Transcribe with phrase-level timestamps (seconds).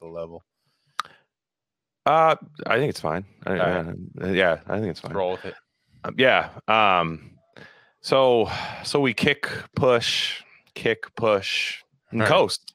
[0.00, 0.44] the level.
[2.06, 2.34] Uh,
[2.66, 3.24] I think it's fine.
[3.46, 3.96] I, Alright.
[4.22, 5.12] uh, yeah, I think it's fine.
[5.12, 5.54] Roll with it.
[6.04, 6.48] Um, yeah.
[6.66, 7.32] Um.
[8.00, 8.50] So
[8.84, 10.42] so we kick, push,
[10.74, 12.28] kick, push, and Right.
[12.28, 12.74] coast.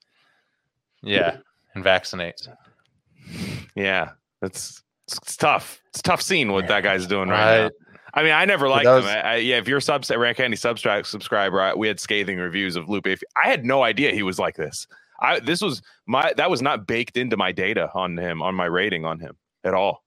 [1.01, 1.37] Yeah,
[1.73, 2.47] and vaccinate.
[3.75, 4.11] Yeah,
[4.41, 5.81] it's it's, it's tough.
[5.89, 7.69] It's tough scene what that guy's doing right, now.
[8.13, 9.03] I mean, I never liked him.
[9.03, 12.37] I, I, yeah, if you're a subs Rare Candy subscribe subscriber, I, we had scathing
[12.37, 13.07] reviews of Lupe.
[13.07, 14.87] If- I had no idea he was like this.
[15.19, 18.65] I this was my that was not baked into my data on him on my
[18.65, 20.03] rating on him at all.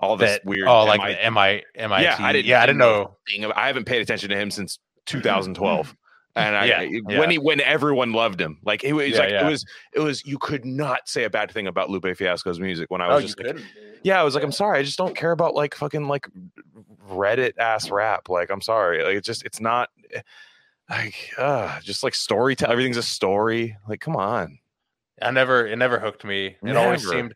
[0.00, 0.68] All this That, weird.
[0.68, 2.02] oh, like MI the MI, MIT.
[2.04, 3.16] Yeah, I didn't- Yeah, I didn't know.
[3.56, 5.18] I haven't paid attention to him since mm-hmm.
[5.18, 5.86] 2012.
[5.88, 5.94] Mm-hmm.
[6.36, 7.18] And I, Yeah, I- yeah.
[7.18, 10.24] when he when everyone loved him, like it was Yeah, like it was it was
[10.24, 13.22] you could not say a bad thing about Lupe Fiasco's music when I Oh, was
[13.22, 13.64] you just like, couldn't.
[14.04, 16.28] yeah, I was like, I'm sorry, I just don't care about like fucking like
[17.10, 18.28] Reddit ass rap.
[18.28, 19.88] Like, I'm sorry, like it's just it's not
[20.88, 22.72] like uh just like story storytelling.
[22.72, 23.76] Everything's a story.
[23.88, 24.58] Like, come on.
[25.20, 25.66] I never.
[25.66, 26.56] It never hooked me.
[26.62, 27.34] It always seemed.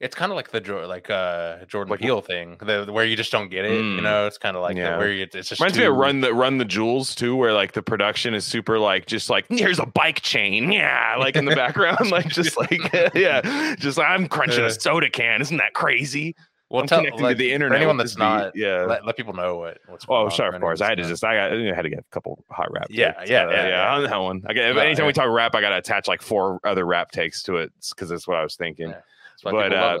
[0.00, 3.30] It's kind of like the like uh Jordan Like- Peele thing, the, where you just
[3.30, 3.72] don't get it.
[3.72, 4.02] You Mm.
[4.02, 4.92] know, it's kind of like Yeah.
[4.92, 7.52] that, where you, it's just Reminds me of Run the Run the Jewels too, where
[7.52, 11.44] like the production is super like just like here's a bike chain, yeah, like in
[11.44, 12.80] the background, like just like
[13.14, 15.42] yeah, just like I'm crunching a soda can.
[15.42, 16.34] Isn't that crazy?
[16.70, 17.78] Well, I'm tell, connecting like, to the internet.
[17.78, 18.54] anyone that's not.
[18.54, 18.62] beat.
[18.62, 18.82] yeah.
[18.84, 20.06] Let, let people know what what's.
[20.08, 20.80] Oh, on sure, of course.
[20.80, 22.86] I had to just, I got, I had to get a couple hot rap.
[22.88, 23.30] Yeah, takes.
[23.30, 23.94] yeah, Uh, yeah, yeah.
[23.96, 26.22] On that one, I get, No, anytime we talk rap, I got to attach like
[26.22, 28.90] four other rap takes to it because that's what I was thinking.
[28.90, 29.00] Yeah.
[29.42, 29.98] But, uh.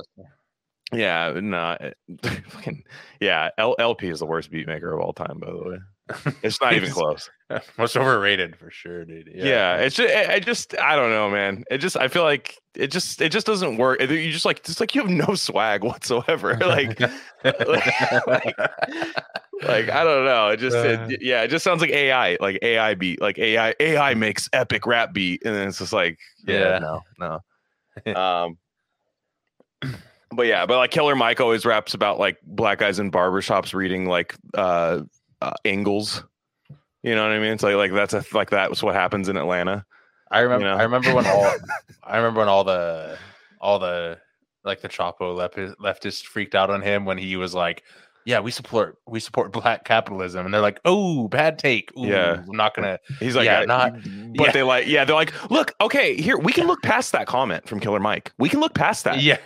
[0.92, 1.76] Yeah, no,
[2.48, 2.84] fucking,
[3.20, 3.50] yeah.
[3.58, 5.78] L- LP is the worst beat maker of all time, by the way.
[6.42, 7.28] It's not even close.
[7.78, 9.30] most overrated for sure, dude.
[9.34, 11.64] Yeah, it's just, I just, I don't know, man.
[11.70, 14.00] It just, I feel like it just, it just doesn't work.
[14.00, 16.56] You just like, just like you have no swag whatsoever.
[16.60, 17.00] like,
[17.44, 18.56] like,
[19.62, 20.48] like I don't know.
[20.48, 21.06] It just, Uh.
[21.10, 24.86] it, yeah, it just sounds like AI, like AI beat, like AI, AI makes epic
[24.86, 26.78] rap beat, and then it's just like, yeah, Yeah.
[26.78, 27.40] no,
[28.06, 28.14] no.
[28.14, 28.58] um,
[30.32, 34.06] but yeah, but like Killer Mike always raps about like black guys in barbershops reading
[34.06, 35.00] like uh,
[35.40, 36.24] uh Engels.
[37.02, 37.52] You know what I mean?
[37.52, 39.84] It's like like that's a like that was what happens in Atlanta.
[40.30, 40.66] I remember.
[40.66, 40.76] know?
[40.76, 41.50] I remember when all.
[42.04, 43.16] I remember when all the
[43.60, 44.18] all the
[44.64, 45.36] like the Chapo
[45.80, 47.82] leftist, freaked out on him when he was like,
[48.26, 51.90] "Yeah, we support we support black capitalism," and they're like, "Oh, bad take.
[51.98, 52.42] Ooh, Yeah.
[52.46, 53.94] I'm not gonna." He's like, Yeah, "I- not-
[54.36, 54.52] but yeah.
[54.52, 57.80] they like, yeah, they're like, look, okay, here we can look past that comment from
[57.80, 58.32] Killer Mike.
[58.38, 59.20] We can look past that.
[59.22, 59.38] Yeah,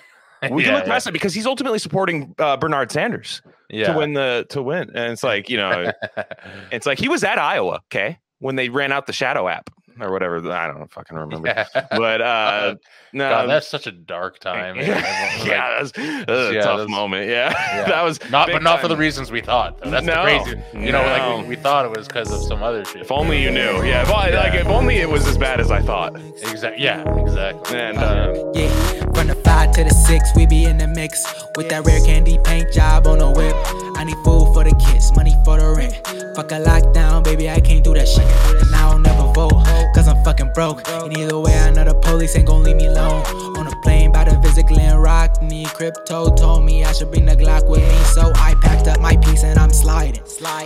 [0.42, 3.40] We can yeah, look past it because he's ultimately supporting uh, Bernard Sanders
[3.74, 3.92] yeah.
[3.92, 5.92] to win the to win, and it's like you know,
[6.72, 9.70] it's like he was at Iowa, okay, when they ran out the Shadow app
[10.00, 10.36] or whatever.
[10.50, 11.66] I don't fucking remember, yeah.
[11.90, 12.74] but uh,
[13.12, 14.76] no, God, that's such a dark time.
[14.76, 14.86] man.
[14.88, 17.28] yeah, Everyone that was, that was a Yeah, tough that's- moment.
[17.28, 17.84] Yeah, Yeah.
[17.86, 19.78] that was not, but not for the reasons we thought.
[19.78, 19.90] Though.
[19.90, 20.60] That's No, crazy.
[20.74, 23.02] You know, like we, we thought it was because of some other shit.
[23.02, 23.84] If only you knew.
[23.84, 26.16] Yeah, if, I- like if only it was as bad as I thought.
[26.42, 26.82] Exactly.
[26.82, 27.02] Yeah.
[27.20, 27.78] Exactly.
[27.78, 31.24] And uh, Yeah, from the five to the six, we be in the mix
[31.56, 33.54] with that rare candy paint job on the whip.
[33.96, 35.94] I need food for the kids, money for the rent.
[36.36, 38.26] Fuck a lockdown, baby, I can't do that shit.
[38.62, 39.64] And I don't never vote,
[39.94, 40.88] cause I'm fucking broke.
[40.88, 43.24] And either way, I know the police ain't gon' leave me alone.
[43.56, 47.26] On a plane by to visit Glen Rock, need crypto told me I should bring
[47.26, 47.98] the Glock with me.
[48.14, 50.22] So I packed up my piece and I'm sliding.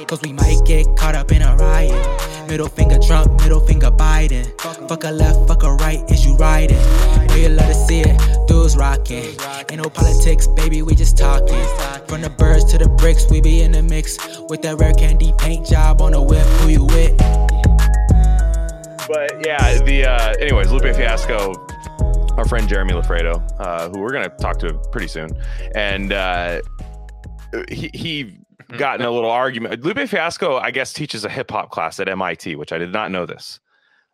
[0.06, 2.48] Cause we might get caught up in a riot.
[2.48, 4.46] Middle finger Trump, middle finger Biden.
[4.88, 6.78] Fuck a left, fuck a right, is you riding?
[7.28, 8.16] Know you love to see it,
[8.48, 9.36] dudes rocking.
[9.70, 11.64] Ain't no politics, baby, we just talking.
[12.08, 14.18] From the birds to the bricks, we be in the mix.
[14.48, 17.16] With that rare candy paint job on the whip, who you with?
[19.08, 21.54] but yeah, the uh, anyways, Lupe Fiasco,
[22.36, 25.30] our friend Jeremy Loffredo, uh, who we're gonna talk to pretty soon,
[25.74, 26.60] and uh,
[27.68, 28.38] he he
[28.76, 29.82] got in a little argument.
[29.82, 33.10] Lupe Fiasco, I guess, teaches a hip hop class at MIT, which I did not
[33.10, 33.60] know this.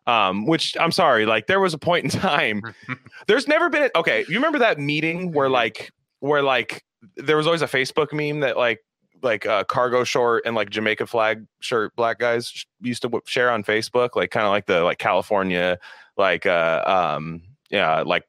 [0.07, 2.61] Um, which I'm sorry, like there was a point in time.
[3.27, 4.19] There's never been a, okay.
[4.29, 6.83] You remember that meeting where like where like
[7.17, 8.79] there was always a Facebook meme that like
[9.23, 13.21] like uh, cargo short and like Jamaica flag shirt black guys sh- used to w-
[13.25, 15.79] share on Facebook, like kind of like the like California
[16.17, 17.41] like uh um
[17.71, 18.23] yeah like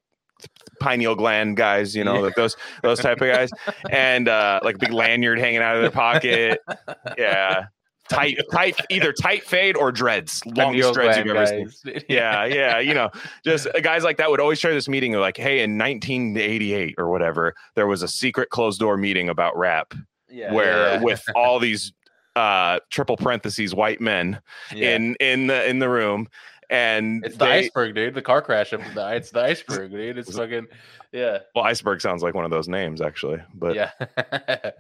[0.81, 2.21] pineal gland guys, you know, Yeah.
[2.21, 3.51] like those those type of guys,
[3.91, 6.61] and uh like big lanyard hanging out of their pocket,
[7.19, 7.67] yeah.
[8.09, 12.03] Tight, tight, either tight fade or dreads, longest dreads you've ever seen.
[12.09, 13.11] Yeah, yeah, you know,
[13.45, 16.95] just uh, guys like that would always share this meeting of like, hey, in 1988
[16.99, 19.95] or whatever, there was a secret closed door meeting about rap
[20.29, 21.93] Yeah, where yeah, with all these
[22.37, 24.39] uh triple parentheses white men
[24.75, 24.95] yeah.
[24.95, 26.29] in in the in the room
[26.71, 28.15] and It's the they- iceberg, dude.
[28.15, 28.72] The car crash.
[28.72, 30.18] Of the, it's the iceberg, dude.
[30.18, 30.66] It's fucking
[31.13, 33.91] yeah, well iceberg sounds like one of those names actually but yeah,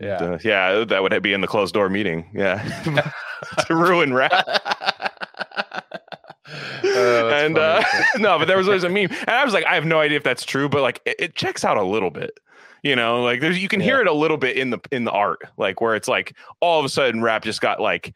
[0.00, 0.14] yeah.
[0.14, 2.62] uh, yeah that would be in the closed door meeting, yeah
[3.66, 4.32] to ruin rap
[6.84, 7.82] Oh, and uh,
[8.18, 10.16] no, but there was always a meme, and I was like, I have no idea
[10.16, 12.38] if that's true, but like it, it checks out a little bit.
[12.82, 15.10] You know, like there's you can hear it a little bit in the in the
[15.10, 18.14] art, like where it's like all of a sudden rap just got like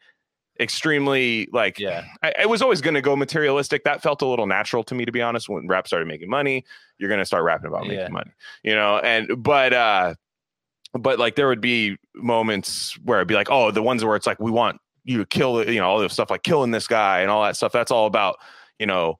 [0.61, 3.83] extremely like yeah, I, I was always going to go materialistic.
[3.83, 5.49] That felt a little natural to me, to be honest.
[5.49, 6.63] When rap started making money,
[6.97, 8.07] you're going to start rapping about making Yeah.
[8.09, 8.31] money,
[8.63, 8.99] you know.
[8.99, 10.13] And but uh,
[10.93, 14.27] but like there would be moments where it'd be like, oh, the ones where it's
[14.27, 17.21] like we want you to kill, you know, all this stuff like killing this guy
[17.21, 17.71] and all that stuff.
[17.71, 18.37] That's all about
[18.79, 19.17] you know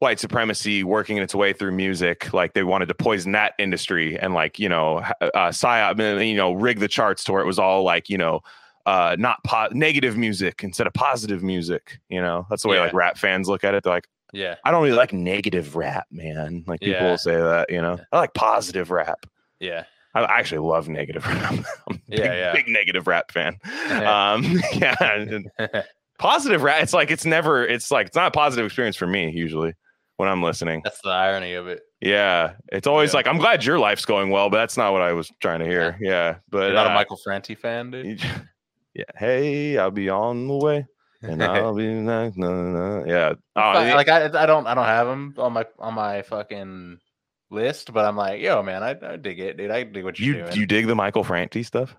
[0.00, 2.32] white supremacy working its way through music.
[2.32, 6.52] Like they wanted to poison that industry and like you know uh, psyop, you know,
[6.52, 8.40] rig the charts to where it was all like you know
[8.86, 12.46] uh not po- negative music instead of positive music you know?
[12.50, 12.82] That's the way Yeah.
[12.84, 13.82] like rap fans look at it.
[13.84, 16.64] They're like yeah, i don't really like negative rap man.
[16.66, 17.10] Like people Yeah.
[17.10, 17.98] will say that you know?
[18.12, 19.26] I like positive rap.
[19.60, 19.84] Yeah,
[20.14, 21.52] i actually love negative rap.
[21.52, 22.52] I'm a big, Yeah, yeah.
[22.52, 23.58] big negative rap fan.
[23.90, 25.38] Um yeah
[26.18, 29.30] positive rap it's like it's never it's like it's not a positive experience for me
[29.30, 29.74] usually
[30.16, 30.80] when i'm listening.
[30.84, 31.82] That's the irony of it.
[32.00, 32.54] yeah.
[32.72, 33.16] It's always Yeah.
[33.18, 35.66] like i'm glad your life's going well but that's not what i was trying to
[35.66, 35.96] hear.
[36.00, 38.20] Yeah, but You're not uh, a Michael Franti fan, dude.
[38.94, 39.04] Yeah.
[39.16, 40.86] Hey, I'll be on the way.
[41.22, 43.04] And I'll be like, no, no.
[43.06, 43.34] Yeah.
[43.56, 43.94] Oh, yeah.
[43.94, 46.98] like I, I don't, I don't have them on my on my fucking
[47.50, 49.70] list, but I'm like, yo, man, I, I dig it, dude.
[49.70, 50.56] I dig what you're you doing.
[50.56, 51.96] you dig the Michael Franti stuff?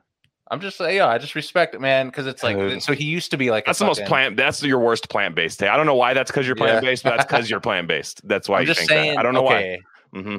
[0.51, 2.83] I'm just, uh, yeah, I just respect it, man, because it's like, Dude.
[2.83, 4.37] so he used to be like, a That's the most plant.
[4.37, 5.63] That's your worst plant based.
[5.63, 8.21] I don't know why that's because you're plant based, but that's because you're plant based.
[8.27, 9.15] That's why I'm you just think saying.
[9.15, 9.19] that.
[9.19, 9.81] I don't know okay,
[10.11, 10.21] why.
[10.21, 10.37] hmm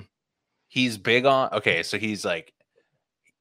[0.68, 2.52] he's big on okay so he's like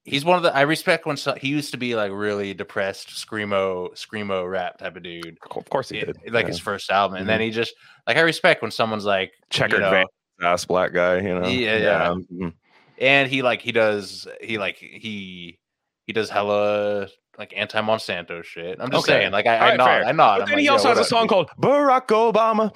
[0.05, 3.09] he's one of the i respect when so, he used to be like really depressed
[3.09, 6.15] screamo screamo rap type of dude Of course he It- did.
[6.17, 6.39] like Yeah.
[6.41, 6.47] Mm-hmm.
[6.47, 7.73] his first album and then he just
[8.07, 10.05] like i respect when someone's like checkered know,
[10.41, 11.17] ass black guy.
[11.17, 11.47] You know.
[11.47, 12.15] Yeah, yeah.
[12.31, 12.53] mhm.
[12.99, 15.57] and he like he does he like he
[16.05, 17.07] he does hella
[17.39, 19.19] like anti monsanto shit i'm just Okay.
[19.21, 20.05] saying like i, I Alright, nod fair.
[20.05, 22.71] i nod But I'm then like, he also has a song called Barack Obama.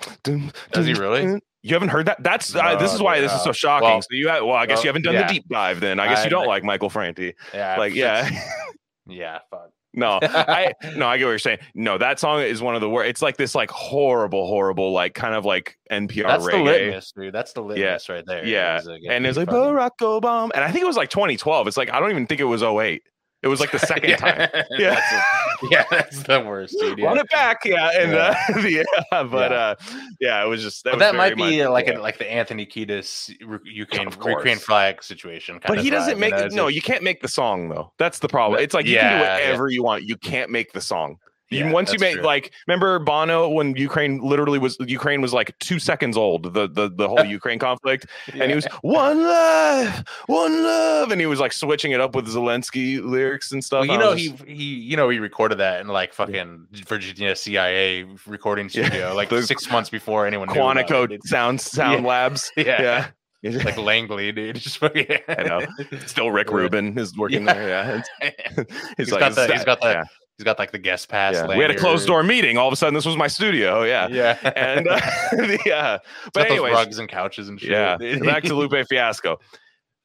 [0.71, 1.39] Does he really?
[1.61, 2.23] You haven't heard that?
[2.23, 3.89] That's uh, this is why this is so shocking.
[3.89, 5.27] Well, so you have, well, I guess well, you haven't done yeah.
[5.27, 5.79] the deep dive.
[5.81, 7.33] Then I guess I- you don't like Michael Franti.
[7.53, 8.29] yeah Like, yeah.
[9.07, 11.59] yeah fuck No, I no, I get what you're saying.
[11.75, 13.09] No, that song is one of the worst.
[13.09, 16.63] It's like this like horrible, horrible, like kind of like NPR that's the reggae.
[16.63, 20.63] litmus dude that's the litmus right there Yeah, like, and it's like Barack Obama, and
[20.63, 21.67] I think it was like 2012.
[21.67, 23.01] It's like I don't even think it was 08.
[23.41, 24.49] It was like the second time.
[24.71, 24.95] Yeah.
[24.95, 25.23] That's a-
[25.71, 26.99] yeah, that's the worst, dude.
[27.01, 27.21] Run Yeah.
[27.21, 28.35] it back, yeah, and Yeah.
[28.55, 28.83] uh, yeah,
[29.23, 29.57] but Yeah.
[29.57, 29.75] uh,
[30.21, 31.97] yeah, it was just that, was that very might be like yeah.
[31.97, 33.29] a, like the Anthony Kiedis
[33.65, 35.55] Ukraine Ukraine flag situation.
[35.59, 36.45] Kind But he doesn't vibe, make you know?
[36.45, 36.53] it.
[36.53, 37.91] No, you can't make the song though.
[37.97, 38.61] That's the problem.
[38.61, 39.43] It's like you can do yeah, yeah.
[39.47, 40.03] whatever you want.
[40.03, 41.17] You can't make the song.
[41.51, 42.23] Yeah, once you make true.
[42.23, 46.89] like remember Bono when Ukraine literally was Ukraine was like two seconds old the the
[46.95, 51.51] the whole Ukraine conflict and he was one love one love and he was like
[51.53, 53.87] switching it up with Zelensky lyrics and stuff.
[53.87, 57.35] Well, you know was he he you know he recorded that in like fucking Virginia
[57.35, 58.85] CIA recording Yeah.
[58.87, 62.51] studio like The six months before anyone Quantico sound sound labs.
[62.57, 63.07] Yeah.
[63.41, 63.63] Yeah.
[63.63, 64.57] like Langley, dude.
[64.57, 65.61] Just fucking, I know.
[66.05, 67.53] Still Rick Rubin is working Yeah.
[67.53, 68.03] there.
[68.21, 68.63] Yeah.
[68.97, 70.03] He's He's, like, got the "Is he's that-" got the yeah,
[70.39, 71.35] he's got like the guest pass.
[71.35, 71.47] yeah.
[71.47, 72.57] We had a closed door meeting.
[72.57, 73.83] All of a sudden, this was my studio.
[73.83, 74.07] Yeah.
[74.07, 74.99] Yeah, And uh,
[75.65, 75.97] yeah.
[75.97, 77.71] He's But anyway, rugs and couches and shit.
[77.71, 77.97] Yeah.
[78.19, 79.39] Back to Lupe Fiasco.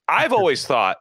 [0.08, 0.96] I've always thought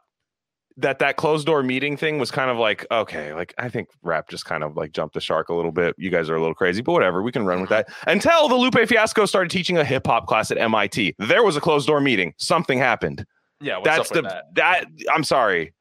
[0.76, 4.28] that that closed door meeting thing was kind of like okay like i think rap
[4.28, 6.52] just kind of like jumped the shark a little bit you guys are a little
[6.52, 9.84] crazy but whatever we can run with that until the lupe fiasco started teaching a
[9.84, 13.24] hip-hop class at mit there was a closed door meeting something happened
[13.60, 13.76] yeah.
[13.76, 14.44] What's that's up the with that?
[14.56, 15.72] that i'm sorry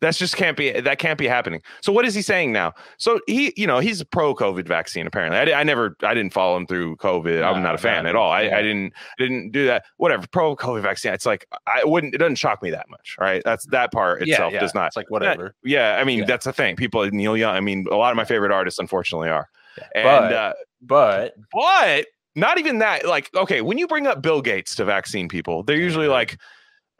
[0.00, 1.60] that's just can't be that can't be happening.
[1.82, 2.72] So what is he saying now?
[2.98, 5.38] So he you know he's pro covid vaccine apparently.
[5.52, 7.42] I, I never i didn't follow him through covid.
[7.44, 8.30] I'm not a fan no, at all.
[8.30, 8.56] I, yeah.
[8.58, 9.84] I didn't didn't do that.
[9.98, 13.42] Whatever pro covid vaccine it's like i wouldn't it doesn't shock me that much right?
[13.44, 15.54] That's that part itself yeah, does not It's like whatever.
[15.64, 16.24] yeah i mean Yeah.
[16.26, 16.76] that's the thing.
[16.76, 19.48] People neil young i mean a lot of my favorite artists unfortunately are.
[19.78, 19.84] Yeah.
[19.94, 20.52] and But- uh,
[20.82, 23.06] But but not even that.
[23.06, 26.38] Like, okay, when you bring up Bill Gates to vaccine people, they're usually like,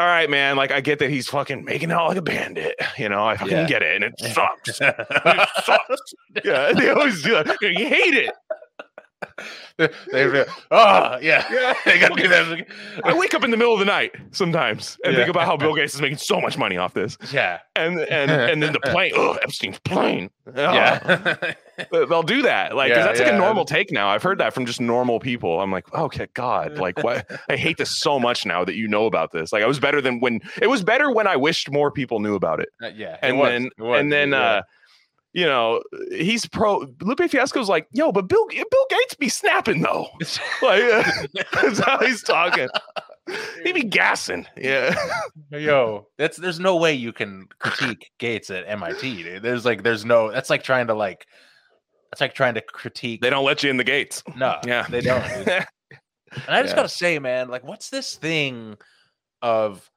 [0.00, 2.74] all right, man, like I get that he's fucking making out like a bandit.
[2.96, 3.66] You know, I fucking Yeah.
[3.66, 4.02] get it.
[4.02, 4.80] And it sucks.
[4.80, 6.14] it sucks.
[6.42, 7.58] Yeah, they always do that.
[7.60, 8.34] You hate it.
[9.76, 11.74] They, they, oh yeah, Yeah.
[11.84, 12.66] they got to do that.
[13.04, 15.74] I wake up in the middle of the night sometimes and think about how Bill
[15.74, 17.16] Gates is making so much money off this.
[17.32, 20.30] Yeah, And and and then the plane, oh, Epstein's plane.
[20.46, 20.56] Ugh.
[20.56, 21.54] yeah,
[21.90, 22.74] They'll do that.
[22.74, 24.08] Like Yeah, that's like a normal take now.
[24.08, 25.60] I've heard that from just normal people.
[25.60, 27.26] I'm like, okay, God, like what?
[27.48, 29.52] I hate this so much now that you know about this.
[29.52, 32.34] Like, I was better than when it was better when I wished more people knew
[32.34, 32.68] about it.
[32.82, 33.16] Uh, yeah.
[33.22, 34.40] And then, it was, and then, yeah.
[34.40, 34.62] uh,
[35.32, 36.86] you know, he's pro.
[37.02, 40.08] Lupe Fiasco's like, yo, but Bill Bill Gates be snapping though.
[40.62, 40.82] Like,
[41.52, 42.68] that's how he's talking.
[43.62, 44.46] He be gassing.
[44.56, 44.94] Yeah.
[45.52, 49.22] Yo, that's there's no way you can critique Gates at MIT.
[49.22, 49.42] Dude.
[49.42, 51.26] There's like there's no that's like trying to like
[52.10, 53.20] that's like trying to critique.
[53.20, 54.22] They don't let you in the gates.
[54.36, 54.86] no, Yeah.
[54.88, 55.24] they don't.
[56.32, 56.76] And I just Yeah.
[56.76, 58.76] gotta say, man, like, what's this thing
[59.42, 59.88] of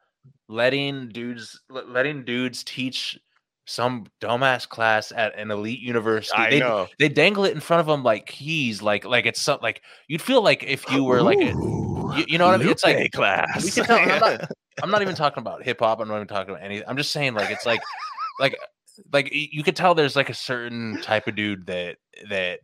[0.50, 3.20] letting dudes le- letting dudes teach
[3.66, 6.38] some dumbass class at an elite university?
[6.38, 6.88] I they, know.
[7.00, 10.22] they dangle it in front of them like keys, like like it's some like you'd
[10.22, 11.52] feel like if you were like a,
[12.18, 12.70] you, you know what I mean?
[12.70, 13.64] It's like class.
[13.64, 13.98] we can tell.
[13.98, 14.52] I'm not,
[14.84, 16.00] I'm not even talking about hip hop.
[16.00, 16.88] I'm not even talking about anything.
[16.88, 17.80] I'm just saying, like, it's like,
[18.40, 18.56] like,
[19.12, 21.98] like you could tell there's like a certain type of dude that
[22.30, 22.60] that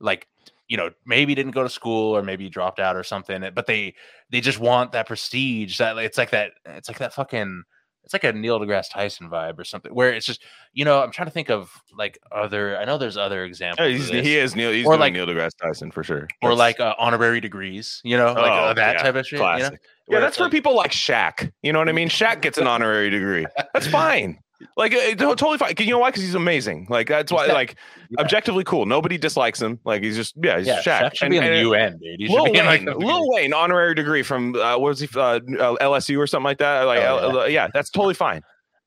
[0.00, 0.26] like
[0.68, 3.94] you know maybe didn't go to school or maybe dropped out or something, but they
[4.30, 5.78] they just want that prestige.
[5.78, 6.52] That it's like that.
[6.66, 7.62] It's like that fucking.
[8.04, 10.42] It's like a Neil deGrasse Tyson vibe or something, where it's just
[10.72, 12.76] you know I'm trying to think of like other.
[12.76, 14.10] I know there's other examples.
[14.10, 14.72] Yeah, he is Neil.
[14.72, 16.26] He's Or like- Neil deGrasse Tyson for sure.
[16.42, 19.26] or That's like uh, honorary degrees, you know, like uh, Oh, that yeah, type of
[19.26, 19.38] shit.
[19.40, 19.70] You know?
[20.08, 21.50] yeah, that's for like- people like Shaq.
[21.62, 22.08] You know what I mean?
[22.08, 23.46] Shaq gets an honorary degree.
[23.72, 24.38] That's fine.
[24.76, 25.74] Like, it, totally fine.
[25.78, 26.10] You know why?
[26.10, 26.86] Because he's amazing.
[26.90, 27.46] Like, that's why.
[27.46, 27.52] Yeah.
[27.52, 27.76] Like,
[28.10, 28.20] Yeah.
[28.20, 28.86] objectively cool.
[28.86, 29.78] Nobody dislikes him.
[29.84, 31.00] Like, he's just yeah, he's Yeah, Shaq.
[31.02, 32.20] Shaq should And- be in the UN, dude.
[32.20, 35.08] He should Lil in, like, Wayne, Lil Wayne, honorary degree from uh, what was he?
[35.14, 35.40] Uh, uh,
[35.80, 36.82] LSU or something like that.
[36.82, 38.42] Like, Oh, L- yeah, that's totally fine.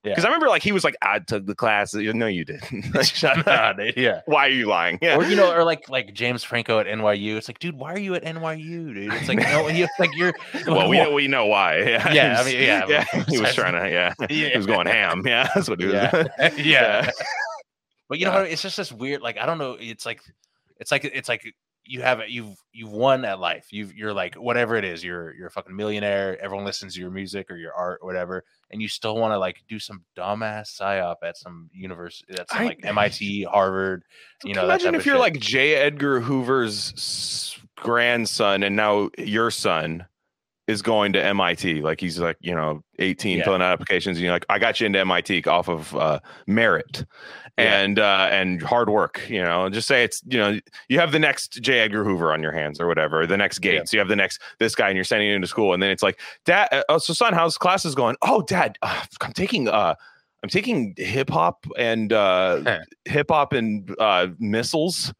[0.05, 0.11] Yeah.
[0.11, 1.93] Because I remember like he was like, I took the class.
[1.95, 2.93] No, you didn't.
[3.05, 3.77] Shut up.
[3.97, 4.21] Yeah.
[4.25, 4.99] Why are you lying?
[5.01, 5.17] Yeah.
[5.17, 7.35] Or you know, or like like James Franco at NYU.
[7.37, 9.11] It's like, dude, why are you at NYU, dude?
[9.13, 10.33] It's like, no, you like you're.
[10.67, 11.79] well, we we know why.
[11.79, 13.23] Yeah, Yeah, I mean, yeah, yeah.
[13.27, 14.49] He was trying to, yeah, Yeah.
[14.49, 15.23] he was going ham.
[15.25, 15.93] Yeah, that's what he was.
[15.95, 17.09] yeah, yeah.
[18.07, 18.51] But you know, Yeah.
[18.51, 19.21] it's just this weird.
[19.21, 19.75] Like I don't know.
[19.79, 20.21] It's like,
[20.79, 21.43] it's like it's like
[21.85, 22.29] you have it.
[22.29, 23.67] You've you've won at life.
[23.71, 25.03] You've you're like whatever it is.
[25.03, 26.37] You're you're a fucking millionaire.
[26.41, 29.39] Everyone listens to your music or your art or whatever, and you still want to
[29.39, 32.33] like do some dumbass psyop at some university.
[32.35, 34.03] That's I- like MIT, Harvard.
[34.43, 35.21] You know, that imagine if you're shit.
[35.21, 35.75] like J.
[35.75, 40.05] Edgar Hoover's grandson, and now your son
[40.67, 41.81] is going to MIT.
[41.81, 43.43] Like he's like you know 18, Yeah.
[43.43, 47.05] filling out applications, and you're like, I got you into MIT off of uh, merit.
[47.57, 47.79] Yeah.
[47.83, 49.65] And uh, and hard work, you know.
[49.65, 51.79] and Just say it's you know you have the next J.
[51.79, 53.73] Edgar Hoover on your hands or whatever, the next Yeah.
[53.79, 53.93] Gates.
[53.93, 56.03] You have the next this guy, and you're sending him to school, and then it's
[56.03, 58.17] like, Dad, uh, oh, so son, how's classes going?
[58.21, 59.95] Oh, Dad, uh, I'm taking uh,
[60.43, 65.13] I'm taking hip hop and uh, hip hop and uh, missiles.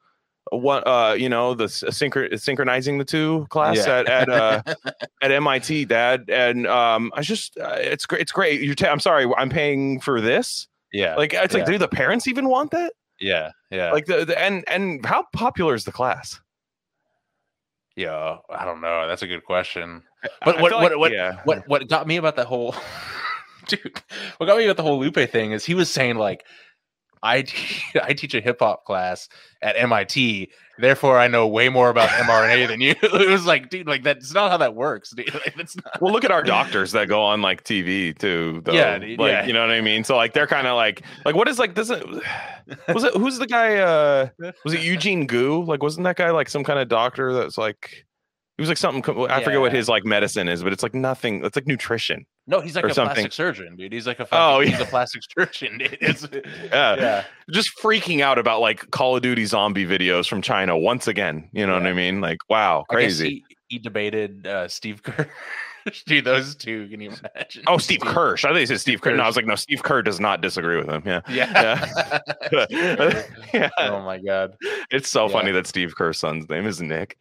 [0.52, 3.98] What uh, you know, the s- synchro- synchronizing the two class Yeah.
[4.00, 4.62] at at uh,
[5.24, 8.22] at MIT, Dad, and um, I just uh, it's great.
[8.22, 8.62] It's great.
[8.62, 10.68] You're I'm sorry, I'm paying for this.
[10.94, 12.94] yeah, Like it's like, do the parents even want that?
[13.20, 13.92] yeah, yeah.
[13.92, 16.40] Like the, the and and how popular is the class?
[17.96, 19.08] Yeah, I don't know.
[19.08, 20.04] That's a good question.
[20.44, 21.42] But I what- what- what- yeah.
[21.46, 22.76] What what got me about that whole
[23.68, 24.02] dude?
[24.38, 26.44] What got me about the whole Lupe thing is he was saying like,
[27.26, 27.46] I
[28.02, 29.28] I teach a hip hop class
[29.62, 32.94] at MIT, therefore I know way more about mRNA than you.
[33.02, 35.34] it was like, dude, like that's not how that works, dude.
[35.46, 36.02] Like, that's not.
[36.02, 38.62] Well, look at our doctors that go on like TV too.
[38.64, 38.74] Though.
[38.74, 39.46] Yeah, dude, like yeah.
[39.46, 40.04] you know what I mean.
[40.04, 42.04] So like they're kind of like like what is like doesn't
[42.94, 43.78] was it who's the guy?
[43.78, 44.30] uh
[44.64, 45.64] Was it Eugene Gu?
[45.64, 48.05] Like wasn't that guy like some kind of doctor that's like
[48.58, 49.04] he was like something.
[49.30, 51.44] I forget what his like medicine is, but it's like nothing.
[51.44, 52.26] It's like nutrition.
[52.48, 53.14] No, he's like a something.
[53.16, 53.92] plastic surgeon, dude.
[53.92, 54.78] He's like a Oh, fucking, yeah.
[54.78, 55.82] he's a plastic surgeon.
[56.72, 56.96] Yeah.
[56.96, 61.50] yeah, Just freaking out about like Call of Duty zombie videos from China once again.
[61.54, 62.22] You know what I mean?
[62.22, 63.44] Like wow, crazy.
[63.68, 65.28] he, he debated uh, Steve Kerr.
[66.08, 66.88] dude, those two.
[66.88, 67.64] Can you imagine?
[67.68, 68.46] Oh, Steve Kirsch.
[68.46, 69.16] I think he said Steve Kerr.
[69.18, 71.04] No, I was like, no, Steve Kerr does not disagree with him.
[71.06, 71.22] Yeah.
[71.30, 72.20] Yeah.
[73.54, 73.70] yeah.
[73.80, 74.56] oh my god.
[74.92, 75.32] It's so Yeah.
[75.32, 77.20] funny that Steve Kerr's son's name is Nick.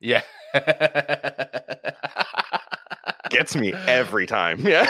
[0.00, 0.22] Yeah.
[3.30, 4.60] Gets me every time.
[4.66, 4.86] Yeah.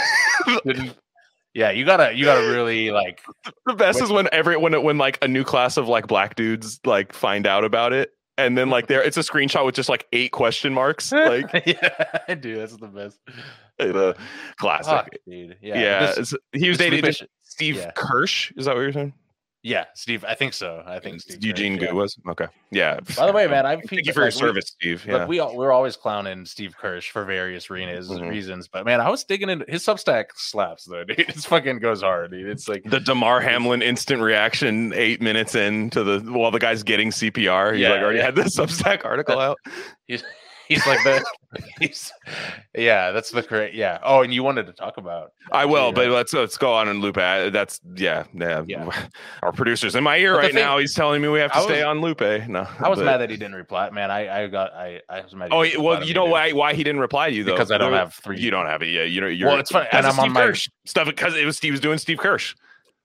[1.54, 3.23] Yeah, you gotta you gotta really like
[3.64, 6.35] the best is when every when it, when like a new class of like black
[6.35, 8.11] dudes like find out about it.
[8.37, 11.11] And then like there it's a screenshot with just like eight question marks.
[11.12, 13.18] Like yeah, dude, that's the best.
[13.78, 14.14] the
[14.58, 14.90] classic.
[14.92, 15.56] Fuck, dude.
[15.62, 16.12] Yeah, Yeah.
[16.14, 17.90] this- he was dating Lupe just shit- Steve yeah.
[17.92, 18.52] Kirsch.
[18.58, 19.14] Is that what you're saying?
[19.66, 20.25] Yeah, Steve.
[20.25, 20.80] I think so.
[20.87, 21.90] I think Steve Eugene yeah.
[21.90, 22.46] Was okay.
[22.70, 23.00] Yeah.
[23.16, 25.04] By the way, man, I Thank you for your service, Steve.
[25.04, 25.26] Yeah.
[25.26, 28.30] we all, we're always clowning Steve Kirsch for various reasons, Mhm.
[28.30, 31.18] reasons, but man, I was digging into his Substack slaps though, dude.
[31.18, 32.49] It's fucking goes hard, dude.
[32.49, 37.11] It's like the Damar Hamlin instant reaction eight minutes into the while the guy's getting
[37.11, 37.73] CPR.
[37.73, 38.26] He's Yeah, like already yeah.
[38.26, 39.58] had the Substack article out.
[40.68, 41.25] He's like the
[41.80, 42.12] he's
[42.75, 43.99] yeah, that's the correct yeah.
[44.02, 47.00] Oh, and you wanted to talk about I will, but let's let's go on and
[47.00, 47.16] loop.
[47.18, 48.62] I- That's yeah, yeah.
[48.66, 48.90] Yeah.
[49.42, 50.78] Our producer's in my ear But right thing- now.
[50.78, 52.20] He's telling me we have to I stay on Lupe.
[52.20, 53.90] No, I was but- mad that he didn't reply.
[53.90, 55.49] Man, I I got I I was mad.
[55.52, 57.52] Oh well, you know why why he didn't reply to you though?
[57.52, 58.38] Because I don't have three.
[58.38, 58.88] You don't have it.
[58.88, 59.26] Yeah, you know.
[59.28, 61.80] You're, Well, it's funny, and I'm on my- Kirsch stuff because it was Steve was
[61.80, 62.54] doing Steve Kirsch.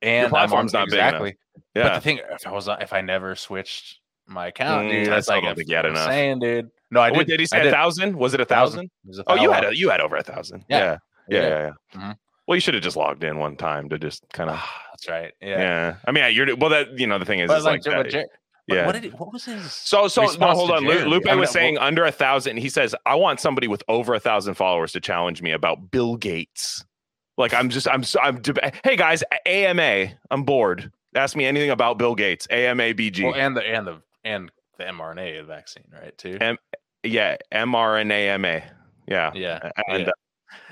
[0.01, 1.38] and on platform's not exactly.
[1.75, 5.08] But Yeah, the thing, if I was if I never switched my account, Mm, dude,
[5.08, 6.08] that's like don't a- think you I'm enough.
[6.08, 6.70] Saying, dude.
[6.91, 7.27] No, I Oh, did.
[7.27, 8.15] did he I say a thousand?
[8.15, 8.89] Was it a Thousand.
[9.05, 9.19] thousand?
[9.21, 10.65] It a Oh, you had a, you had over a thousand.
[10.69, 10.77] Yeah.
[10.77, 10.98] Yeah,
[11.29, 11.48] yeah, Yeah.
[11.50, 11.71] yeah.
[11.95, 12.00] yeah.
[12.01, 12.15] Mhm.
[12.48, 14.60] Well, you should have just logged in one time to just kind of.
[14.91, 15.31] That's right.
[15.41, 15.60] Yeah.
[15.60, 15.95] Yeah.
[16.05, 16.69] I mean, yeah, you're well.
[16.69, 18.25] That you know, the thing is, But is like, like, that- Jer-
[18.67, 18.86] Yeah.
[18.86, 19.71] What did he, what was his?
[19.71, 20.83] So, so no, hold to on.
[20.83, 21.10] Lu- Jeremy?
[21.12, 22.57] Lupe I mean, was well- saying under a thousand.
[22.57, 26.15] He says, "I want somebody with over a thousand followers to challenge me about Bill
[26.17, 26.86] Gates."
[27.38, 28.38] Like I'm just, I'm, so, I'm.
[28.39, 30.91] deba- Hey guys, AMA, I'm bored.
[31.15, 32.48] Ask me anything about Bill Gates.
[32.51, 33.24] AMA BG.
[33.24, 36.15] Well, and the and the and the mRNA vaccine, right?
[36.17, 36.38] Too.
[36.39, 36.57] And-
[37.03, 38.63] yeah, mRNAMA.
[39.08, 39.72] Yeah, yeah.
[39.88, 40.12] and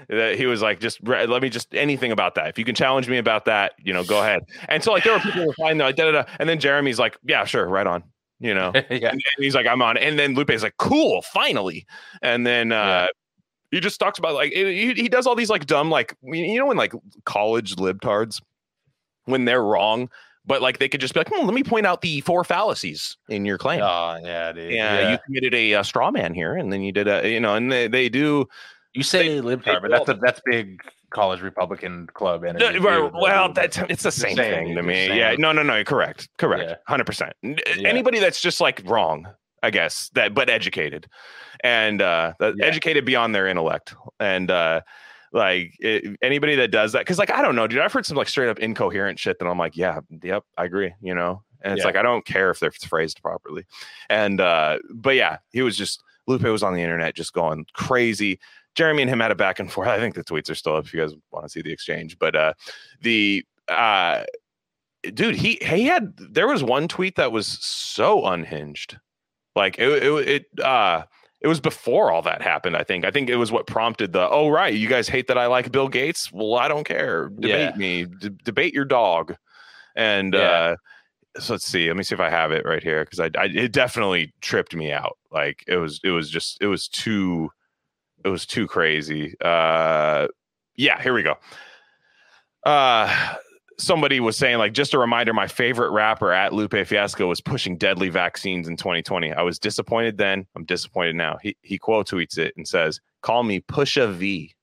[0.09, 0.15] yeah.
[0.15, 2.47] uh, he was like, just let me just anything about that.
[2.47, 4.43] If you can challenge me about that, you know, go ahead.
[4.67, 6.31] And so like there were people who were fine, like da da da.
[6.39, 8.03] And then Jeremy's like, yeah, sure, right on.
[8.39, 8.81] You know, yeah.
[8.89, 9.97] and, and he's like, I'm on.
[9.97, 11.85] And then Lupe's like, cool, finally.
[12.21, 13.07] And then uh
[13.71, 16.65] he just talks about like he, he does all these like dumb like you know
[16.65, 16.93] when like
[17.25, 18.41] college libtards
[19.25, 20.09] when they're wrong,
[20.49, 23.15] but like they could just be like, hmm, let me point out the four fallacies
[23.29, 23.81] in your claim.
[23.81, 24.73] Oh yeah, dude.
[24.73, 25.11] yeah, Yeah.
[25.11, 27.71] you committed a, uh straw man here, and then you did a you know, and
[27.71, 28.45] they, they do
[28.93, 32.43] You say they libtard, but that's a that's big college Republican club.
[32.43, 35.07] No, well, well, that's it's the same same, thing dude, to me.
[35.07, 35.17] same.
[35.17, 37.33] Yeah, no, no, no, correct, correct, hundred percent.
[37.43, 37.55] Yeah.
[37.85, 39.27] Anybody that's just like wrong,
[39.63, 41.07] I guess that, but educated,
[41.63, 44.81] and uh, educated beyond their intellect, and uh,
[45.31, 48.17] like it, anybody that does that, because like I don't know, dude, I've heard some
[48.17, 51.73] like straight up incoherent shit that I'm like, yeah, yep, I agree, you know, and
[51.73, 51.85] it's Yeah.
[51.87, 53.65] like I don't care if they're phrased properly,
[54.09, 58.39] and uh, but yeah, he was just Lupe was on the internet just going crazy.
[58.75, 59.87] Jeremy and him had a back and forth.
[59.87, 62.17] I think the tweets are still up if you guys want to see the exchange.
[62.19, 62.53] But uh
[63.01, 64.23] the uh
[65.13, 68.97] dude, he he had there was one tweet that was so unhinged.
[69.55, 71.03] Like it it, it uh
[71.41, 73.05] it was before all that happened, I think.
[73.05, 75.71] I think it was what prompted the oh right, you guys hate that I like
[75.71, 76.31] Bill Gates?
[76.31, 77.29] Well, I don't care.
[77.29, 77.77] Debate Yeah.
[77.77, 78.05] me.
[78.05, 79.35] D- debate your dog.
[79.95, 80.41] And Yeah.
[80.41, 80.75] uh
[81.39, 81.87] so let's see.
[81.87, 84.75] Let me see if I have it right here because I, I it definitely tripped
[84.75, 85.17] me out.
[85.31, 87.49] Like it was it was just it was too
[88.25, 89.35] it was too crazy.
[89.39, 90.27] Uh
[90.75, 91.35] yeah, here we go.
[92.65, 93.35] Uh
[93.79, 97.77] somebody was saying like just a reminder my favorite rapper at Lupe Fiasco was pushing
[97.77, 99.33] deadly vaccines in 2020.
[99.33, 101.37] I was disappointed then, I'm disappointed now.
[101.41, 104.53] He he quote tweets it and says, "Call me Pusha V,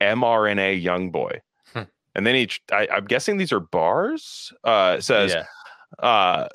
[0.00, 1.40] mRNA young boy."
[1.72, 1.82] Hmm.
[2.14, 4.52] and then he I, I'm guessing these are bars.
[4.64, 6.06] Uh says yeah.
[6.06, 6.48] uh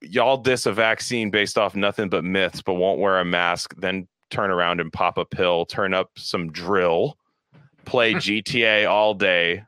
[0.00, 4.06] y'all diss a vaccine based off nothing but myths but won't wear a mask then
[4.30, 7.18] turn around and pop a pill turn up some drill
[7.84, 9.64] play gta all day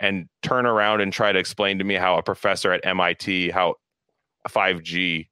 [0.00, 3.74] and turn around and try to explain to me how a professor at mit how
[4.48, 5.28] 5g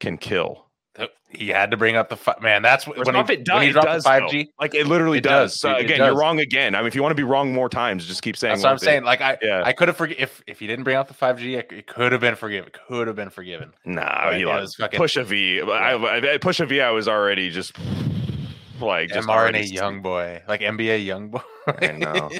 [0.00, 0.66] can kill
[1.30, 2.62] He had to bring up the fi- man.
[2.62, 4.18] That's what when he, off, it does, when he dropped does, the though.
[4.20, 4.50] five G.
[4.58, 6.86] like it literally It does, does, so dude, it again you're wrong again i mean
[6.86, 8.86] if you want to be wrong more times just keep saying That's what I'm thing.
[8.86, 9.04] saying.
[9.04, 11.38] Like I, yeah I could have forgiven if if he didn't bring out the five
[11.38, 11.56] G.
[11.56, 12.70] It could have been forgiven.
[12.88, 13.72] Could have been forgiven.
[13.84, 14.60] Nah, But he it lost.
[14.62, 15.60] was fucking- Push a V.
[15.60, 16.80] I, I, push a V.
[16.80, 17.76] I was already just
[18.82, 21.40] like just mRNA already- young boy, like NBA young boy.
[21.66, 22.30] I know.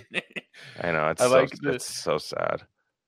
[0.83, 2.63] I know it's I so, like it's so sad.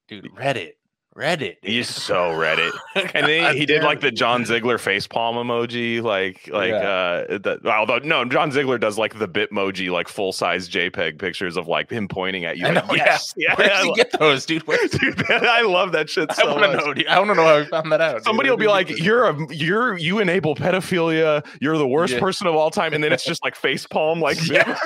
[0.08, 0.26] dude.
[0.34, 0.72] Reddit,
[1.16, 1.56] Reddit.
[1.62, 1.96] He's dude.
[1.96, 2.70] so Reddit,
[3.14, 4.10] and then he did like the.
[4.12, 9.18] John Ziegler face palm emoji, like like uh, the, although no, John Ziegler does like
[9.18, 12.64] the Bitmoji, like full size JPEG pictures of like him pointing at you.
[12.64, 13.04] Like, know, yeah.
[13.06, 14.66] yes, yeah, Where I did he lo- get those, dude?
[14.68, 16.86] Where dude, I love that shit I so want to much.
[16.86, 16.94] know.
[16.94, 17.06] Dude.
[17.08, 18.22] I want to know how he found that out.
[18.22, 21.44] Somebody Where will be like, "You're a you're you enable pedophilia.
[21.60, 22.20] You're the worst Yeah.
[22.20, 24.76] person of all time," and then it's just like face palm, like Yeah.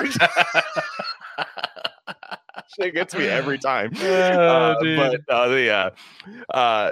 [2.79, 3.91] shit gets me every time.
[4.01, 5.89] Oh, Uh, but uh, the uh,
[6.53, 6.91] uh,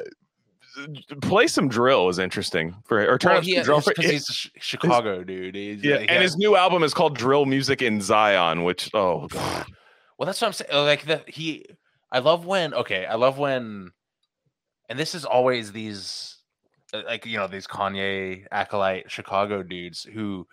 [1.22, 4.30] play some drill is interesting for or turn Well, up he- some drill for he's
[4.30, 5.56] a Ch- Chicago dude.
[5.56, 9.66] He's, yeah, and his new album is called Drill Music in Zion, which oh god,
[10.18, 10.72] Well, that's what I'm saying.
[10.86, 11.66] Like the he,
[12.12, 13.92] I love when okay, I love when,
[14.90, 16.38] and this is always these,
[16.94, 20.48] uh, like you know these Kanye acolyte Chicago dudes who,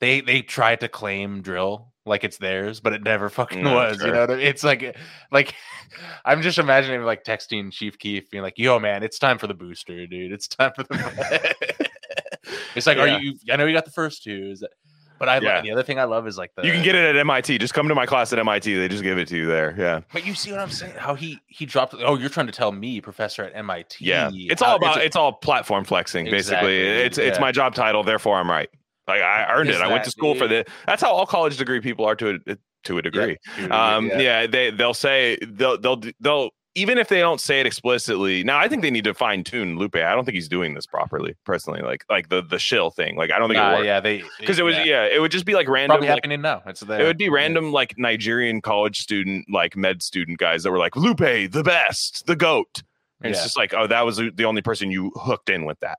[0.00, 3.96] they they try to claim drill like it's theirs, but it never fucking was.
[3.98, 4.06] sure.
[4.08, 4.46] You know, what I mean?
[4.46, 4.92] it's like, eh,
[5.32, 5.54] like
[6.24, 9.54] I'm just imagining like texting Chief Keef being like, "Yo, man, it's time for the
[9.54, 10.32] booster, dude.
[10.32, 11.54] It's time for the."
[12.74, 13.02] it's like, Yeah.
[13.16, 13.34] are you?
[13.50, 14.50] I know you got the first two.
[14.52, 14.70] Is that?
[15.16, 15.60] But I Yeah.
[15.60, 17.58] the other thing I love is like the you can get it at MIT.
[17.58, 18.74] Just come to my class at MIT.
[18.74, 19.72] They just give it to you there.
[19.78, 20.94] Yeah, But you see what I'm saying?
[20.98, 21.94] How he he dropped.
[21.98, 24.04] Oh, you're trying to tell me, professor at MIT?
[24.04, 24.28] yeah.
[24.34, 26.26] It's how- all about it's all platform flexing.
[26.26, 27.40] Exactly, Basically, it's it's yeah.
[27.40, 28.02] my job title.
[28.02, 28.68] Therefore, I'm right.
[29.06, 29.80] Like I earned it.
[29.80, 30.64] I went to school for this.
[30.86, 33.36] That's how all college degree people are to a to a degree.
[33.70, 34.46] um yeah.
[34.46, 38.68] they they'll say they'll they'll they'll even if they don't say it explicitly now i
[38.68, 41.80] think they need to fine tune lupe i don't think he's doing this properly personally
[41.82, 44.22] like like the the shill thing like i don't think Nah, it works yeah, they
[44.40, 44.84] because it was yeah.
[44.84, 45.04] yeah.
[45.04, 46.62] it would just be like random probably like, happening now.
[46.66, 47.00] It's there.
[47.00, 50.96] it would be random like nigerian college student like med student guys that were like
[50.96, 52.82] lupe the best the goat
[53.22, 55.98] and it's just like oh that was the only person you hooked in with that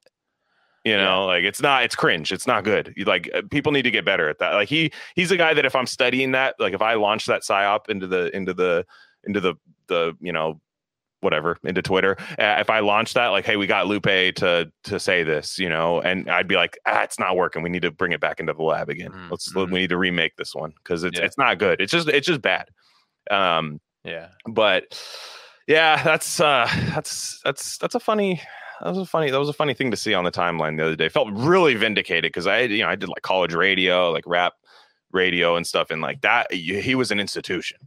[0.86, 3.82] you know like it's not it's cringe it's not good you, like uh, people need
[3.82, 6.56] to get better at that like he he's a guy that if i'm studying that
[6.60, 8.86] like if i launch that psyop into the into the
[9.26, 9.56] into the
[9.88, 10.62] the you know
[11.22, 12.16] whatever into Twitter.
[12.38, 15.68] Uh, if I launched that, like, hey, we got Lupe to to say this, you
[15.70, 17.64] know, and I'd be like, ah, it's not working.
[17.64, 19.10] We need to bring it back into the lab again.
[19.12, 19.72] Mm, Let's mhm.
[19.72, 21.26] we need to remake this one because it's Yeah.
[21.26, 21.82] it's not good.
[21.82, 22.68] It's just it's just bad.
[23.32, 24.28] Um, Yeah.
[24.48, 25.02] but
[25.68, 28.40] yeah, that's uh that's that's that's a funny
[28.82, 30.86] that was a funny that was a funny thing to see on the timeline the
[30.86, 31.10] other day.
[31.10, 34.54] Felt really vindicated because I you know I did like college radio, like rap
[35.12, 37.78] radio and stuff, and like that he was an institution.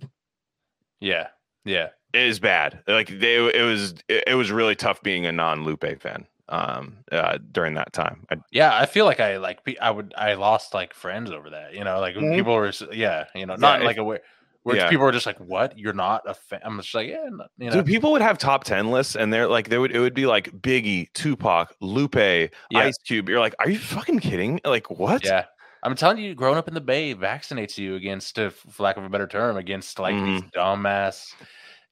[1.00, 1.28] Yeah.
[1.64, 1.88] Yeah.
[2.14, 2.82] It is bad.
[2.88, 7.36] Like they it was it, was really tough being a non Lupe fan um uh
[7.52, 8.24] during that time.
[8.30, 11.74] I, Yeah, I feel like I like I would I lost like friends over that.
[11.74, 12.34] You know, like Mhm.
[12.34, 14.20] people were yeah, you know, not if- like a way
[14.68, 14.88] where yeah.
[14.90, 15.78] people are just like, "What?
[15.78, 17.24] You're not a fan?" I'm just like, yeah,
[17.58, 19.98] you know, Dude, people would have top 10 lists and they're like they would it
[20.00, 22.50] would be like Biggie, Tupac, Lupe, Yeah.
[22.74, 23.28] Ice Cube.
[23.28, 24.60] You're like, are you fucking kidding?
[24.64, 25.24] Like what?
[25.24, 25.46] yeah.
[25.82, 29.04] I'm telling you, growing up in the Bay vaccinates you against, uh, for lack of
[29.04, 30.58] a better term, against like these Mm-hmm.
[30.58, 31.32] dumbass,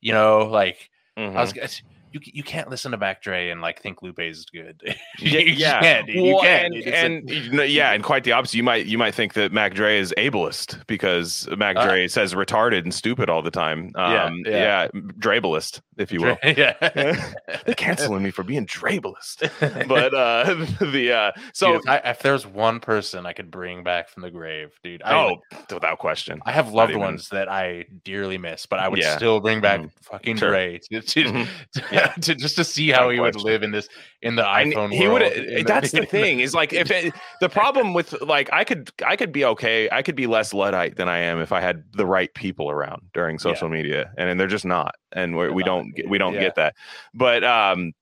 [0.00, 1.34] you know, like Mhm.
[1.36, 1.82] I was.
[2.24, 4.80] You, you can't listen to Mac Dre and like think Lupe is good.
[5.18, 5.80] Yeah, you yeah.
[5.80, 6.16] can't, dude.
[6.16, 6.74] you can't.
[6.86, 7.24] and.
[7.30, 8.56] Like- you know, yeah, and quite the opposite.
[8.56, 12.34] You might you might think that Mac Dre is ableist because Mac Uh, Dre says
[12.34, 13.90] retarded and stupid all the time.
[13.96, 14.88] Yeah, Um, yeah.
[14.94, 16.38] yeah, Drableist, if you will.
[16.44, 16.74] yeah.
[17.64, 19.50] They're canceling me for being Drableist.
[19.88, 23.82] But uh the uh so Dude, if, I, if there's one person I could bring
[23.82, 25.02] back from the grave, dude.
[25.02, 25.36] I, oh
[25.72, 26.40] without question.
[26.44, 29.16] I have loved ones that I dearly miss, but I would Yeah.
[29.16, 29.90] still bring back Mhm.
[30.02, 30.50] fucking Sure.
[30.50, 31.48] Dre to, to, Mhm.
[31.74, 32.06] to, Yeah.
[32.20, 33.88] to- just to see how No he would live in this
[34.22, 35.22] in the And iPhone he world.
[35.22, 38.90] would that's the in thing is like if it, the problem with like i could
[39.06, 41.84] i could be okay i could be less luddite than i am if i had
[41.92, 45.85] the right people around during social media and, and they're just not and we not,
[45.86, 46.40] don't get, we don't yeah.
[46.40, 46.74] get that
[47.14, 47.92] but um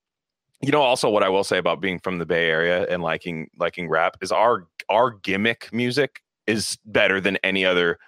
[0.63, 3.49] you know also what i will say about being from the bay area and liking
[3.59, 7.99] liking rap is our our gimmick music is better than any other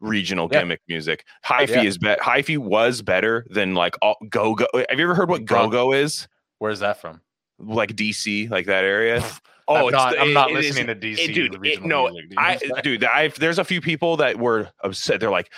[0.00, 0.60] regional Yeah.
[0.60, 1.82] gimmick music hyphy Yeah.
[1.82, 5.44] is bet hyphy was better than like all go go have you ever heard what
[5.44, 6.26] go go is
[6.58, 7.20] Where's that from?
[7.58, 9.22] like dc like that area
[9.68, 11.28] I'm it's not, the- I'm not it is- listening to DC.
[11.28, 12.10] it- dude, it- no.
[12.36, 15.20] I dude, I there's a few people that were upset.
[15.20, 15.52] They're like,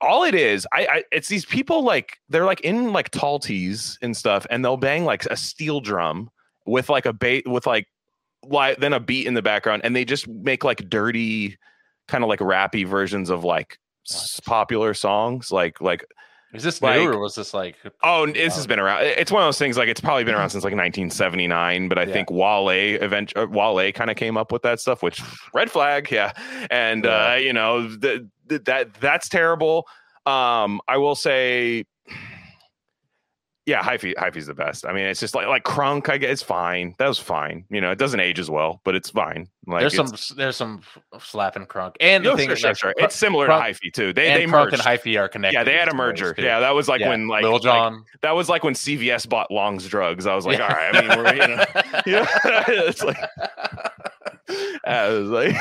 [0.00, 3.98] all it is, I, I it's these people like they're like in like tall tees
[4.02, 6.30] and stuff, and they'll bang like a steel drum
[6.66, 7.86] with like a bait with like
[8.46, 11.56] like then a beat in the background, and they just make like dirty,
[12.08, 16.04] kind of like rappy versions of like s- popular songs, like like
[16.54, 17.76] Is this like- new or was this like?
[18.02, 19.02] Oh, this has been around.
[19.04, 22.04] It's one of those things like it's probably been around since like 1979, but I
[22.04, 22.12] Yeah.
[22.12, 25.20] think Wale event uh, Wale kind of came up with that stuff, which
[25.52, 26.32] red flag, yeah.
[26.70, 27.32] And Yeah.
[27.32, 29.86] uh, you know, th- th- that that's terrible.
[30.26, 31.84] Um, I will say
[33.66, 34.84] yeah, hyphy hyphy's the best.
[34.84, 36.94] I mean, it's just like like crunk, I guess it's fine.
[36.98, 37.64] That was fine.
[37.70, 39.48] You know, it doesn't age as well, but it's fine.
[39.66, 40.82] Like there's some there's some
[41.18, 42.94] slapping crunk and the Yo, thing sure, is, sure, like, sure.
[42.98, 44.12] It's similar to hyphy too.
[44.12, 44.74] They and they crunk merged.
[44.74, 45.56] and hyphy are connected.
[45.56, 46.34] yeah, they had a in some ways, merger.
[46.38, 48.04] Yeah, that was like Yeah, when like Lil like, Jon.
[48.20, 50.26] that was like when CVS bought Long's drugs.
[50.26, 50.68] I was like, Yeah.
[50.68, 51.64] all right, I mean, we're, you know,
[52.06, 52.26] yeah,
[52.68, 53.16] it's like,
[54.86, 55.54] I was like,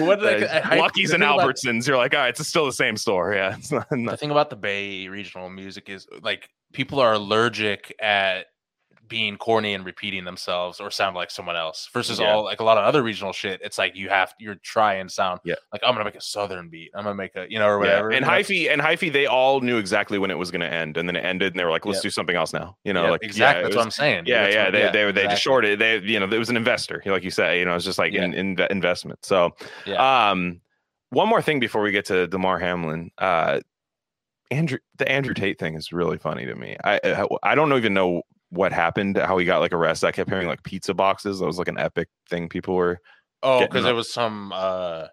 [0.00, 1.86] What did I- uh, I- Lucky's the and thing about- Albertsons.
[1.86, 3.32] You're like, all right, it's still the same store.
[3.34, 3.88] Yeah, it's not.
[3.90, 8.46] the thing about the Bay regional music is like people are allergic at
[9.08, 12.32] being corny and repeating themselves or sound like someone else versus Yeah.
[12.32, 13.60] all like a lot of other regional shit.
[13.62, 15.54] It's like you have you're try and sound Yeah.
[15.72, 16.90] like I'm gonna make a southern beat.
[16.94, 18.00] I'm gonna make a you know or yeah.
[18.02, 18.10] whatever.
[18.12, 21.08] And you hyphy and hyphy, they all knew exactly when it was to end, and
[21.08, 22.76] then it ended, and they were like, let's do something else now.
[22.84, 23.60] You know, Yeah, like exactly.
[23.60, 24.24] yeah, That's was- what I'm saying.
[24.26, 25.78] Yeah, That's yeah, what- they they they just shorted.
[25.78, 27.58] They you know, it was an investor, like you say.
[27.60, 28.24] You know, it's just like Yeah.
[28.24, 29.24] an inve- investment.
[29.24, 29.54] So,
[29.86, 30.30] Yeah.
[30.30, 30.60] um,
[31.10, 33.10] one more thing before we get to Damar Hamlin.
[33.16, 33.60] Uh,
[34.50, 36.76] Andrew, the Andrew Tate thing is really funny to me.
[36.82, 40.06] I I, I don't even know what happened, how he got like arrested.
[40.06, 41.38] I kept hearing like pizza boxes.
[41.38, 42.48] That was like an epic thing.
[42.48, 43.00] People were
[43.42, 45.06] Oh, because it was some uh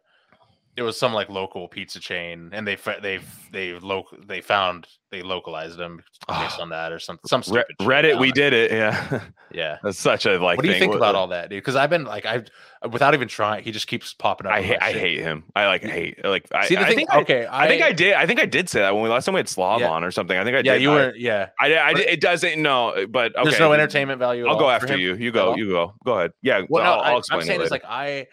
[0.78, 3.20] it was some like local pizza chain and they they
[3.52, 6.62] they local they found they localized them based Ah.
[6.62, 7.88] on that or something some stupid shit.
[7.88, 8.16] Reddit.
[8.18, 8.72] I We did it.
[8.72, 9.22] Yeah,
[9.54, 10.58] yeah that's such a like.
[10.58, 10.82] what do you thing.
[10.82, 12.46] think What- about all that dude because i've been like i've
[12.92, 14.78] without even trying he just keeps popping up I.
[14.82, 15.46] I hate him.
[15.56, 16.24] I like hate.
[16.24, 18.14] Like I, see the I thing think I, okay I think I did.
[18.14, 19.90] I think I did say that when we last time we had Slav Yeah.
[19.90, 20.38] on or something.
[20.38, 20.82] I think I yeah did.
[20.84, 23.44] you I- were yeah I, I, But- it doesn't no, but okay.
[23.50, 25.16] there's no entertainment value I'll go after you.
[25.16, 25.56] You go.
[25.56, 25.94] You go.
[26.06, 26.32] Go ahead.
[26.44, 26.62] Yeah.
[26.70, 28.28] Well, no, I'll, I, I'll I'm saying it it's like I,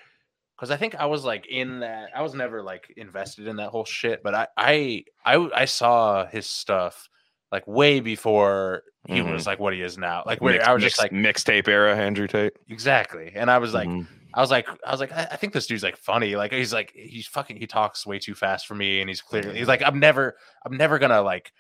[0.57, 2.11] because I think I was like in that.
[2.15, 6.27] I was never like invested in that whole shit, but I, I, I, I saw
[6.27, 7.09] his stuff
[7.51, 9.33] like way before he Mhm.
[9.33, 10.23] was like what he is now.
[10.25, 12.53] Like where Mix- I was just like mixtape era Andrew Tate.
[12.69, 14.07] exactly, and I was like, Mhm.
[14.35, 16.37] I was like, I was like, I, I think this dude's like funny.
[16.37, 19.59] Like he's like he's fucking he talks way too fast for me, and he's clearly
[19.59, 21.53] he's like I'm never, I'm never gonna like.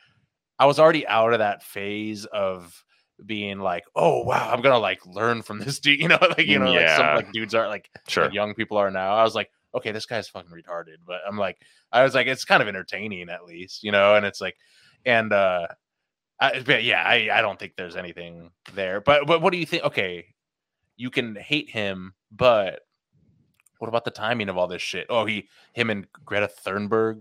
[0.59, 2.83] I was already out of that phase of
[3.27, 6.01] being like, oh wow, I'm gonna like learn from this dude.
[6.01, 8.25] You know, like you know, like some like dudes are like sure.
[8.25, 9.15] like young people are now.
[9.15, 10.97] I was like, okay, this guy's fucking retarded.
[11.07, 11.59] But I'm like,
[11.93, 14.15] I was like, it's kind of entertaining at least, you know.
[14.15, 14.57] And it's like,
[15.05, 15.69] and uh
[16.41, 19.01] I, but yeah, I, I don't think there's anything there.
[19.01, 19.85] But but what do you think?
[19.85, 20.27] Okay,
[20.97, 22.81] you can hate him, but
[23.79, 25.07] what about the timing of all this shit?
[25.09, 27.21] Oh, he him and Greta Thunberg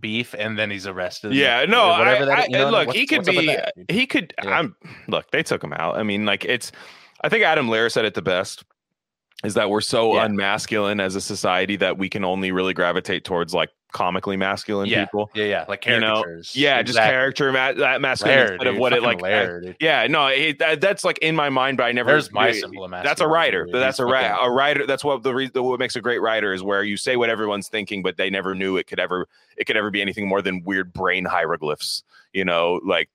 [0.00, 1.32] beef, and then he's arrested.
[1.34, 3.94] Yeah, no, I, whatever that- I- you know, look, he could what's up with be,
[3.94, 4.34] he could.
[4.42, 4.58] Yeah.
[4.58, 4.76] I'm
[5.08, 5.96] look, they took him out.
[5.98, 6.72] I mean, like it's.
[7.22, 8.64] I think Adam Lehrer said it the best.
[9.44, 10.24] Is that we're so Yeah.
[10.24, 15.06] unmasculine as a society that we can only really gravitate towards like comically masculine yeah,
[15.06, 15.30] people.
[15.34, 16.22] yeah, yeah, like You know.
[16.52, 19.22] Yeah, just character ma- that masculine instead of dude, what it like.
[19.80, 22.10] yeah, no, it, that, that's like in my mind, but I never.
[22.10, 23.64] There's my symbol of That's a writer.
[23.64, 23.74] dude.
[23.74, 24.04] That's a.
[24.04, 24.86] A writer.
[24.86, 27.68] That's what the reason what makes a great writer is where you say what everyone's
[27.68, 30.62] thinking, but they never knew it could ever it could ever be anything more than
[30.64, 32.04] weird brain hieroglyphs.
[32.34, 33.08] You know, like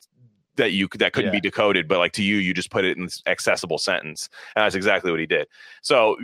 [0.55, 3.03] that you that couldn't be decoded, but like to you, you just put it in
[3.03, 5.47] this accessible sentence, and that's exactly what he did.
[5.83, 6.17] So.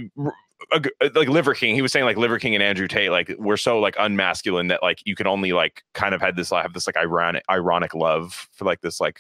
[0.82, 3.34] G- uh, like Liver King, he was saying like Liver King and Andrew Tate, like
[3.38, 6.74] we're so like unmasculine that like you can only like kind of had this have
[6.74, 9.20] this like ironic ironic love for like this like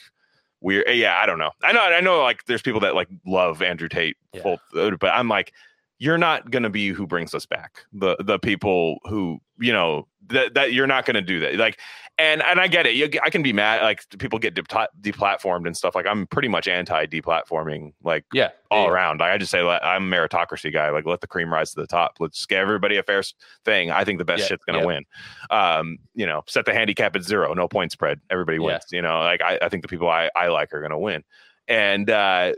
[0.61, 3.61] weird yeah I don't know I know I know like there's people that like love
[3.61, 4.41] Andrew Tate Yeah.
[4.41, 5.53] full uh, but I'm like
[5.99, 10.53] you're not gonna be who brings us back the the people who you know that
[10.53, 11.79] that you're not gonna do that like
[12.19, 14.63] and and I get it you, I can be mad like people get de-
[15.01, 19.19] deplatformed and stuff like I'm pretty much anti deplatforming like Yeah, all yeah, around.
[19.19, 20.89] Like, I just say let, I'm a meritocracy guy.
[20.89, 22.17] Like let the cream rise to the top.
[22.19, 23.21] Let's give everybody a fair
[23.65, 23.91] thing.
[23.91, 24.85] I think the best Yeah, shit's gonna yeah.
[24.85, 25.05] win.
[25.51, 28.19] Um, you know, set the handicap at zero, no point spread.
[28.29, 28.85] Everybody wins.
[28.91, 31.23] You know, like I, I think the people I, I like are gonna win.
[31.67, 32.53] And uh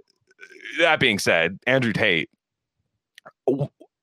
[0.79, 2.29] that being said, Andrew Tate,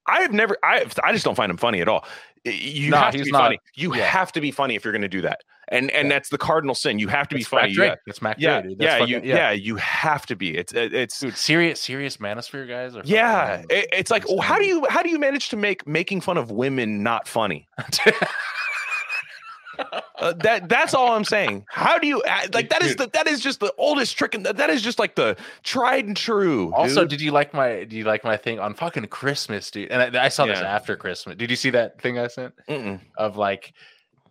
[0.08, 2.04] I have never I I just don't find him funny at all.
[2.44, 3.58] You No, have to be not- funny.
[3.74, 4.04] You yeah.
[4.04, 5.40] have to be funny if you're gonna do that.
[5.68, 6.14] And and Yeah.
[6.14, 7.00] that's the cardinal sin.
[7.00, 7.74] You have to be funny.
[7.76, 10.56] Mac It's Mac yeah, yeah, fucking- you, yeah, you have to be.
[10.56, 11.36] It's it's dude.
[11.36, 12.94] Serious, serious manosphere guys.
[12.94, 15.84] Are yeah, it- it's like well, how do you how do you manage to make
[15.88, 17.66] making fun of women not funny?
[20.18, 21.66] Uh, that that's all I'm saying.
[21.68, 24.46] How do you uh, like that is the that is just the oldest trick and
[24.46, 26.72] that, that is just like the tried and true.
[26.74, 27.10] Also, dude.
[27.10, 27.84] did you like my?
[27.84, 29.90] Do you like my thing on fucking Christmas, dude?
[29.90, 31.36] And I, I saw this after Christmas.
[31.36, 33.00] Did you see that thing I sent Mm-mm.
[33.18, 33.74] of like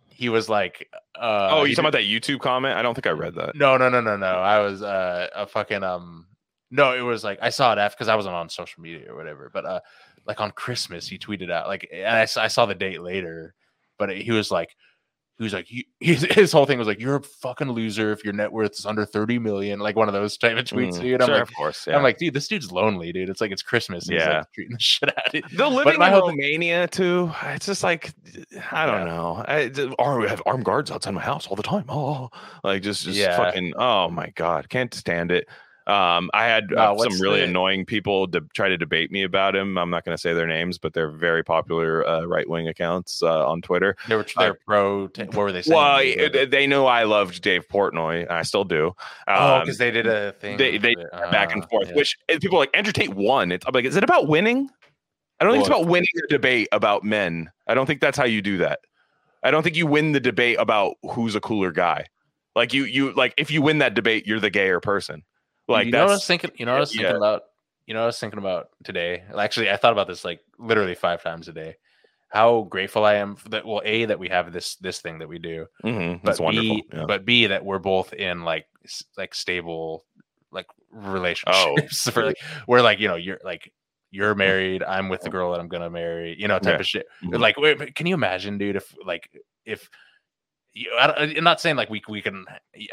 [0.08, 2.76] he was like, uh, oh, he you talking about that YouTube comment?
[2.76, 3.54] I don't think I read that.
[3.54, 4.26] No, no, no, no, no.
[4.26, 6.26] I was uh a fucking um
[6.70, 9.16] no, it was like I saw it after because I wasn't on social media or
[9.16, 9.50] whatever.
[9.52, 9.80] But uh
[10.26, 13.54] like on Christmas he tweeted out like and I, I saw the date later,
[13.98, 14.74] but he was like
[15.38, 18.24] he was like you, his, his whole thing was like you're a fucking loser if
[18.24, 21.00] your net worth is under 30 million, like one of those type of tweets, Mm,
[21.02, 21.20] dude.
[21.22, 21.86] I'm sure, like of course.
[21.88, 23.28] I'm like, dude, this dude's lonely, dude.
[23.28, 24.08] It's like it's Christmas.
[24.08, 24.38] Yeah.
[24.38, 25.44] like treating the shit out of it.
[25.56, 27.30] the living in Romania too.
[27.44, 28.12] It's just like
[28.72, 29.14] I don't Yeah.
[29.14, 29.44] know.
[29.46, 31.84] I, have armed guards outside my house all the time.
[31.88, 32.30] Oh,
[32.64, 33.36] like just just Yeah.
[33.36, 33.74] fucking.
[33.76, 35.46] Oh my god, can't stand it.
[35.86, 39.12] Um, I had No, uh, what's some really the- annoying people to try to debate
[39.12, 39.78] me about him.
[39.78, 43.22] I'm not going to say their names, but they're very popular uh, right wing accounts
[43.22, 43.96] uh, on Twitter.
[44.08, 45.02] They were they're pro.
[45.06, 45.76] What were they saying?
[45.76, 48.22] Well, They eh, they know I loved Dave Portnoy.
[48.22, 48.96] and I still do.
[49.28, 50.56] oh, Um, because they did a thing.
[50.56, 51.10] they they it.
[51.30, 51.94] back and Uh, forth, yeah.
[51.94, 53.52] which people are like Andrew Tate won.
[53.52, 54.68] It's I'm like, is it about winning?
[55.38, 57.50] I don't think it's about winning a debate about men.
[57.68, 58.80] I don't think that's how you do that.
[59.44, 62.06] I don't think you win the debate about who's a cooler guy.
[62.56, 65.22] Like you, you like if you win that debate, you're the gayer person.
[65.68, 66.50] Like you know what I was thinking.
[66.56, 67.02] You know what I was yeah.
[67.02, 67.42] thinking about.
[67.86, 69.22] You know what I was thinking about today.
[69.38, 71.76] Actually, I thought about this like literally five times a day.
[72.28, 73.64] How grateful I am for that.
[73.64, 76.76] Well, a that we have this this thing that we do, mhm, but that's wonderful.
[76.76, 77.04] B, yeah.
[77.06, 78.66] but B that we're both in like
[79.16, 80.04] like stable
[80.50, 82.08] like relationships.
[82.10, 83.72] for like we're like you know you're like
[84.10, 84.82] you're married.
[84.82, 86.36] I'm with the girl that I'm gonna marry.
[86.38, 86.80] You know type Yeah.
[86.80, 87.06] of shit.
[87.22, 87.40] Mhm.
[87.40, 88.76] Like, wait, can you imagine, dude?
[88.76, 89.30] If like
[89.64, 89.88] if
[90.98, 92.44] I I'm not saying like we we can.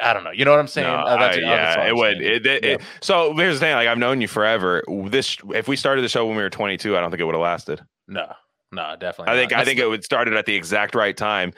[0.01, 0.31] I don't know.
[0.31, 0.87] You know what I'm saying?
[0.87, 2.17] No, Uh, I- yeah, all it I'm would.
[2.19, 2.35] saying.
[2.35, 2.69] It, it, Yeah.
[2.71, 4.83] it- so here's the thing: like I've known you forever.
[5.07, 7.35] This, if we started the show when we were 22, I don't think it would
[7.35, 7.81] have lasted.
[8.07, 8.31] No,
[8.71, 9.33] no, definitely.
[9.33, 9.57] I think not.
[9.57, 11.53] I That's think it would started at the exact right time.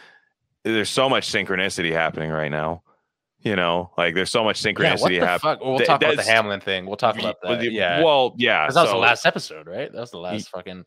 [0.64, 2.82] There's so much synchronicity happening right now.
[3.42, 5.40] You know, like there's so much Yeah, synchronicity what the happening.
[5.40, 5.62] fuck?
[5.62, 6.88] Well, we'll Th- talk about the Hamlin thing.
[6.88, 7.72] We'll talk about that.
[7.72, 8.68] Yeah, Well, yeah.
[8.68, 9.92] that was the last episode, right?
[9.92, 10.84] That was the last fucking.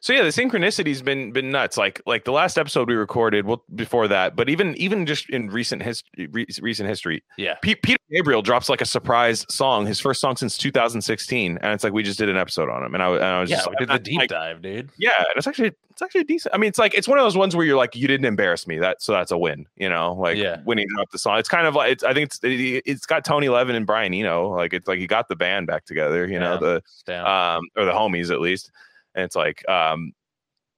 [0.00, 1.76] So yeah, the synchronicity's been been nuts.
[1.76, 5.48] Like like the last episode we recorded, well before that, but even even just in
[5.48, 9.98] recent history, re- recent history, Yeah, Pete, Peter Gabriel drops like a surprise song, his
[10.00, 13.02] first song since 2016, and it's like we just did an episode on him, and
[13.02, 13.56] I, was- and I was yeah.
[13.56, 14.90] just like, did the deep like, dive, dude.
[14.98, 16.54] Yeah, and it's actually it's actually decent.
[16.54, 18.66] I mean, it's like it's one of those ones where you're like, you didn't embarrass
[18.66, 18.78] me.
[18.78, 19.66] That so that's a win.
[19.76, 20.60] You know, like Yeah.
[20.64, 21.38] when he dropped the song.
[21.38, 22.04] It's kind of like it's.
[22.04, 24.50] I think it's it, it's got Tony Levin and Brian Eno.
[24.50, 26.26] Like it's like he got the band back together.
[26.28, 27.24] You know the Damn.
[27.26, 28.70] um or the homies at least,
[29.16, 30.12] and it's like um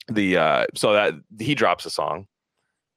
[0.09, 2.27] the uh so that he drops a song.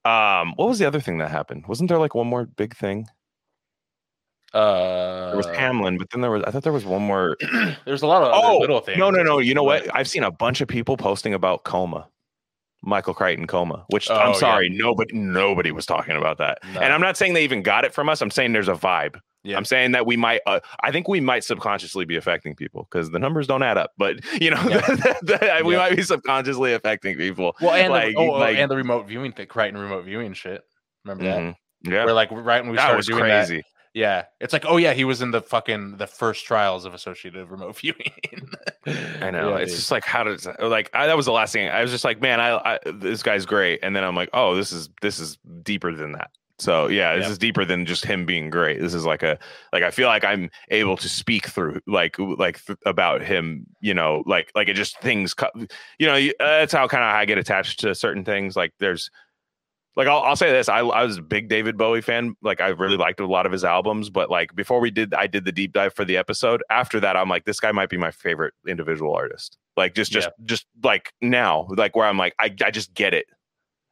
[0.05, 1.67] Um, what was the other thing that happened?
[1.67, 3.07] Wasn't there like one more big thing?
[4.53, 7.37] uh, There was Hamlin, but then there was I thought there was one more.
[7.85, 8.97] There's a lot of other Oh, little things.
[8.97, 9.39] No, no, no.
[9.39, 9.83] You know what?
[9.93, 12.07] I've seen a bunch of people posting about coma.
[12.83, 14.39] Michael Crichton coma, which Oh, I'm yeah.
[14.39, 16.59] sorry, nobody nobody was talking about that.
[16.73, 16.79] No.
[16.79, 18.21] And I'm not saying they even got it from us.
[18.21, 19.19] I'm saying there's a vibe.
[19.43, 19.57] Yeah.
[19.57, 20.41] I'm saying that we might.
[20.45, 23.91] Uh, I think we might subconsciously be affecting people because the numbers don't add up.
[23.97, 25.61] But you know, Yeah.
[25.63, 25.79] we Yeah.
[25.79, 27.55] might be subconsciously affecting people.
[27.61, 29.73] Well, and like, the, oh, oh, like- and the remote viewing thing, right?
[29.73, 30.61] And remote viewing shit.
[31.05, 31.39] Remember that?
[31.39, 31.55] Mhm.
[31.91, 33.63] Yeah, Where like right when we that started was doing that, crazy.
[33.95, 37.49] yeah, it's like, oh yeah, he was in the fucking the first trials of associative
[37.49, 38.11] remote viewing.
[39.19, 39.49] I know.
[39.49, 39.79] Yeah, it's dude.
[39.79, 41.67] just like how does like I, that was the last thing.
[41.69, 44.55] I was just like, man, I, I this guy's great, and then I'm like, oh,
[44.55, 46.29] this is this is deeper than that.
[46.61, 47.31] So yeah, this Yeah.
[47.31, 48.79] is deeper than just him being great.
[48.79, 49.39] This is like a
[49.73, 53.65] like I feel like I'm able to speak through like like th- about him.
[53.81, 55.33] You know, like like it just things.
[55.33, 55.49] co-
[55.97, 58.55] You know, you, uh, that's how kind of I get attached to certain things.
[58.55, 59.09] Like there's
[59.95, 62.67] like I'll, I'll say this I, I was a big david bowie fan like i
[62.69, 65.51] really liked a lot of his albums but like before we did i did the
[65.51, 68.53] deep dive for the episode after that i'm like this guy might be my favorite
[68.65, 72.93] individual artist like just just just like now like where i'm like i, I just
[72.93, 73.25] get it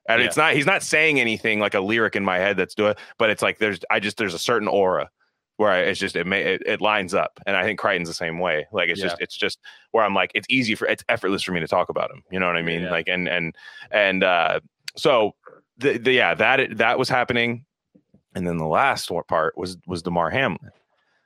[0.07, 0.27] and Yeah.
[0.27, 3.29] it's not he's not saying anything like a lyric in my head that's doing but
[3.29, 5.09] it's like there's i just there's a certain aura
[5.57, 7.37] where I, it's just it may it, it lines up.
[7.45, 8.65] And i think crichton's the same way.
[8.71, 9.59] Like it's just it's just
[9.91, 12.23] where i'm like it's easy for it's effortless for me to talk about him.
[12.31, 12.83] You know what i mean?
[12.83, 12.91] Yeah.
[12.91, 13.53] like and and
[13.91, 14.61] and uh
[14.95, 15.35] so
[15.77, 17.65] the, the yeah that that was happening.
[18.35, 20.71] And then the last part was was damar hamlin.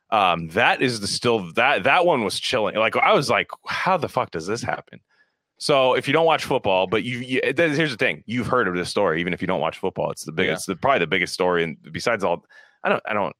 [0.09, 2.75] Um that is the still that that one was chilling.
[2.75, 4.99] Like i was like how the fuck does this happen
[5.63, 8.75] so if you don't watch football but you, you here's the thing you've heard of
[8.75, 11.33] this story even if you don't watch football it's the biggest the, probably the biggest
[11.33, 12.45] story and besides all
[12.85, 13.35] I don't, I don't,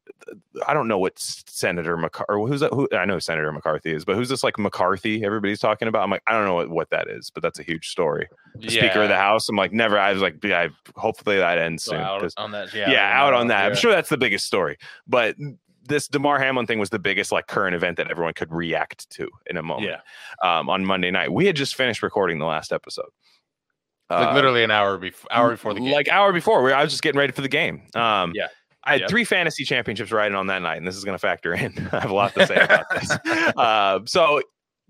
[0.66, 2.72] I don't know what Senator McCarthy, who's that?
[2.72, 5.26] Who I know Senator McCarthy is, but who's this like McCarthy?
[5.26, 6.02] Everybody's talking about.
[6.02, 8.70] I'm like, I don't know what, what that is, but that's a huge story the
[8.70, 9.50] Speaker of the House.
[9.50, 10.00] I'm like, never.
[10.00, 12.02] I was like, yeah, hopefully that ends So soon.
[12.02, 13.66] out on that, yeah, yeah, out on that.
[13.66, 14.78] I'm sure that's the biggest story.
[15.08, 15.36] But
[15.86, 19.30] this Damar Hamlin thing was the biggest like current event that everyone could react to
[19.48, 19.92] in a moment.
[19.92, 23.10] Yeah, Um, on Monday night, we had just finished recording the last episode.
[24.10, 25.92] like Uh, literally an hour before, hour before the game.
[25.92, 27.84] like hour before, where I was just getting ready for the game.
[27.96, 28.48] Um, Yeah.
[28.86, 29.10] I had Yep.
[29.10, 31.72] three fantasy championships riding on that night, and this is going to factor in.
[31.94, 33.12] I have a lot to say about this.
[33.56, 34.42] Uh, so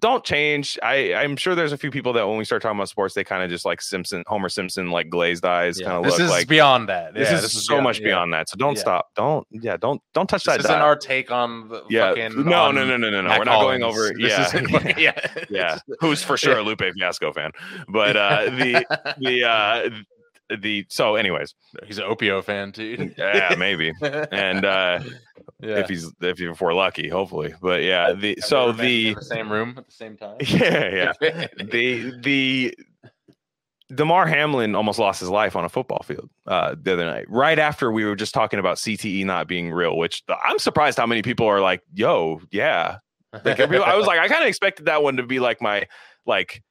[0.03, 0.77] don't change.
[0.83, 3.23] I I'm sure there's a few people that when we start talking about sports, they
[3.23, 5.87] kind of just like Simpson, Homer Simpson, like glazed eyes, Yeah.
[5.87, 7.13] kind of This look is like beyond that.
[7.13, 8.07] this Yeah, is so much yeah.
[8.07, 8.49] beyond that.
[8.49, 9.07] So don't stop.
[9.15, 9.77] Don't yeah.
[9.77, 10.57] Don't don't touch that.
[10.57, 10.71] This that.
[10.73, 10.85] isn't dial.
[10.87, 12.09] our take on the yeah.
[12.09, 12.45] fucking.
[12.45, 13.27] no, on no, no, no, no, no.
[13.29, 14.09] Matt We're not going over.
[14.09, 15.79] This Yeah, isn't yeah, yeah.
[16.01, 17.51] Who's for sure a Lupe Fiasco fan,
[17.87, 18.85] but uh, the
[19.19, 19.89] the uh,
[20.59, 21.55] the so anyways,
[21.87, 23.11] He's an Opio fan too.
[23.17, 23.91] yeah, maybe.
[24.01, 24.99] And uh,
[25.63, 25.79] yeah.
[25.79, 27.53] if he's if if we're lucky, hopefully.
[27.61, 30.17] But yeah, the Have so they ever been the the same room at the same
[30.17, 30.37] time.
[30.41, 32.77] yeah yeah the the
[33.93, 37.59] Damar Hamlin almost lost his life on a football field uh, the other night, right
[37.59, 39.97] after we were just talking about CTE not being real.
[39.97, 42.97] Which I'm surprised how many people are like, "Yo, yeah."
[43.43, 45.87] Like, I was like, I kind of expected that one to be like my
[46.25, 46.63] like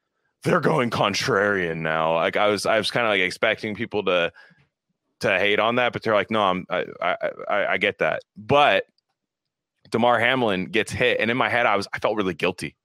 [0.44, 2.14] they're going contrarian now.
[2.14, 4.32] Like I was I was kind of like expecting people to
[5.22, 8.84] to hate on that, but they're like, no, I'm I I I, get that, but.
[9.90, 12.76] Damar Hamlin gets hit, and in my head, I was I felt really guilty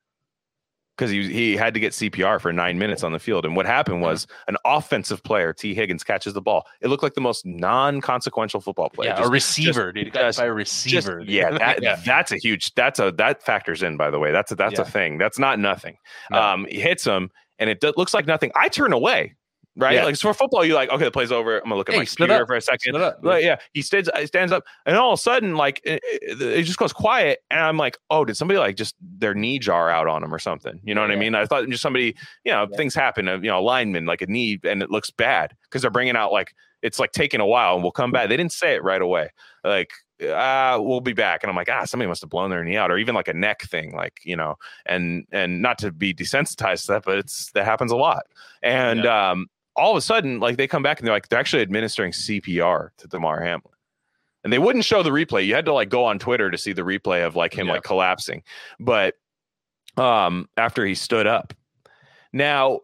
[0.97, 3.45] because he he had to get CPR for nine minutes on the field.
[3.45, 6.65] And what happened was an offensive player, Tee Higgins, catches the ball.
[6.81, 9.05] It looked like the most non-consequential football play.
[9.05, 10.11] yeah, Just- a receiver, dude.
[10.11, 11.19] Got just- by a receiver.
[11.19, 11.29] dude.
[11.29, 12.01] yeah, that, yeah.
[12.05, 12.73] that's a huge.
[12.73, 13.95] That's a that factors in.
[13.95, 14.81] By the way, that's a that's Yeah.
[14.81, 15.17] a thing.
[15.17, 15.95] That's not nothing.
[16.31, 16.41] No.
[16.41, 18.51] Um, he hits him, and it do- looks like nothing.
[18.55, 19.35] I turn away.
[19.79, 20.05] Right, Yeah.
[20.05, 21.57] like so for football, you're like okay, the play's over.
[21.57, 22.93] I'm gonna look at Hey, my computer for a second.
[23.21, 26.79] But yeah, he stands stands up, and all of a sudden, like it, it, just
[26.79, 30.23] goes quiet, and I'm like, oh, did somebody like just their knee jar out on
[30.23, 30.79] him or something?
[30.83, 31.35] You know what I mean?
[31.35, 32.75] I thought just somebody, you know, Yeah.
[32.75, 33.27] things happen.
[33.27, 36.15] uh, You know, a lineman like a knee, and it looks bad because they're bringing
[36.15, 38.29] out like it's like taking a while, and we'll come back.
[38.29, 39.29] They didn't say it right away,
[39.63, 39.91] like.
[40.19, 42.89] Uh, we'll be back, and I'm like, ah, somebody must have blown their knee out,
[42.89, 44.55] or even like a neck thing, like you know,
[44.87, 48.23] and and not to be desensitized to that, but it's that happens a lot.
[48.63, 49.45] And um,
[49.77, 52.89] all of a sudden, like they come back and they're like, they're actually administering CPR
[52.97, 53.73] to Damar Hamlin.
[54.43, 55.45] And they wouldn't show the replay.
[55.45, 57.73] You had to like go on Twitter to see the replay of like him Yeah.
[57.73, 58.43] like collapsing.
[58.79, 59.15] But
[59.97, 61.53] um after he stood up.
[62.33, 62.79] Now,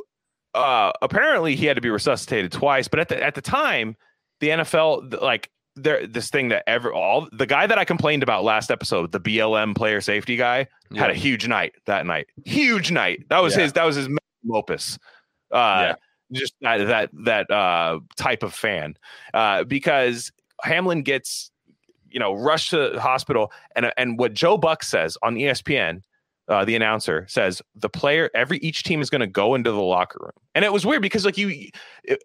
[0.54, 3.96] uh apparently he had to be resuscitated twice, but at the at the time,
[4.40, 8.44] the NFL like there this thing that ever all the guy that I complained about
[8.44, 12.28] last episode, the BLM player safety guy, had a huge night that night.
[12.46, 13.26] Huge night.
[13.30, 13.62] That was Yeah.
[13.64, 14.10] his that was his
[14.52, 14.98] opus.
[15.52, 15.96] Uh Yeah.
[16.34, 18.96] Just that that that uh type of fan.
[19.34, 20.32] Uh because
[20.64, 21.52] Hamlin gets
[22.10, 26.02] you know rushed to the hospital and and what Joe Buck says on ESPN
[26.50, 29.82] uh, the announcer says the player every each team is going to go into the
[29.82, 31.70] locker room and it was weird because like you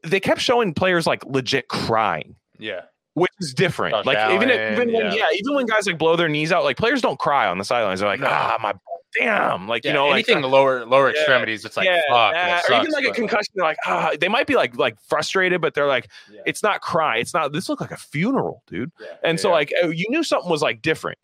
[0.03, 2.81] they kept showing players like legit crying yeah.
[3.15, 3.95] which is different.
[3.95, 5.15] Josh like even if, Allen, even when yeah.
[5.15, 7.65] yeah, even when guys like blow their knees out, like players don't cry on the
[7.65, 8.01] sidelines.
[8.01, 8.27] They're like, No.
[8.29, 8.75] ah, my
[9.19, 12.33] damn, like Yeah, you know, like anything lower lower Yeah, extremities, it's like yeah, fuck.
[12.35, 13.53] that- that or even sucks, like a concussion.
[13.55, 16.09] They're like, ah, they might be like like frustrated, but they're like,
[16.47, 17.53] it's not cry, It's not.
[17.53, 18.93] This looked like a funeral, dude.
[19.23, 21.19] And so like uh, you knew something was like different.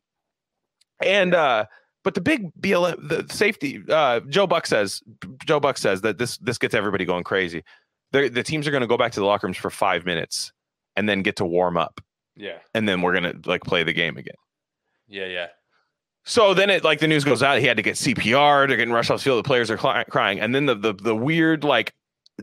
[1.00, 1.66] And uh
[2.02, 5.02] but the big BLM the safety uh Joe Buck says
[5.46, 7.64] Joe Buck says that this this gets everybody going crazy.
[8.12, 10.52] They're, the teams are going to go back to the locker rooms for 5 minutes
[10.94, 12.00] and then get to warm up
[12.36, 14.36] yeah, and then we're going to like play the game again.
[15.08, 15.46] yeah, yeah,
[16.24, 17.58] So then it like the news goes out.
[17.58, 18.66] He had to get CPR.
[18.66, 19.38] They're getting rushed off the field.
[19.44, 21.92] The players are cli- crying, and then the the the weird like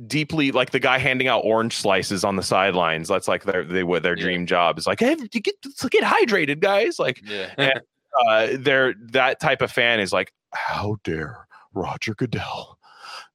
[0.07, 3.07] deeply like the guy handing out orange slices on the sidelines.
[3.07, 4.23] That's like their they what their Yeah.
[4.23, 4.99] dream job is like.
[4.99, 6.99] Hey, get get hydrated, guys.
[6.99, 7.79] Like yeah.
[8.27, 12.77] uh, they're that type of fan is like, how dare Roger Goodell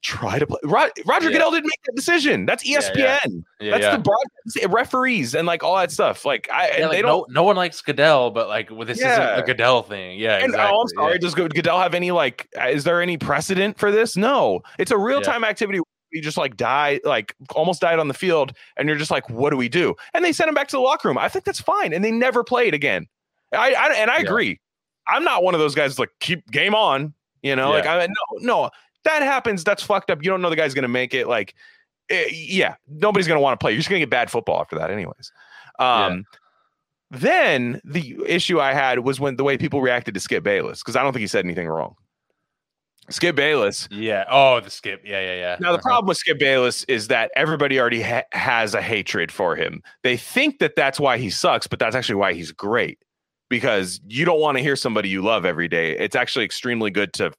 [0.07, 0.59] try to play?
[0.63, 1.33] Ro- Roger Yeah.
[1.33, 2.47] Goodell didn't make that decision.
[2.47, 2.95] That's ESPN.
[2.97, 3.19] yeah.
[3.61, 6.25] yeah, That's the broadcast eh, referees and like all that stuff.
[6.25, 7.29] Like I, like, they don't.
[7.31, 10.19] no, no one likes Goodell, but like well, this isn't the Goodell thing.
[10.19, 10.77] Yeah, And exactly.
[10.77, 11.19] oh, I'm sorry.
[11.19, 12.49] Does Goodell have any like?
[12.59, 14.17] Uh, is there any precedent for this?
[14.17, 14.63] No.
[14.79, 15.81] It's a real time activity.
[16.13, 19.51] You just like die, like almost died on the field, and you're just like, what
[19.51, 19.95] do we do?
[20.15, 21.19] And they sent him back to the locker room.
[21.19, 23.07] I think that's fine, and they never played again.
[23.53, 24.61] I, I and I agree.
[25.09, 27.13] I'm not one of those guys like keep game on.
[27.43, 28.71] You know, like I no, no,
[29.07, 29.65] that happens.
[29.65, 30.23] That's fucked up.
[30.23, 31.27] You don't know the guy's gonna make it.
[31.27, 31.55] Like,
[32.11, 33.73] eh, yeah, nobody's gonna want to play.
[33.73, 35.33] You're just gonna get bad football after that, anyways.
[35.79, 36.25] Um,
[37.11, 40.97] then the issue I had was when the way people reacted to Skip Bayless because
[40.97, 41.95] I don't think he said anything wrong.
[43.09, 43.89] Skip Bayless.
[43.93, 44.25] Yeah.
[44.29, 45.03] Oh, the skip.
[45.05, 45.57] Yeah, yeah, yeah.
[45.61, 45.83] Now the Uh-huh.
[45.83, 49.81] problem with Skip Bayless is that everybody already ha- has a hatred for him.
[50.03, 52.99] They think that that's why he sucks, but that's actually why he's great
[53.49, 55.97] because you don't want to hear somebody you love every day.
[55.97, 57.31] It's actually extremely good to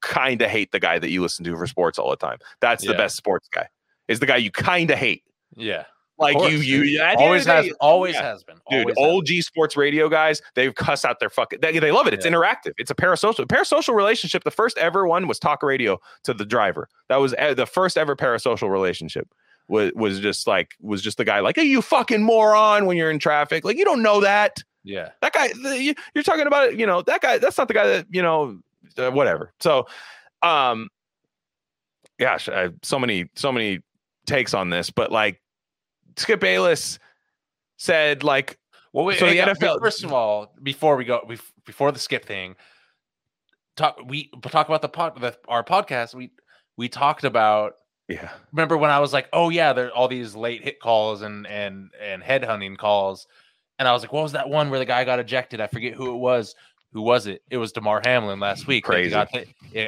[0.00, 2.38] kind of hate the guy that you listen to for sports all the time.
[2.60, 3.68] That's the best sports guy.
[4.08, 5.22] Is the guy you kind of hate.
[5.56, 5.84] Yeah.
[6.18, 7.00] Like course, you, you dude.
[7.00, 8.22] at the end of always has, day- always yeah.
[8.22, 8.56] has been.
[8.70, 11.60] Dude, always has old G sports radio guys, they cuss out their fucking.
[11.62, 12.12] They, they love it.
[12.12, 12.32] It's Yeah.
[12.32, 12.72] interactive.
[12.76, 14.44] It's a parasocial parasocial relationship.
[14.44, 16.88] The first ever one was talk radio to the driver.
[17.08, 19.28] That was the first ever parasocial relationship.
[19.68, 23.10] Was was just like was just the guy like, hey, you fucking moron when you're
[23.10, 23.64] in traffic.
[23.64, 24.62] Like you don't know that.
[24.84, 25.10] Yeah.
[25.22, 25.48] that guy.
[25.62, 26.78] The, you, you're talking about it.
[26.78, 27.38] You know that guy.
[27.38, 28.58] That's not the guy that you know.
[28.98, 29.52] Uh, whatever.
[29.60, 29.86] So,
[30.42, 30.88] um,
[32.18, 33.80] gosh, I, so many so many
[34.26, 35.40] takes on this, but like
[36.16, 36.98] Skip Bayless
[37.76, 38.58] said like
[38.92, 39.38] Well, wait, So the.
[39.38, 41.26] NFL First of all, before we go,
[41.64, 42.56] before the skip thing,
[43.76, 46.14] talk we talk about the pod, the, our podcast.
[46.14, 46.30] We
[46.76, 47.74] we talked about.
[48.08, 51.22] yeah Remember when I was like, "Oh yeah, there are all these late hit calls
[51.22, 53.26] and and and headhunting calls,"
[53.78, 55.60] and I was like, "What was that one where the guy got ejected?
[55.60, 56.54] I forget who it was.
[56.92, 57.42] Who was it?
[57.50, 58.82] It was Damar Hamlin last week.
[58.84, 59.10] Crazy.
[59.10, 59.46] got the-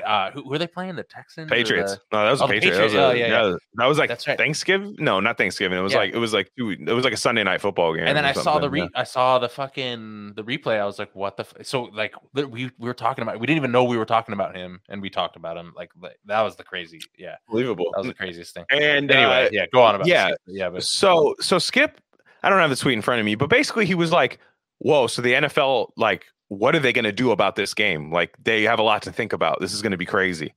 [0.09, 0.94] uh, who, who were they playing?
[0.94, 1.50] The Texans.
[1.50, 1.94] Patriots.
[1.94, 2.74] the- No, that was a Oh, the Patriot.
[2.76, 2.94] That was, Patriots.
[2.94, 4.38] a, Oh, yeah, yeah, that was like right.
[4.38, 4.94] Thanksgiving.
[5.00, 5.76] No, not Thanksgiving.
[5.78, 5.98] It was Yeah.
[5.98, 8.05] like it was like two, it was like a Sunday night football game.
[8.07, 10.78] and then I saw the re- I saw the fucking the replay.
[10.80, 11.66] I was like, "What the?" F-?
[11.66, 13.40] So like we we were talking about.
[13.40, 15.72] We didn't even know we were talking about him, and we talked about him.
[15.76, 15.90] Like
[16.26, 17.00] that was the crazy.
[17.18, 17.36] Yeah, yeah.
[17.48, 17.90] Unbelievable.
[17.94, 18.64] that was the craziest thing.
[18.70, 20.26] and Anyway, uh, yeah, go on about yeah.
[20.28, 20.38] Skip.
[20.46, 22.00] yeah, but so so Skip,
[22.44, 24.38] I don't have the tweet in front of me, but basically he was like,
[24.78, 26.26] "Whoa!" So the NFL, like,
[26.59, 28.12] what are they going to do about this game?
[28.12, 29.61] Like, they have a lot to think about.
[29.61, 30.55] This is going to be crazy.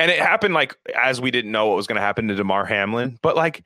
[0.00, 2.64] And it happened like as we didn't know what was going to happen to Damar
[2.64, 3.64] Hamlin, but like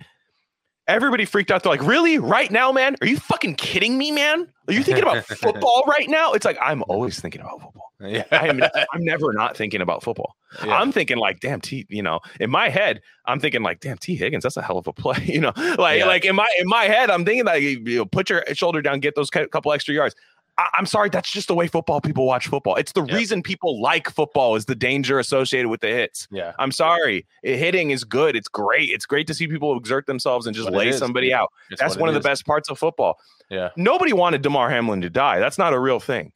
[0.89, 1.63] everybody freaked out.
[1.63, 2.19] They're like, "Really?
[2.19, 2.97] Right now, man?
[3.03, 4.49] Are you fucking kidding me, man?
[4.67, 7.93] Are you thinking about football right now?" It's like I'm always thinking about football.
[8.01, 10.35] yeah, I'm I'm never not thinking about football.
[10.65, 10.75] yeah.
[10.75, 14.17] I'm thinking like, damn T, you know, in my head, I'm thinking like, damn Tee
[14.17, 16.07] Higgins, that's a hell of a play, you know, like Yeah.
[16.07, 19.01] like in my in my head, I'm thinking like, you know, put your shoulder down,
[19.01, 20.15] get those couple extra yards.
[20.59, 22.75] I, I'm sorry, that's just the way football people watch football.
[22.77, 23.15] It's the Yeah.
[23.17, 26.29] reason people like football is the danger associated with the hits.
[26.31, 26.53] yeah.
[26.59, 28.37] I'm sorry, it, hitting is good.
[28.37, 28.91] It's great.
[28.91, 31.35] It's great to see people exert themselves and just What lay somebody dude.
[31.35, 31.51] out.
[31.71, 33.19] It's That's one of the best parts of football
[33.51, 35.39] Yeah, nobody wanted Damar Hamlin to die.
[35.39, 36.33] That's not a real thing.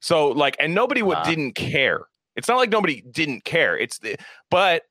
[0.00, 1.22] So like, and nobody Nah.
[1.22, 2.06] didn't care.
[2.36, 3.76] It's not like nobody didn't care.
[3.76, 4.16] It's the,
[4.50, 4.84] but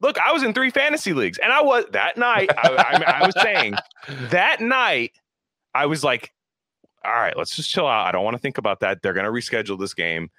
[0.00, 2.50] look, I was in three fantasy leagues, and I was that night.
[2.56, 2.68] I,
[3.06, 3.74] I, I was saying
[4.30, 5.12] that night,
[5.74, 6.30] I was like,
[7.04, 8.06] all right, let's just chill out.
[8.06, 9.02] I don't want to think about that.
[9.02, 10.30] They're gonna reschedule this game.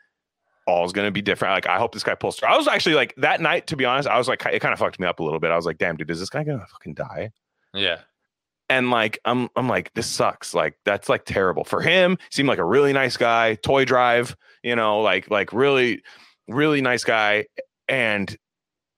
[0.68, 1.54] All's gonna be different.
[1.54, 2.50] Like, I hope this guy pulls through.
[2.50, 4.08] I was actually like that night, to be honest.
[4.10, 5.52] I was like, it kind of fucked me up a little bit.
[5.52, 7.32] I was like, damn, dude, is this guy gonna fucking die?
[7.74, 8.00] yeah,
[8.70, 12.60] and like I'm I'm like this sucks like that's like terrible for him seemed like
[12.60, 16.02] a really nice guy toy drive you know like like really
[16.48, 17.46] really nice guy
[17.88, 18.36] and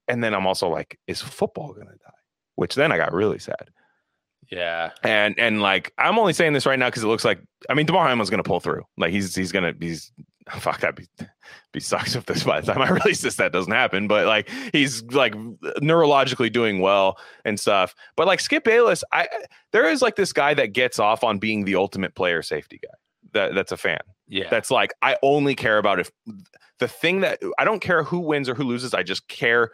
[0.06, 2.12] and then I'm also like is football going to die
[2.54, 3.70] which then I got really sad
[4.50, 4.90] yeah.
[5.02, 7.86] and and like I'm only saying this right now cuz it looks like I mean
[7.86, 10.12] Damar Hamlin's going to pull through like he's he's going to he's
[10.58, 11.06] fuck that be
[11.72, 14.48] be sucks if this by the time I release this that doesn't happen but like
[14.72, 15.34] he's like
[15.82, 19.28] neurologically doing well and stuff but like Skip Bayless I
[19.72, 22.94] there is like this guy that gets off on being the ultimate player safety guy
[23.32, 24.48] that that's a fan Yeah.
[24.50, 26.10] That's like I only care about if
[26.78, 28.94] the thing that I don't care who wins or who loses.
[28.94, 29.70] I just care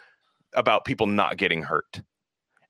[0.55, 2.03] about people not getting hurt.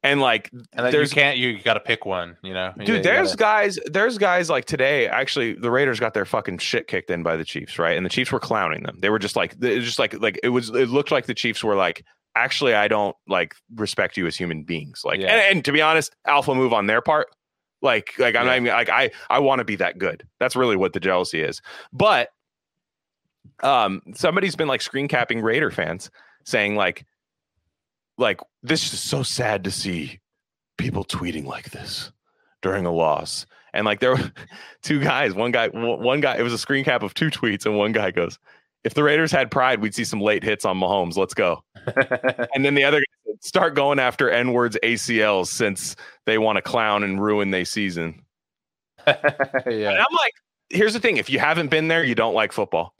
[0.05, 2.73] And like and then you there's can't you got to pick one, you know.
[2.79, 6.59] Dude you there's gotta- guys there's guys like today actually the raiders got their fucking
[6.59, 9.19] shit kicked in by the chiefs right and the chiefs were clowning them they were
[9.19, 11.75] just like it was just like like it was it looked like the chiefs were
[11.75, 12.05] like
[12.37, 15.29] actually i don't like respect you as human beings like Yeah.
[15.35, 17.29] and, and to be honest alpha move on their part
[17.81, 18.51] like like i'm Yeah.
[18.51, 21.41] not even like i i want to be that good that's really what the jealousy
[21.41, 21.63] is
[21.95, 22.29] but
[23.63, 26.11] um somebody's been like screen capping raider fans
[26.45, 27.07] saying like
[28.19, 30.21] like this is so sad to see
[30.79, 32.13] people tweeting like this
[32.63, 33.47] during a loss.
[33.73, 34.33] And like there were
[34.83, 37.77] two guys, one guy, one guy, it was a screen cap of two tweets, and
[37.77, 38.39] one guy goes,
[38.85, 41.17] If the Raiders had pride, we'd see some late hits on Mahomes.
[41.17, 41.63] Let's go.
[42.55, 43.03] And then the other
[43.41, 48.23] start going after N words ACLs since they want to clown and ruin their season.
[49.07, 49.91] And yeah.
[49.91, 50.33] I'm like,
[50.71, 52.95] here's the thing: if you haven't been there, you don't like football.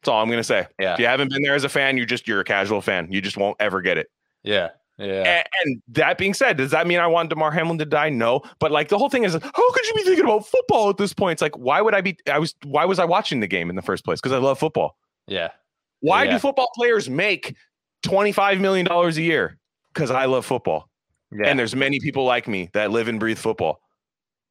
[0.00, 0.66] That's all I'm gonna say.
[0.78, 0.94] Yeah.
[0.94, 3.12] If you haven't been there as a fan, you just you're a casual fan.
[3.12, 4.08] You just won't ever get it.
[4.42, 4.70] Yeah.
[4.98, 5.22] Yeah.
[5.38, 8.10] And, and that being said, does that mean I want Damar Hamlin to die?
[8.10, 8.42] No.
[8.58, 11.14] But like the whole thing is, how could you be thinking about football at this
[11.14, 11.32] point?
[11.32, 12.18] It's like, why would I be?
[12.30, 12.54] I was.
[12.64, 14.20] Why was I watching the game in the first place?
[14.20, 14.96] Because I love football.
[15.26, 15.48] Yeah.
[16.00, 16.32] Why Yeah.
[16.32, 17.56] do football players make
[18.02, 19.58] twenty five million dollars a year?
[19.94, 20.88] Because I love football,
[21.32, 21.48] Yeah.
[21.48, 23.80] and there's many people like me that live and breathe football.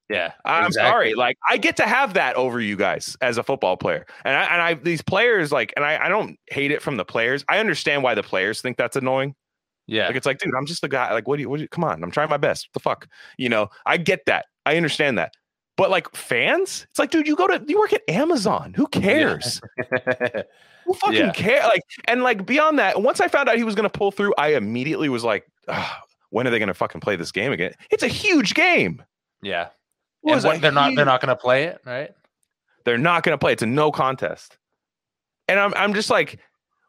[0.09, 0.31] yeah.
[0.45, 0.89] I'm Exactly.
[0.91, 4.35] sorry, like I get to have that over you guys as a football player, and
[4.35, 7.45] I and I these players like, and I I don't hate it from the players.
[7.47, 9.35] I understand why the players think that's annoying.
[9.89, 10.07] Yeah.
[10.07, 11.11] Like it's like, dude, I'm just a guy.
[11.13, 11.49] Like, what do you?
[11.49, 11.67] What do you?
[11.69, 12.67] Come on, I'm trying my best.
[12.67, 13.69] What the fuck, you know?
[13.85, 14.45] I get that.
[14.65, 15.33] I understand that.
[15.77, 18.73] But like fans, it's like, dude, you go to you work at Amazon.
[18.75, 19.61] Who cares?
[20.85, 21.31] Who fucking Yeah.
[21.31, 21.63] care?
[21.63, 24.49] Like, and like beyond that, once I found out he was gonna pull through, I
[24.55, 27.73] immediately was like, "Ah, when are they gonna fucking play this game again?
[27.91, 29.03] It's a huge game.
[29.41, 29.69] yeah.
[30.21, 30.95] What, they're not.
[30.95, 32.11] They're not going to play it, right?
[32.83, 33.53] They're not going to play.
[33.53, 34.57] It's a no contest.
[35.47, 36.39] And I'm I'm just like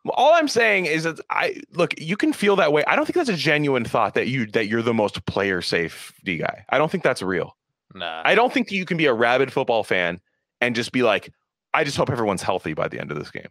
[0.09, 2.85] all I'm saying is that I look, you can feel that way.
[2.87, 6.39] I don't think that's a genuine thought that you that you're the most player safety
[6.39, 6.65] guy.
[6.71, 7.57] I don't think that's real.
[7.95, 8.23] Nah.
[8.25, 10.21] I don't think that you can be a rabid football fan
[10.61, 11.33] and just be like,
[11.75, 13.49] I just hope everyone's healthy by the end of this game.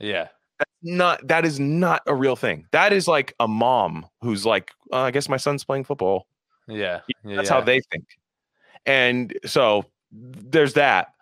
[0.00, 0.28] yeah.
[0.84, 2.66] Not that is not a real thing.
[2.70, 6.26] That is like a mom who's like, "Uh, I guess my son's playing football.
[6.68, 7.00] Yeah.
[7.24, 7.36] yeah.
[7.36, 8.04] That's how they think.
[8.86, 11.14] And so there's that.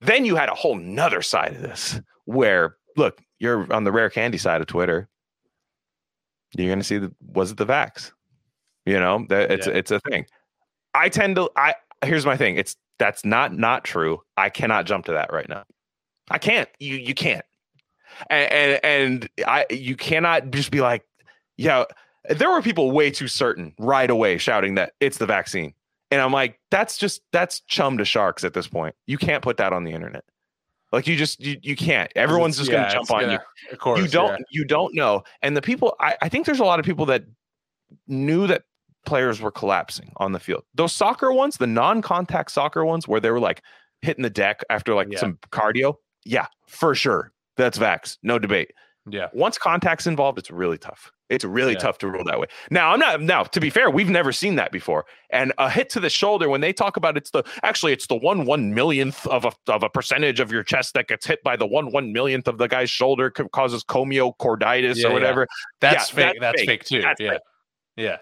[0.00, 4.10] Then you had a whole nother side of this where look, you're on the rare
[4.10, 5.08] candy side of Twitter.
[6.56, 8.12] You're gonna see the was it the vax?
[8.86, 9.74] You know, that it's Yeah.
[9.74, 10.26] it's a thing.
[10.94, 11.74] I tend to I
[12.04, 12.56] here's my thing.
[12.56, 14.22] It's that's not not true.
[14.36, 15.64] I cannot jump to that right now.
[16.30, 16.68] I can't.
[16.80, 17.44] You you can't.
[18.30, 21.04] And and, and I you cannot just be like,
[21.56, 21.84] yeah,
[22.30, 25.74] there were people way too certain right away shouting that it's the vaccine.
[26.10, 28.94] And I'm like, that's just that's chum to sharks at this point.
[29.06, 30.24] You can't put that on the internet.
[30.94, 32.10] Like you just you, you can't.
[32.16, 33.26] Everyone's just Yeah, gonna jump on you.
[33.26, 33.42] gonna-
[33.72, 34.00] Of course.
[34.00, 34.44] You don't yeah.
[34.50, 35.22] you don't know.
[35.42, 37.24] And the people I, I think there's a lot of people that
[38.08, 38.62] knew that
[39.06, 40.64] players were collapsing on the field.
[40.74, 43.62] Those soccer ones, the non-contact soccer ones where they were like
[44.02, 45.18] hitting the deck after like Yeah.
[45.18, 45.94] some cardio.
[46.24, 47.32] Yeah, for sure.
[47.56, 48.16] That's vax.
[48.22, 48.70] No debate
[49.08, 49.28] Yeah.
[49.34, 51.10] once contact's involved, it's really tough.
[51.30, 51.78] It's really Yeah.
[51.80, 52.46] tough to rule that way.
[52.70, 55.04] Now, I'm not now to be fair, we've never seen that before.
[55.30, 58.16] And a hit to the shoulder when they talk about it's the actually it's the
[58.16, 61.56] one one millionth of a of a percentage of your chest that gets hit by
[61.56, 65.12] the one one millionth of the guy's shoulder causes commotio cordis Yeah, or yeah.
[65.14, 65.46] whatever.
[65.80, 66.40] That's Yeah, fake.
[66.40, 66.68] that's That's fake.
[66.68, 67.02] fake, too.
[67.02, 67.30] That's yeah.
[67.32, 67.40] fake.
[67.96, 68.16] Yeah.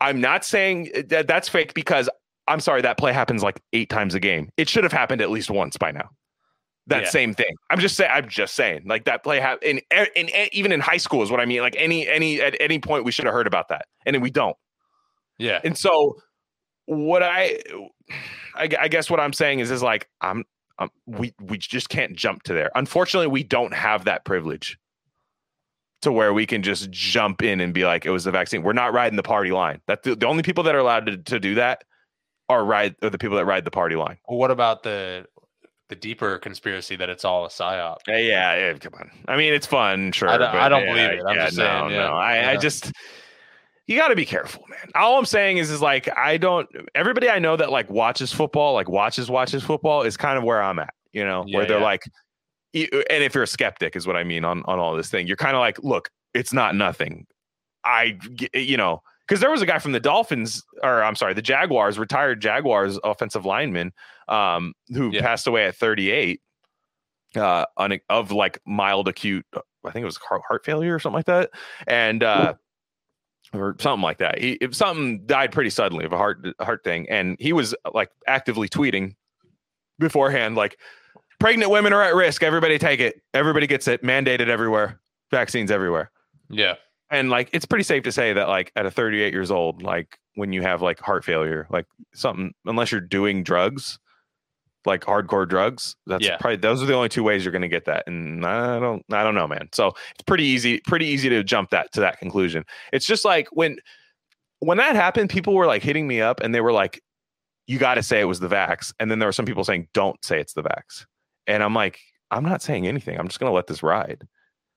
[0.00, 2.08] I'm not saying eh, that that's fake because
[2.46, 4.50] I'm sorry that play happens like eight times a game.
[4.58, 6.10] It should have happened at least once by now.
[6.86, 7.08] That Yeah.
[7.10, 7.54] same thing.
[7.70, 8.10] I'm just saying.
[8.12, 8.82] I'm just saying.
[8.86, 11.60] Like that play ha- in, in, in even in high school is what I mean.
[11.60, 14.30] Like any any at any point we should have heard about that, and then we
[14.30, 14.56] don't.
[15.38, 15.60] Yeah.
[15.64, 16.18] And so
[16.86, 17.58] what I
[18.54, 20.44] I, I guess what I'm saying is is like I'm.
[20.80, 22.70] Um, we we just can't jump to there.
[22.74, 24.76] Unfortunately, we don't have that privilege
[26.02, 28.62] to where we can just jump in and be like, it was the vaccine.
[28.64, 29.80] We're not riding the party line.
[29.86, 31.84] That the, the only people that are allowed to, to do that
[32.48, 34.18] are ride are the people that ride the party line.
[34.28, 35.26] Well, what about the
[35.88, 37.96] the deeper conspiracy that it's all a psyop?
[38.08, 39.10] Uh, yeah, yeah, come on.
[39.28, 40.28] I mean, it's fun, sure.
[40.28, 41.24] I don't- but I don't yeah, believe it.
[41.26, 42.12] I'm yeah, just no, saying, no.
[42.14, 42.92] I, I just
[43.86, 44.90] you got to be careful, man.
[44.94, 46.68] All I'm saying is, is like I don't.
[46.94, 50.62] Everybody I know that like watches football, like watches watches football, is kind of where
[50.62, 50.94] I'm at.
[51.12, 51.84] You know, Yeah, where they're yeah.
[51.84, 52.02] like,
[52.74, 55.26] and if you're a skeptic, is what I mean on on all this thing.
[55.26, 57.26] You're kind of like, look, it's not nothing.
[57.84, 58.18] I,
[58.54, 61.98] you know, because there was a guy from the Dolphins, or I'm sorry, the Jaguars,
[61.98, 63.92] retired Jaguars offensive lineman,
[64.28, 65.20] um, who Yeah.
[65.22, 66.40] passed away at 38,
[67.36, 71.16] uh, on of like mild acute, I think it was heart, heart failure or something
[71.16, 71.50] like that,
[71.86, 72.54] and uh,
[73.52, 74.38] or something like that.
[74.40, 78.10] He if something died pretty suddenly of a heart heart thing, and he was like
[78.26, 79.14] actively tweeting
[79.98, 80.78] beforehand, like.
[81.40, 82.42] pregnant women are at risk.
[82.42, 83.20] Everybody take it.
[83.34, 84.02] Everybody gets it.
[84.02, 85.00] Mandated everywhere.
[85.32, 86.10] Vaccines everywhere.
[86.48, 86.74] Yeah.
[87.10, 90.18] And like it's pretty safe to say that like at a 38 years old, like
[90.34, 93.98] when you have like heart failure, like something unless you're doing drugs,
[94.86, 96.36] like hardcore drugs, that's Yeah.
[96.38, 98.04] probably those are the only two ways you're gonna get that.
[98.06, 99.68] And I don't I don't know, man.
[99.72, 102.64] So it's pretty easy, pretty easy to jump that to that conclusion.
[102.92, 103.76] It's just like when
[104.60, 107.02] when that happened, people were like hitting me up and they were like,
[107.66, 108.92] you got to say it was the vax.
[108.98, 111.04] And then there were some people saying, don't say it's the vax.
[111.46, 111.98] And I'm like,
[112.30, 113.18] I'm not saying anything.
[113.18, 114.22] I'm just going to let this ride.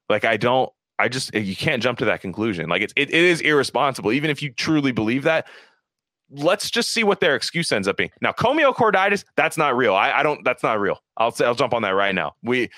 [0.10, 0.70] Like, I don't,
[1.00, 2.70] I just, eh, you can't jump to that conclusion.
[2.70, 4.12] Like, it's, it, it is irresponsible.
[4.12, 5.48] Even if you truly believe that,
[6.32, 8.12] let's just see what their excuse ends up being.
[8.22, 9.96] Now, commotio cordis, that's not real.
[9.96, 11.00] I, I don't, that's not real.
[11.18, 12.36] I'll say, I'll jump on that right now.
[12.44, 12.70] We,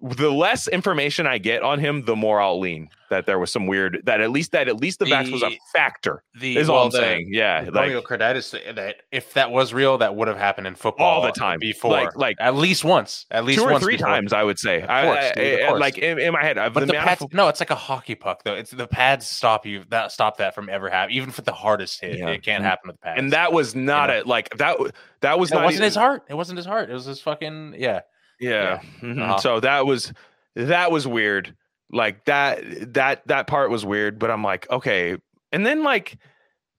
[0.00, 3.66] the less information I get on him, the more I'll lean that there was some
[3.66, 6.84] weird, that at least, that at least the, vax was a factor The is all
[6.84, 7.30] I'm the- saying.
[7.32, 7.64] Yeah.
[7.64, 11.22] the Like, myocarditis, that if that was real, that would have happened in football All
[11.22, 11.58] the time.
[11.58, 14.08] before, Like- like- at least once, at least two or once three before.
[14.08, 14.82] times, I would say.
[14.86, 15.80] I, course, I- dude, of I- course.
[15.80, 18.14] like in, in my head, I've But the pads, of- no, it's like a hockey
[18.14, 18.54] puck though.
[18.54, 21.16] It's the pads stop you that stop that from ever happening.
[21.16, 22.28] Even for the hardest hit, Yeah.
[22.28, 23.18] it can't happen with the pads.
[23.18, 24.20] and that was not know?
[24.20, 24.76] a like that.
[25.22, 26.24] That was it not wasn't even- his heart.
[26.28, 26.90] It wasn't his heart.
[26.90, 28.00] It was his fucking yeah.
[28.40, 28.80] Yeah.
[29.00, 29.20] Mhm.
[29.22, 29.38] Uh-huh.
[29.38, 30.12] So that was
[30.54, 31.54] that was weird.
[31.90, 34.18] Like that that that part was weird.
[34.18, 35.16] But I'm like, okay.
[35.52, 36.18] And then like,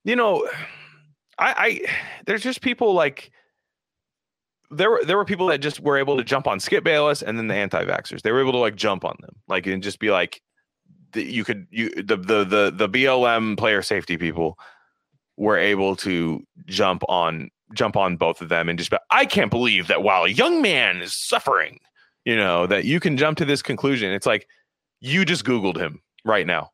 [0.04, 0.48] you know,
[1.40, 1.82] I I
[2.26, 3.32] there's just people like
[4.72, 7.38] there were there were people that just were able to jump on Skip Bayless and
[7.38, 8.22] then the anti-vaxxers.
[8.22, 10.42] They were able to like jump on them, like and just be like,
[11.14, 14.60] the, you could you the the the the BLM player safety people
[15.38, 19.52] were able to jump on jump on both of them and just be, I can't
[19.52, 21.80] believe that while a young man is suffering,
[22.26, 24.12] you know, that you can jump to this conclusion.
[24.12, 24.48] It's like
[25.00, 26.72] you just Googled him right now.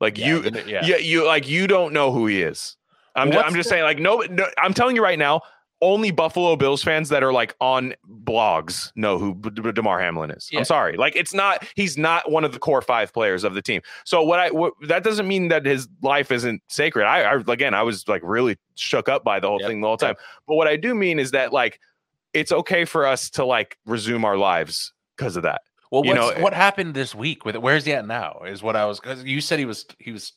[0.00, 0.84] Like Yeah, you you- yeah.
[0.84, 2.76] yeah, you like you don't know who he is.
[3.14, 5.42] I'm Well, ju- what's I'm just saying like no, no I'm telling you right now,
[5.82, 10.30] only Buffalo Bills fans that are like on blogs know who B- D- Damar Hamlin
[10.30, 10.48] is.
[10.52, 10.58] Yeah.
[10.58, 10.96] I'm sorry.
[10.96, 13.80] Like it's not he's not one of the core 5 players of the team.
[14.04, 17.06] So what I what, that doesn't mean that his life isn't sacred.
[17.06, 19.68] I, I again, I was like really shook up by the whole Yep.
[19.68, 20.16] thing the whole time.
[20.46, 21.80] But what I do mean is that like
[22.34, 25.62] it's okay for us to like resume our lives because of that.
[25.90, 27.62] Well, You what's, know, what happened this week with it?
[27.62, 28.42] Where's he at now?
[28.46, 30.32] Is what I was because you said he was he was.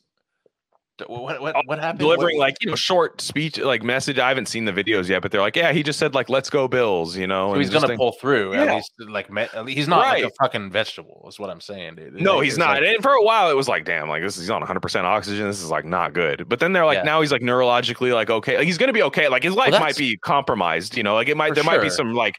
[1.08, 2.00] What what what happened?
[2.00, 4.20] delivering What- like you know short speech like message.
[4.20, 6.50] I haven't seen the videos yet, but they're like, yeah, he just said like, let's
[6.50, 7.54] go Bills, you know.
[7.54, 8.76] so he's gonna think- pull through at Yeah.
[8.76, 11.26] least like at least- he's not like a fucking vegetable.
[11.30, 12.14] Is what I'm saying, dude.
[12.22, 12.82] No, Like, he's not.
[12.82, 14.80] like- and for a while, it was like, damn, like this is he's on 100
[14.82, 15.48] percent oxygen.
[15.48, 16.48] This is like not good.
[16.50, 17.04] But then they're like, Yeah.
[17.04, 19.28] now he's like neurologically like okay, like, he's gonna be okay.
[19.28, 20.96] Like his life might be compromised.
[20.98, 22.36] You know, like it might there might be some like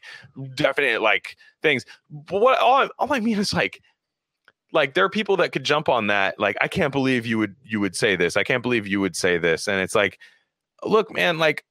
[0.55, 1.85] definite like things.
[2.09, 3.79] But what all I, all I mean is like.
[4.75, 6.39] Like there are people that could jump on that.
[6.39, 8.37] Like I can't believe you would you would say this.
[8.37, 9.67] I can't believe you would say this.
[9.67, 10.19] And it's like,
[10.83, 11.63] look, man, like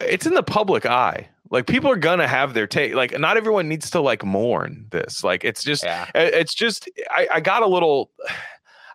[0.00, 1.28] it's in the public eye.
[1.50, 2.94] Like people are gonna have their take.
[2.94, 5.22] Like not everyone needs to like mourn this.
[5.22, 6.10] Like it's just yeah.
[6.14, 8.10] it's just I, I got a little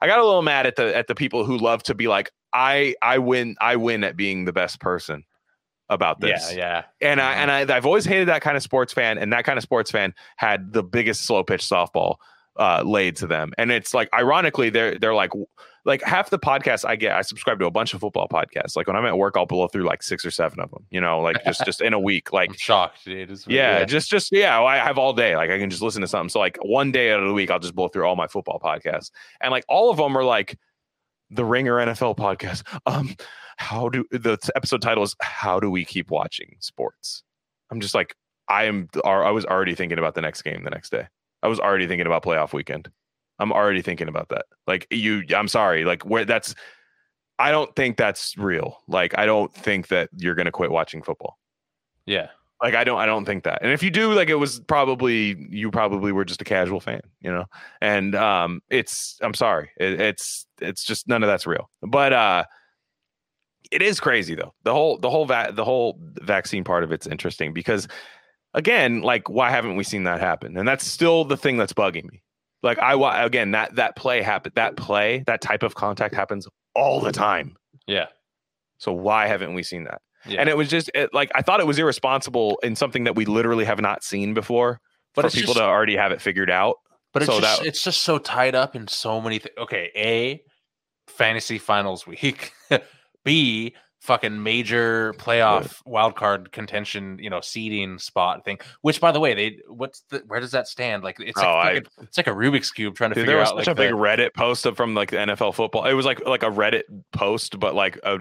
[0.02, 2.32] I got a little mad at the at the people who love to be like
[2.54, 5.24] I I win I win at being the best person
[5.90, 6.54] about this.
[6.54, 7.10] Yeah, yeah.
[7.10, 7.38] And I Mhm.
[7.38, 9.90] and I I've always hated that kind of sports fan and that kind of sports
[9.90, 12.18] fan had the biggest slow pitch softball
[12.58, 13.54] uh laid to them.
[13.58, 15.32] And it's like ironically they're they're like
[15.86, 18.76] like half the podcasts I get I subscribe to a bunch of football podcasts.
[18.76, 21.00] Like when I'm at work I'll blow through like 6 or 7 of them, you
[21.02, 23.32] know, like just just in a week like I'm shocked, dude.
[23.32, 25.36] It's- yeah, just just yeah, I have all day.
[25.36, 26.30] Like I can just listen to something.
[26.30, 28.60] So like one day out of the week, I'll just blow through all my football
[28.60, 30.58] podcasts, and like all of them are like
[31.30, 32.64] the Ringer NFL podcast.
[32.86, 33.16] Um,
[33.58, 37.24] how do the episode title is How do we keep watching sports?
[37.72, 38.16] I'm just like
[38.48, 38.90] I am.
[39.06, 41.08] I was already thinking about the next game the next day.
[41.44, 42.90] I was already thinking about playoff weekend.
[43.40, 44.46] I'm already thinking about that.
[44.68, 45.86] Like you, I'm sorry.
[45.86, 46.54] Like where that's.
[47.40, 48.78] I don't think that's real.
[48.88, 51.38] Like I don't think that you're gonna quit watching football.
[52.06, 52.28] yeah.
[52.62, 53.64] Like I don't I don't think that.
[53.64, 57.02] And if you do, like it was probably you probably were just a casual fan,
[57.20, 57.46] you know.
[57.82, 59.72] And um it's I'm sorry.
[59.78, 61.72] It, it's it's just none of that's real.
[61.82, 62.44] But uh
[63.72, 64.54] it is crazy though.
[64.62, 67.88] The whole the whole va- the whole vaccine part of it's interesting because
[68.54, 70.58] again, like why haven't we seen that happen?
[70.58, 72.22] And that's still the thing that's bugging me.
[72.64, 74.54] Like I again that that play happened.
[74.56, 77.56] that play, that type of contact happens all the time.
[77.88, 78.08] Yeah.
[78.78, 80.02] So why haven't we seen that?
[80.28, 80.40] Yeah.
[80.42, 83.26] And it was just it, like I thought it was irresponsible in something that we
[83.26, 84.80] literally have not seen before
[85.16, 86.76] But for people just- to already have it figured out.
[87.14, 89.56] But it's just that- it's just so tied up in so many things.
[89.58, 90.42] Okay, A,
[91.08, 92.54] fantasy finals week.
[93.26, 98.58] B, fucking major playoff wild card contention, you know, seeding spot thing.
[98.82, 101.04] Which by the way, they what's the where does that stand?
[101.04, 103.40] Like it's like Oh, I- it's like a Rubik's cube trying to Dude, figure there
[103.42, 105.86] was out such like a big the- Reddit post of, from like the NFL football.
[105.86, 106.84] It was like like a Reddit
[107.14, 108.18] post, but like a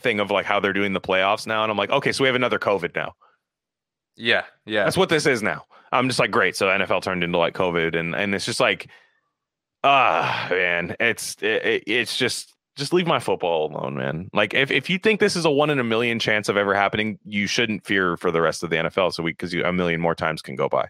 [0.00, 1.62] thing of like how they're doing the playoffs now.
[1.62, 3.14] And I'm like, okay, so we have another COVID now.
[4.16, 4.84] Yeah, yeah.
[4.84, 5.64] That's what this is now.
[5.90, 6.54] I'm just like, great.
[6.56, 8.88] So NFL turned into like COVID, and and it's just like,
[9.84, 14.30] ah, man, it's it, it's just just leave my football alone, man.
[14.32, 16.74] Like if, if you think this is a one in a million chance of ever
[16.74, 19.12] happening, you shouldn't fear for the rest of the NFL.
[19.12, 20.88] So we because a million more times can go by.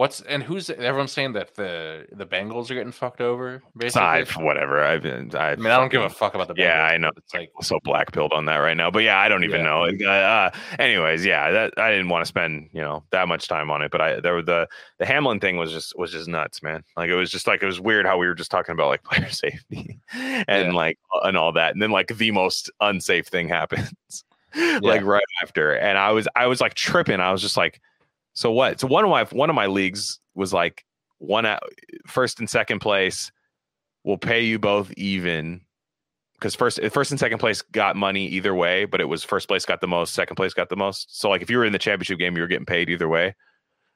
[0.00, 3.62] What's and who's everyone's saying that the the Bengals are getting fucked over?
[3.76, 4.82] Basically, I've whatever.
[4.82, 5.30] I've been.
[5.36, 6.54] I mean, I don't give a fuck about the.
[6.54, 6.58] Bengals.
[6.58, 7.10] Yeah, I know.
[7.18, 9.66] It's like so black pilled on that right now, but yeah, I don't even Yeah.
[9.98, 10.08] know.
[10.08, 13.82] Uh, anyways, yeah, that I didn't want to spend you know that much time on
[13.82, 16.82] it, but I there were the the Hamlin thing was just was just nuts, man.
[16.96, 19.02] Like it was just like it was weird how we were just talking about like
[19.04, 20.72] player safety and Yeah.
[20.72, 24.24] like and all that, and then like the most unsafe thing happens,
[24.80, 27.20] like right after, and I was I was like tripping.
[27.20, 27.82] I was just like,
[28.40, 28.80] so what?
[28.80, 30.86] So one of my one of my leagues was like
[31.18, 31.62] one out
[32.06, 33.30] first and second place
[34.02, 35.60] will pay you both even
[36.32, 39.66] because first first and second place got money either way, but it was first place
[39.66, 41.20] got the most, second place got the most.
[41.20, 43.36] So like if you were in the championship game, you were getting paid either way.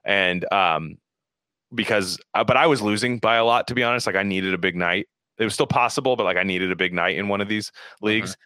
[0.04, 0.98] And um
[1.74, 4.06] because uh, but I was losing by a lot to be honest.
[4.06, 5.08] Like I needed a big night.
[5.38, 7.72] It was still possible, but like I needed a big night in one of these
[8.02, 8.36] leagues.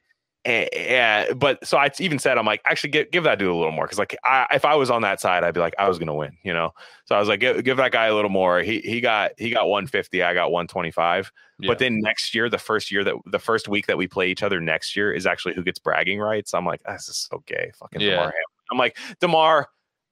[0.45, 3.55] And, yeah, but so I even said I'm like actually give give that dude a
[3.55, 5.89] little more because like I, if I was on that side I'd be like I
[5.89, 6.73] was gonna win, you know.
[7.07, 8.61] So I was like give, give that guy a little more.
[8.61, 11.33] He he got he got 150, I got 125.
[11.59, 11.67] Yeah.
[11.67, 14.45] But then next year, the first year that the first week that we play each
[14.45, 16.55] other next year is actually who gets bragging rights.
[16.55, 18.11] I'm like, "Ah, this is so gay, fucking Yeah.
[18.11, 18.33] Damar.
[18.71, 19.69] I'm like, Damar,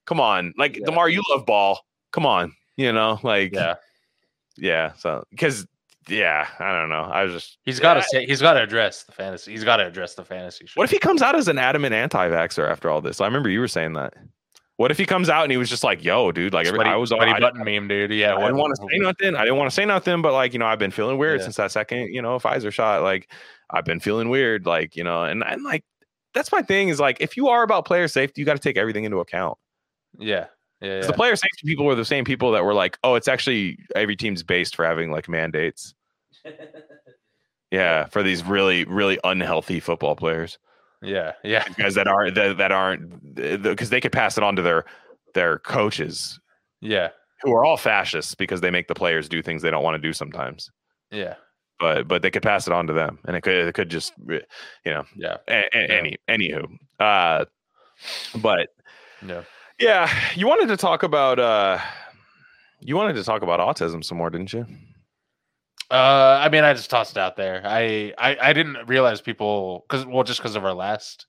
[0.07, 0.87] come on, like Yeah.
[0.87, 3.75] Damar, you love ball, come on, you know, like yeah,
[4.57, 4.93] yeah.
[4.95, 5.67] So because
[6.09, 7.03] yeah, I don't know.
[7.03, 8.07] I was just he's got to Yeah.
[8.21, 9.53] say he's got to address the fantasy.
[9.53, 10.67] He's got to address the fantasy.
[10.67, 10.77] Shit.
[10.77, 13.21] What if he comes out as an adamant anti-vaxer after all this?
[13.21, 14.15] I remember you were saying that.
[14.79, 16.91] What if he comes out and he was just like, "Yo, dude, like every, Sweaty,
[16.91, 18.11] I was all sweaty I, button meme, dude?
[18.11, 19.35] Yeah, I didn't want to say nothing.
[19.35, 21.45] I didn't want to say nothing, but like, you know, I've been feeling weird Yeah.
[21.45, 23.03] since that second, you know, Pfizer shot.
[23.03, 23.33] Like,
[23.71, 25.83] I've been feeling weird, like, you know, and and like
[26.35, 28.77] that's my thing is like if you are about player safety, you got to take
[28.77, 29.57] everything into account.
[30.19, 30.45] Yeah,
[30.83, 31.07] yeah, yeah.
[31.07, 34.15] The player safety people were the same people that were like, oh, it's actually every
[34.15, 35.95] team's based for having like mandates.
[37.71, 40.59] Yeah, for these really, really unhealthy football players,
[41.03, 44.63] yeah, yeah, guys that aren't that, that aren't because they could pass it on to
[44.63, 44.85] their
[45.35, 46.39] their coaches
[46.81, 47.09] yeah,
[47.43, 50.09] who are all fascists because they make the players do things they don't want to
[50.09, 50.71] do sometimes.
[51.11, 51.35] yeah,
[51.81, 54.13] but but they could pass it on to them, and it could it could just
[54.29, 54.41] you
[54.87, 56.67] know yeah, a, a- any anywho.
[57.01, 57.45] Uh,
[58.37, 58.69] but
[59.27, 59.43] yeah.
[59.81, 61.79] yeah, you wanted to talk about uh,
[62.81, 64.65] you wanted to talk about autism some more, didn't you?
[65.91, 67.63] Uh, I mean, I just tossed it out there.
[67.65, 71.27] I I, I didn't realize people because well, just because of our last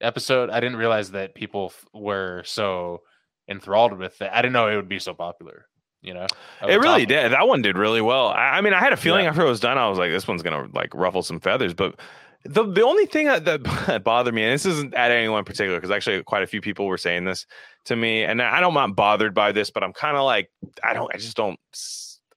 [0.00, 3.02] episode, I didn't realize that people f- were so
[3.48, 4.30] enthralled with it.
[4.32, 5.66] I didn't know it would be so popular.
[6.02, 6.26] You know,
[6.68, 7.32] It really did.
[7.32, 8.28] That one did really well.
[8.28, 9.30] I, I mean, I had a feeling Yeah.
[9.30, 11.72] after it was done, I was like, this one's gonna like ruffle some feathers.
[11.72, 11.98] But
[12.44, 15.78] the the only thing that, that bothered me, and this isn't at anyone in particular,
[15.78, 17.46] because actually quite a few people were saying this
[17.86, 20.50] to me, and I don't I'm not bothered by this, but I'm kind of like,
[20.82, 21.58] I don't, I just don't,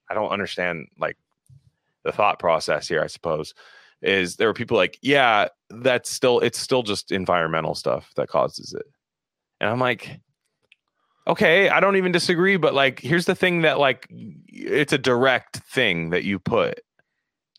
[0.09, 1.17] I don't understand like
[2.07, 3.03] the thought process here.
[3.03, 3.53] I suppose
[4.01, 8.73] is there were people like, yeah, that's still it's still just environmental stuff that causes
[8.73, 8.85] it,
[9.61, 10.19] and I'm like.
[11.27, 14.07] Okay, I don't even disagree, but like here's the thing that like
[14.47, 16.79] it's a direct thing that you put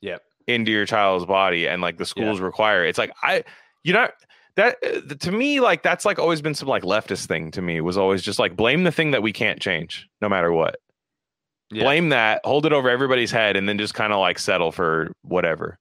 [0.01, 0.23] Yep.
[0.47, 2.89] into your child's body and like the schools require it.
[2.89, 3.45] it's like i
[3.85, 4.09] you know
[4.57, 7.83] that uh, to me like that's like always been some like leftist thing to me
[7.83, 10.77] was always just like blame the thing that we can't change no matter what
[11.71, 11.83] Yeah.
[11.85, 15.13] blame that hold it over everybody's head and then just kind of like settle for
[15.23, 15.79] whatever.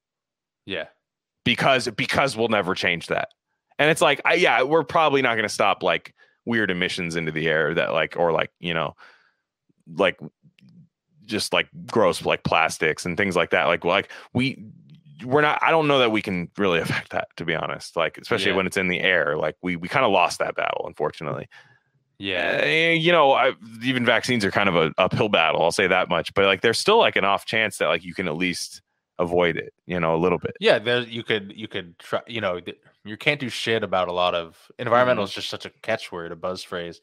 [0.65, 0.87] Yeah,
[1.45, 3.29] because because we'll never change that.
[3.79, 6.13] And it's like I, yeah we're probably not going to stop like
[6.45, 8.95] weird emissions into the air that like or like you know
[9.95, 10.19] like
[11.25, 13.65] just like gross like plastics and things like that.
[13.65, 14.65] Like like we
[15.25, 17.95] we're not i don't know that we can really affect that to be honest.
[17.95, 18.57] Like especially Yeah.
[18.57, 21.47] when it's in the air like we we kind of lost that battle unfortunately
[22.19, 23.53] yeah, uh, you know, I,
[23.83, 25.61] even vaccines are kind of a uphill battle.
[25.61, 26.33] I'll say that much.
[26.33, 28.81] But like, there's still like an off chance that like you can at least
[29.19, 29.73] avoid it.
[29.85, 30.57] You know, a little bit.
[30.59, 30.79] yeah.
[30.79, 32.21] There, you could you could try.
[32.25, 32.59] You know,
[33.03, 35.25] you can't do shit about a lot of environmental.
[35.25, 35.29] Mm-hmm.
[35.29, 37.01] is just such a catchword, a buzz phrase,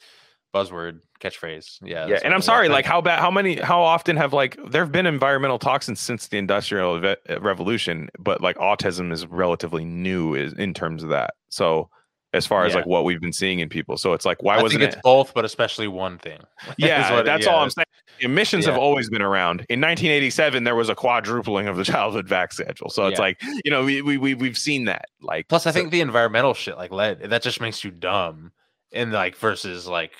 [0.52, 1.78] buzzword, catchphrase.
[1.82, 2.68] Yeah, Yeah, and I'm sorry.
[2.68, 3.20] Like, how bad?
[3.20, 3.54] How many?
[3.56, 8.40] How often have like there have been environmental toxins since the industrial Ve- revolution, but
[8.40, 11.34] like autism is relatively new is, in terms of that.
[11.50, 11.88] So.
[12.35, 12.78] As far as Yeah.
[12.80, 14.95] like what we've been seeing in people, so it's like why I wasn't think it?
[14.97, 16.41] it's both, but especially one thing.
[16.76, 17.87] Yeah, what- that's yeah, all I'm saying.
[18.20, 19.61] Emissions have always been around.
[19.68, 22.89] In 1987, there was a quadrupling of the childhood vac schedule.
[22.91, 23.22] So it's Yeah.
[23.24, 25.07] like, you know, we, we, we, we've seen that.
[25.20, 28.53] Like, Plus, I so- think the environmental shit, like lead, that just makes you dumb,
[28.93, 30.12] and like versus like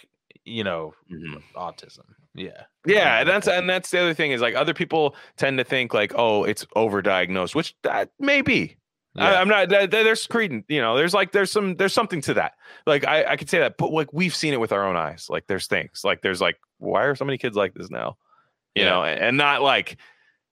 [0.45, 1.43] you know Mhm.
[1.57, 2.05] autism.
[2.35, 5.65] Yeah, yeah, and that's, and that's the other thing is like other people tend to
[5.65, 8.77] think like, oh, it's overdiagnosed, which that may be.
[9.17, 9.41] I, Yeah.
[9.41, 9.69] I'm not.
[9.69, 10.97] there- There's credence, you know.
[10.97, 12.53] There's like there's some there's something to that.
[12.87, 15.27] Like I I could say that, but like we've seen it with our own eyes.
[15.31, 18.17] Like there's things like there's like why are so many kids like this now?
[18.75, 18.91] You Yeah.
[18.91, 19.99] know, and, and not like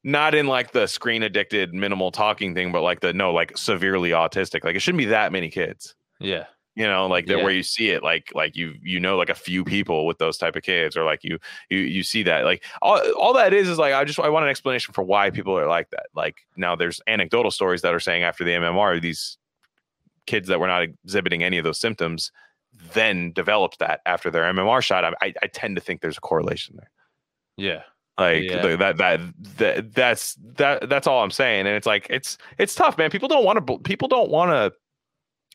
[0.04, 4.10] not in like the screen addicted minimal talking thing, but like the no like severely
[4.10, 4.64] autistic.
[4.64, 5.94] Like it shouldn't be that many kids.
[6.20, 6.44] Yeah.
[6.74, 7.44] You know, like that Yeah.
[7.44, 10.38] where you see it, like like you you know like a few people with those
[10.38, 13.68] type of kids, or like you you you see that like all all that is
[13.68, 16.06] is like I just I want an explanation for why people are like that.
[16.14, 19.36] Like now there's anecdotal stories that are saying after the MMR these
[20.26, 22.32] kids that were not exhibiting any of those symptoms
[22.94, 25.04] then developed that after their MMR shot.
[25.04, 26.90] I, I, I tend to think there's a correlation there.
[27.58, 27.82] Yeah.
[28.16, 28.62] Like Yeah.
[28.62, 29.20] the- that, that
[29.58, 31.66] that that's that that's all I'm saying.
[31.66, 33.10] And it's like it's it's tough, man.
[33.10, 34.72] People don't want to people don't want to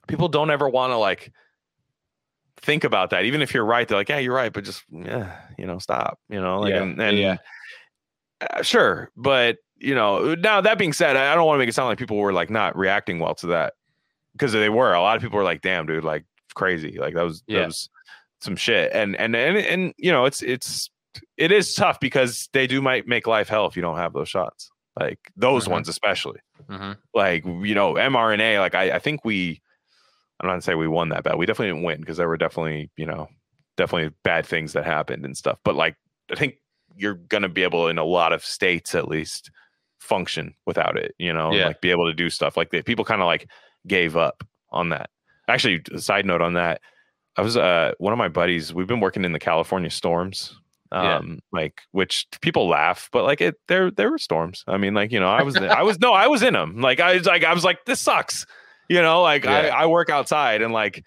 [0.07, 1.31] people don't ever want to like
[2.57, 3.25] think about that.
[3.25, 6.19] Even if you're right, they're like, yeah, you're right, but just yeah, you know, stop.
[6.29, 6.81] You know, like Yeah.
[6.83, 7.37] and, and Yeah.
[8.41, 11.73] uh, sure, but you know, now that being said, I don't want to make it
[11.73, 13.73] sound like people were like not reacting well to that
[14.33, 14.93] because they were.
[14.93, 17.89] A lot of people were like, "Damn, dude, like crazy, like that was that was
[18.41, 20.89] some shit." And and and and you know, it's it's
[21.37, 24.29] it is tough because they do might make life hell if you don't have those
[24.29, 25.71] shots, like those Mhm.
[25.71, 26.39] ones especially.
[26.67, 28.59] hmm Like you know, mRNA.
[28.59, 29.61] Like I I think we,
[30.39, 31.37] I'm not gonna say we won that bad.
[31.37, 33.27] We definitely didn't win because there were definitely you know
[33.75, 35.57] definitely bad things that happened and stuff.
[35.63, 35.95] But like
[36.31, 36.55] I think
[36.95, 39.51] you're gonna be able in a lot of states at least
[39.99, 41.13] function without it.
[41.17, 41.67] You know, Yeah.
[41.67, 42.85] like be able to do stuff like that.
[42.85, 43.47] People kind of like
[43.87, 45.09] gave up on that.
[45.47, 46.81] Actually, a side note on that,
[47.35, 48.73] I was uh one of my buddies.
[48.73, 50.59] We've been working in the California storms.
[50.91, 51.17] Yeah.
[51.17, 54.63] Um, like which people laugh, but like it, there, there were storms.
[54.67, 56.79] I mean, like you know, I was, I was no, I was in them.
[56.79, 58.45] Like I was like, I was like, this sucks.
[58.89, 59.75] You know, like I, Yeah.
[59.75, 61.03] I work outside and like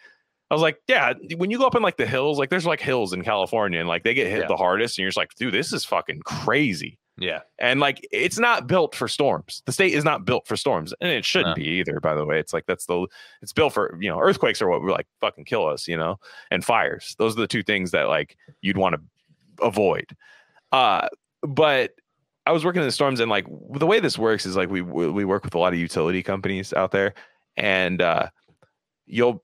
[0.51, 2.81] I was like, yeah, when you go up in like the hills, like there's like
[2.81, 4.47] hills in California and like they get hit Yeah.
[4.49, 6.99] the hardest, and you're just like, dude, this is fucking crazy.
[7.19, 7.41] Yeah.
[7.59, 9.63] And like it's not built for storms.
[9.67, 10.93] The state is not built for storms.
[11.01, 11.63] And it shouldn't No.
[11.63, 12.41] be either, by the way.
[12.41, 13.07] It's like that's the
[13.43, 16.19] it's built for, you know, earthquakes are what would like fucking kill us, you know,
[16.51, 17.15] and fires.
[17.19, 20.07] Those are the two things that like you'd want to avoid.
[20.73, 21.09] Uh
[21.43, 21.93] but
[22.47, 24.81] I was working in the storms and like the way this works is like we
[24.83, 27.15] we work with a lot of utility companies out there
[27.57, 28.29] and uh
[29.07, 29.43] you'll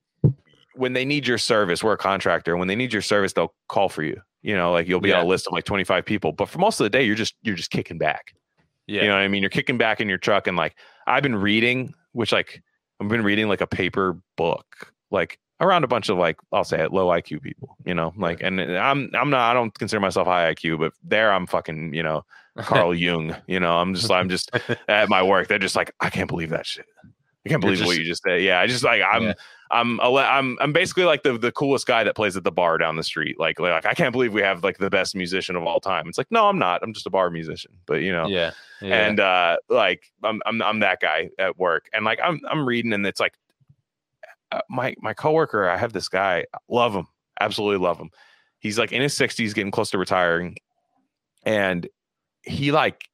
[0.77, 2.57] when they need your service, we're a contractor.
[2.57, 4.21] When they need your service, they'll call for you.
[4.43, 6.33] You know, like you'll be on a list of like 25 people.
[6.33, 8.35] But for most of the day, you're just you're just kicking back.
[8.87, 9.03] Yeah.
[9.03, 9.43] You know what I mean?
[9.43, 10.77] You're kicking back in your truck and like
[11.07, 12.63] I've been reading, which like
[13.01, 16.81] I've been reading like a paper book, like around a bunch of like I'll say
[16.81, 20.29] it low IQ people, you know, like and I'm I'm not I don't consider myself
[20.29, 22.25] high IQ, but there I'm fucking, you know,
[22.59, 24.51] Carl Jung, you know, I'm just I'm just
[24.89, 25.49] at my work.
[25.49, 26.87] They're just like, I can't believe that shit.
[27.47, 28.43] I can't believe what you just said.
[28.43, 29.35] Yeah, I just like I'm Yeah.
[29.71, 32.97] I'm I'm I'm basically like the the coolest guy that plays at the bar down
[32.97, 33.39] the street.
[33.39, 36.09] Like like I can't believe we have like the best musician of all time.
[36.09, 36.83] It's like no, I'm not.
[36.83, 37.73] I'm just a bar musician.
[37.87, 38.53] But you know, yeah.
[38.81, 39.07] Yeah.
[39.07, 41.89] and uh like I'm I'm I'm that guy at work.
[41.93, 43.35] And like I'm I'm reading and it's like
[44.53, 47.07] uh, my my coworker, I have this guy, love him,
[47.41, 48.11] absolutely love him.
[48.59, 50.57] He's like in his 60s, getting close to retiring,
[51.45, 51.89] and
[52.43, 53.05] he like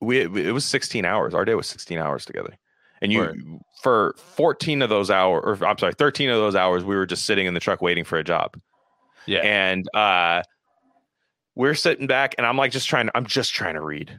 [0.00, 1.34] we it was 16 hours.
[1.34, 2.56] Our day was 16 hours together,
[3.02, 3.42] and you Word.
[3.82, 7.24] for 14 of those hours, or I'm sorry, 13 of those hours, we were just
[7.26, 8.58] sitting in the truck waiting for a job.
[9.26, 9.40] Yeah.
[9.40, 10.42] and uh
[11.54, 14.18] we're sitting back and i'm like just trying to i'm just trying to read.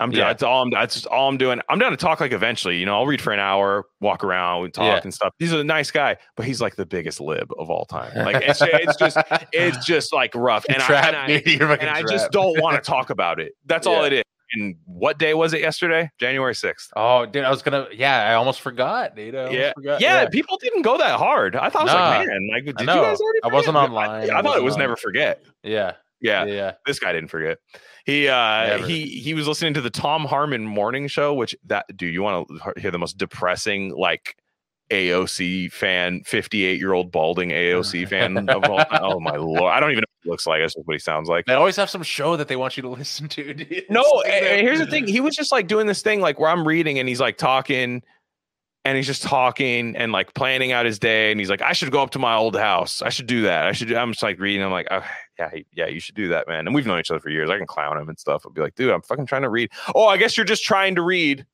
[0.00, 0.26] I'm Yeah.
[0.26, 1.60] that's all i'm that's just all i'm doing.
[1.70, 4.62] I'm down to talk like eventually you know i'll read for an hour walk around
[4.62, 5.00] we talk Yeah.
[5.02, 5.32] and stuff.
[5.38, 8.12] He's a nice guy but he's like the biggest lib of all time.
[8.26, 9.16] Like it's, it's just
[9.52, 10.66] it's just like rough.
[10.68, 13.40] And i and i, dude, you're fucking and I just don't want to talk about
[13.40, 13.52] it.
[13.64, 14.22] That's all it is
[14.54, 17.86] and what day was it yesterday january 6th Oh, dude, I was gonna.
[17.92, 19.34] Yeah, I almost forgot, dude.
[19.34, 20.00] Almost yeah, forgot.
[20.00, 21.56] yeah, people didn't go that hard.
[21.56, 23.38] I thought I was like, man, like, did you guys already?
[23.42, 24.10] I wasn't online.
[24.10, 25.42] I, I I thought it was on- never forget.
[25.62, 26.72] yeah, Yeah, yeah, yeah.
[26.86, 27.58] this guy didn't forget.
[28.04, 28.34] He uh
[28.66, 28.86] Never.
[28.86, 32.48] he he was listening to the Thom Hartmann morning show, which that dude, you want
[32.48, 34.36] to hear the most depressing like
[34.90, 39.00] AOC fan, 58 year old balding AOC fan of all time.
[39.02, 39.72] Oh my lord.
[39.72, 40.60] I don't even know what he looks like.
[40.60, 41.46] That's just what he sounds like.
[41.46, 43.54] They always have some show that they want you to listen to.
[43.54, 43.84] Dude.
[43.90, 45.06] No, and- here's the thing.
[45.12, 48.02] He was just like doing this thing like where I'm reading and he's like talking
[48.84, 51.30] and he's just talking and like planning out his day.
[51.30, 53.00] And he's like, I should go up to my old house.
[53.02, 53.66] I should do that.
[53.66, 54.62] I should do I'm just like reading.
[54.64, 55.04] I'm like, oh,
[55.38, 56.66] yeah, yeah, you should do that, man.
[56.66, 57.48] And we've known each other for years.
[57.50, 58.42] I can clown him and stuff.
[58.44, 59.70] I'll be like, dude, I'm fucking trying to read.
[59.94, 61.46] Oh, I guess you're just trying to read.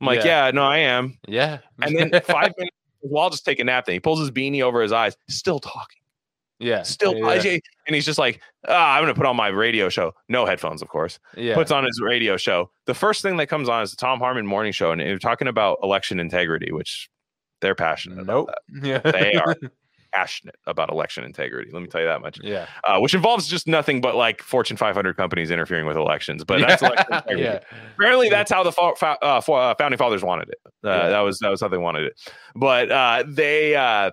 [0.00, 0.46] I'm like, Yeah.
[0.46, 1.18] yeah, no, I am.
[1.26, 3.86] Yeah, And then five minutes, well, I'll just take a nap.
[3.86, 5.97] Then he pulls his beanie over his eyes, still talking,
[6.58, 10.12] yeah, still, yeah, and he's just like, ah, I'm gonna put on my radio show.
[10.28, 11.54] No headphones, of course yeah.
[11.54, 12.70] puts on his radio show.
[12.86, 15.48] The first thing that comes on is the Thom Hartmann morning show, and they're talking
[15.48, 17.08] about election integrity, which
[17.60, 18.48] they're passionate about.
[18.48, 18.50] Nope.
[18.82, 19.04] That.
[19.04, 19.54] Yeah, They are.
[20.14, 21.70] passionate about election integrity.
[21.70, 22.40] Let me tell you that much.
[22.42, 22.66] Yeah.
[22.84, 26.44] Uh, which involves just nothing but like Fortune 500 companies interfering with elections.
[26.44, 27.42] But that's election integrity.
[27.42, 27.60] yeah.
[27.94, 30.58] Apparently, that's how the fo- fo- uh, fo- uh, founding fathers wanted it.
[30.82, 31.08] Uh, Yeah.
[31.10, 32.14] That was that was how they wanted it.
[32.56, 34.12] But uh, they uh,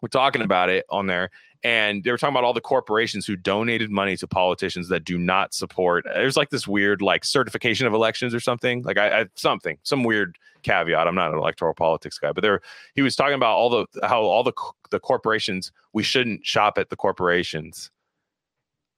[0.00, 1.30] were talking about it on there,
[1.64, 5.18] and they were talking about all the corporations who donated money to politicians that do
[5.18, 6.04] not support.
[6.04, 8.82] There's like this weird like certification of elections or something.
[8.82, 11.08] Like I, I something some weird caveat.
[11.08, 12.60] I'm not an electoral politics guy, but there
[12.94, 14.52] he was talking about all the how all the
[14.90, 17.90] the corporations we shouldn't shop at the corporations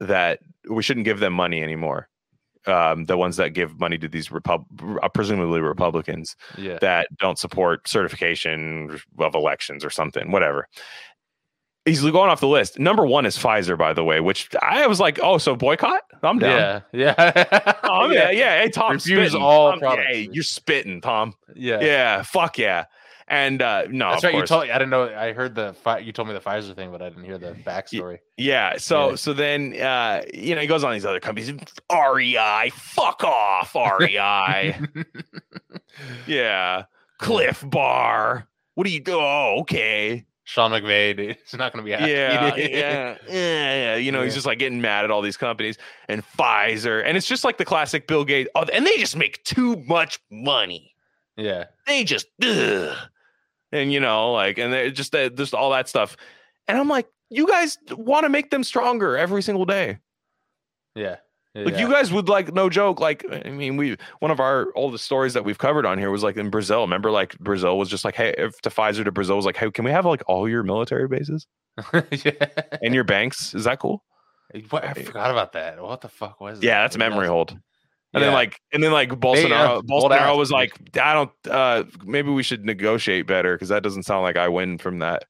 [0.01, 2.09] that we shouldn't give them money anymore
[2.67, 4.67] um, the ones that give money to these repub-
[5.03, 6.79] uh, presumably Republicans Yeah.
[6.81, 10.67] that don't support certification of elections or something, whatever.
[11.87, 12.79] He's going off the list.
[12.79, 16.03] Number one is Pfizer, by the way, which I was like, oh, so boycott?
[16.23, 16.83] I'm down.
[16.93, 17.15] Yeah.
[17.17, 17.73] Yeah.
[17.85, 18.61] Oh, yeah, yeah.
[18.61, 19.43] Hey, Tom, Refuse spitting.
[19.47, 20.09] all Tom, products.
[20.11, 21.35] Hey, you're spitting, Tom.
[21.55, 21.81] Yeah.
[21.81, 22.87] Yeah, fuck yeah.
[23.29, 24.35] And uh, no, That's right.
[24.35, 25.13] You told I didn't know.
[25.13, 28.19] I heard the you told me the Pfizer thing, but I didn't hear the backstory.
[28.37, 28.77] Yeah.
[28.79, 29.15] So Yeah.
[29.17, 31.53] so then uh you know he goes on these other companies.
[31.91, 34.77] REI, fuck off, REI.
[36.27, 36.85] yeah.
[37.19, 38.47] Clif Bar.
[38.75, 39.15] What do you do?
[39.19, 40.25] Oh, okay.
[40.47, 42.13] Sean McVay, dude, it's not going to be happy.
[42.13, 43.97] Yeah, yeah, yeah, yeah.
[43.97, 45.77] You know, he's just like getting mad at all these companies
[46.09, 48.49] and Pfizer, and it's just like the classic Bill Gates.
[48.55, 50.95] Oh, and they just make too much money.
[51.37, 51.65] yeah.
[51.89, 52.97] They just, ugh.
[53.73, 56.17] and you know, like, and they just uh, just all that stuff.
[56.69, 59.99] And I'm like, you guys want to make them stronger every single day.
[60.95, 61.17] Yeah.
[61.65, 61.81] Like yeah.
[61.81, 63.01] you guys would like no joke.
[63.01, 66.11] Like I mean, we one of our all the stories that we've covered on here
[66.11, 66.83] was like in Brazil.
[66.83, 69.71] Remember, like Brazil was just like, hey, if to Pfizer to Brazil was like, hey,
[69.71, 71.47] can we have like all your military bases
[72.11, 72.47] yeah.
[72.83, 73.55] and your banks?
[73.55, 74.05] Is that cool?
[74.71, 75.83] What, I forgot about that.
[75.83, 76.67] What the fuck was that?
[76.67, 76.83] Yeah, that?
[76.85, 77.59] that's memory hold.
[78.13, 81.31] And then like and then like Bolsonaro, uh, Bolsonaro was like, I don't.
[81.51, 85.25] uh Maybe we should negotiate better because that doesn't sound like I win from that.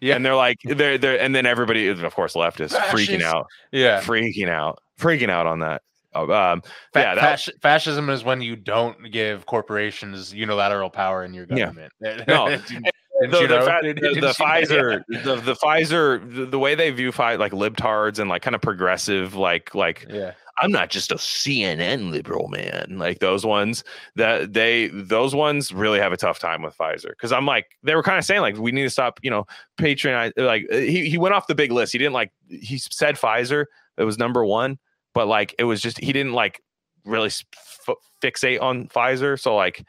[0.00, 0.16] Yeah.
[0.16, 4.00] and they're like, they're they're, and then everybody, of course, left is freaking out, Yeah.
[4.00, 5.82] freaking out, freaking out on that.
[6.14, 6.62] Uh, Um,
[6.94, 11.66] yeah, that, fasc- fascism is when you don't give corporations unilateral power in your Yeah.
[11.66, 11.92] government.
[12.28, 12.48] No.
[12.48, 12.86] Didn't- didn't
[13.20, 13.64] the, you the, know?
[13.64, 14.26] fa- Didn't the, the?
[14.38, 18.62] Pfizer, the, the Pfizer, the, the way they view like libtards and like kind of
[18.62, 20.32] progressive, like like Yeah.
[20.62, 25.98] I'm not just a CNN liberal man, like those ones that they those ones really
[25.98, 28.56] have a tough time with Pfizer because I'm like they were kind of saying like
[28.56, 29.46] we need to stop, you know,
[29.76, 30.32] patronize.
[30.36, 31.92] Like he he went off the big list.
[31.92, 33.66] He didn't like he said Pfizer
[33.98, 34.78] it was number one,
[35.14, 36.62] but like it was just he didn't like
[37.04, 39.38] really f- fixate on Pfizer.
[39.38, 39.84] So like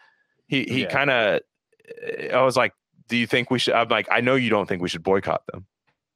[0.47, 0.89] he he Yeah.
[0.89, 1.39] kind of
[2.33, 2.73] I was like,
[3.07, 3.73] do you think we should?
[3.73, 5.65] I'm like, I know you don't think we should boycott them.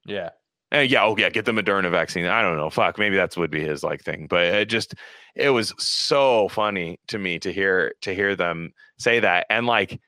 [0.06, 0.30] Yeah.
[0.74, 2.26] And yeah, oh yeah, get the Moderna vaccine.
[2.26, 4.96] I don't know, fuck, maybe that's would be his like thing, but it just
[5.36, 10.00] it was so funny to me to hear to hear them say that, and like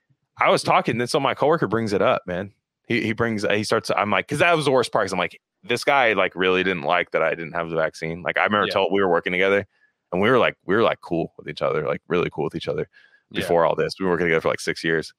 [0.41, 2.53] I was talking, then so my coworker brings it up, man.
[2.88, 3.91] He he brings he starts.
[3.95, 5.03] I'm like, because that was the worst part.
[5.05, 8.21] 'cause I'm like, this guy like really didn't like that I didn't have the vaccine.
[8.23, 8.73] Like I remember Yeah.
[8.73, 9.65] told we were working together,
[10.13, 12.55] and we were like we were like cool with each other, like really cool with
[12.55, 12.88] each other
[13.31, 13.41] Yeah.
[13.41, 13.95] before all this.
[13.99, 15.13] We were working together for like six years.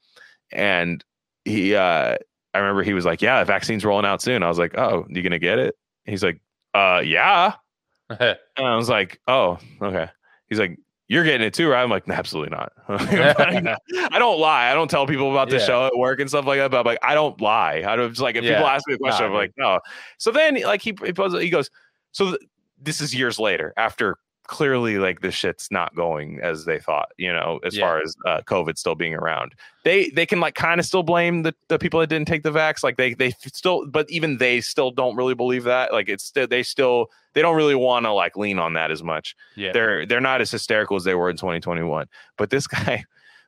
[0.53, 1.05] And
[1.45, 2.17] he uh
[2.55, 4.43] I remember he was like, Yeah, the vaccine's rolling out soon.
[4.43, 5.75] I was like, Oh, you gonna get it?
[6.05, 6.41] He's like,
[6.75, 7.55] uh yeah.
[8.11, 10.09] And I was like, Oh, okay.
[10.49, 10.79] He's like,
[11.09, 11.83] You're getting it too, right?
[11.83, 12.73] I'm like, absolutely not.
[12.89, 14.71] I don't lie.
[14.71, 15.65] I don't tell people about the Yeah.
[15.67, 16.71] show at work and stuff like that.
[16.71, 17.83] But I'm like, I don't lie.
[17.87, 19.81] I don't just like if people ask me a question, Nah, I'm like, no.
[20.19, 21.71] So then like he he goes,
[22.13, 22.41] So th-
[22.81, 24.17] this is years later after
[24.47, 27.85] clearly like this shit's not going as they thought, you know, as Yeah.
[27.87, 29.55] far as uh, COVID still being around.
[29.85, 32.51] They they can like kind of still blame the, the people that didn't take the
[32.53, 32.83] vax.
[32.83, 35.93] Like they they still, but even they still don't really believe that.
[35.93, 39.03] Like it's still they still they don't really want to like lean on that as
[39.03, 39.73] much Yeah.
[39.73, 42.07] they're they're not as hysterical as they were in 2021
[42.39, 43.03] but this guy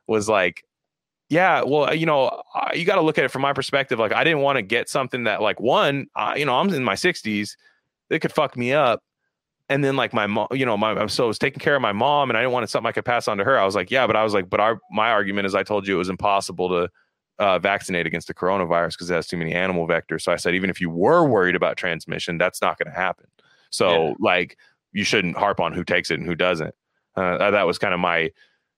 [0.07, 0.65] was like
[1.29, 2.41] yeah well you know
[2.73, 4.89] you got to look at it from my perspective like i didn't want to get
[4.89, 7.55] something that like one I, you know i'm in my 60s
[8.09, 9.01] it could fuck me up
[9.69, 11.91] and then like my mom you know my so i was taking care of my
[11.91, 13.91] mom and i didn't want something i could pass on to her i was like
[13.91, 16.09] yeah but i was like but our my argument is i told you it was
[16.09, 16.89] impossible to
[17.39, 20.55] uh, vaccinate against the coronavirus because it has too many animal vectors so i said
[20.55, 23.27] even if you were worried about transmission that's not going to happen
[23.69, 24.13] so Yeah.
[24.19, 24.57] like
[24.93, 26.73] you shouldn't harp on who takes it and who doesn't.
[27.15, 28.31] Uh, that was kind of my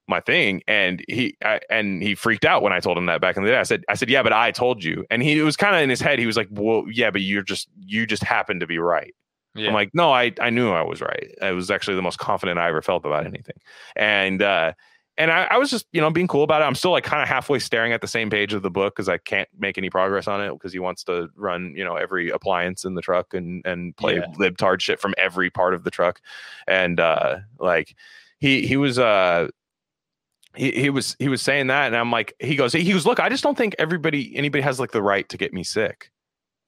[0.07, 3.37] my thing, and he I, and he freaked out when I told him that back
[3.37, 3.57] in the day.
[3.57, 5.81] I said I said yeah, but I told you, and he it was kind of
[5.83, 6.17] in his head.
[6.19, 9.13] He was like, well, yeah, but you're just you just happened to be right.
[9.55, 9.67] Yeah.
[9.67, 11.33] I'm like, no, I I knew I was right.
[11.41, 13.55] I was actually the most confident I ever felt about anything,
[13.95, 14.73] and uh,
[15.17, 16.65] and I, I was just you know being cool about it.
[16.65, 19.09] I'm still like kind of halfway staring at the same page of the book because
[19.09, 22.29] I can't make any progress on it because he wants to run you know every
[22.29, 24.25] appliance in the truck and and play Yeah.
[24.39, 26.21] libtard shit from every part of the truck,
[26.67, 27.95] and uh, like
[28.39, 29.47] he he was uh
[30.55, 33.19] he, he was he was saying that and i'm like he goes he goes look
[33.19, 36.09] i just don't think everybody anybody has like the right to get me sick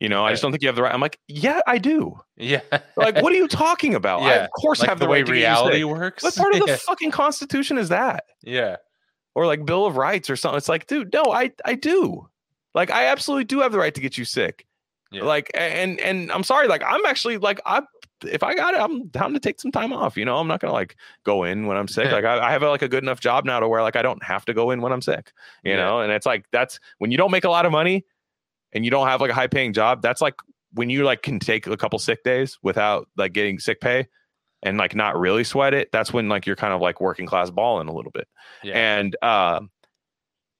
[0.02, 0.91] You know, I just don't think you have the right.
[0.91, 2.20] I'm like, yeah, I do.
[2.36, 2.62] Yeah.
[2.97, 4.24] Like, what are you talking about?
[4.24, 6.24] I of course like have the, the, way right to get you reality works.
[6.24, 8.24] What part of the fucking Constitution is that?
[8.41, 8.78] yeah.
[9.36, 10.58] Or like Bill of Rights or something?
[10.58, 12.28] It's like, dude, no, I I do.
[12.74, 14.66] Like, I absolutely do have the right to get you sick.
[15.12, 15.24] Yeah.
[15.24, 17.84] Like, and and I'm sorry, like, I'm actually like, I
[18.26, 20.18] if I got it, I'm down to take some time off.
[20.18, 22.06] You know, I'm not gonna like go in when I'm sick.
[22.12, 24.24] Like, I, I have like a good enough job now to where like I don't
[24.24, 25.32] have to go in when I'm sick.
[25.64, 25.78] You Yeah.
[25.78, 28.04] know, and it's like that's when you don't make a lot of money
[28.74, 30.01] and you don't have like a high paying job.
[30.01, 30.36] That's like
[30.74, 34.07] when you like can take a couple sick days without like getting sick pay
[34.63, 35.89] and like not really sweat it.
[35.91, 38.28] That's when like you're kind of like working class balling a little bit.
[38.63, 38.76] Yeah.
[38.99, 39.69] And um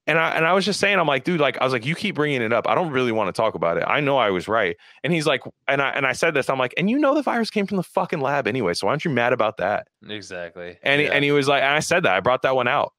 [0.08, 1.94] and I and I was just saying, I'm like, dude, like I was like, you
[1.94, 2.68] keep bringing it up.
[2.68, 3.84] I don't really want to talk about it.
[3.86, 4.76] I know I was right.
[5.04, 7.22] And he's like, and I and I said this, I'm like, and you know the
[7.22, 8.74] virus came from the fucking lab anyway.
[8.74, 9.88] So why aren't you mad about that?
[10.10, 10.78] exactly.
[10.82, 12.94] And he, and he was like, and I said that I brought that one out,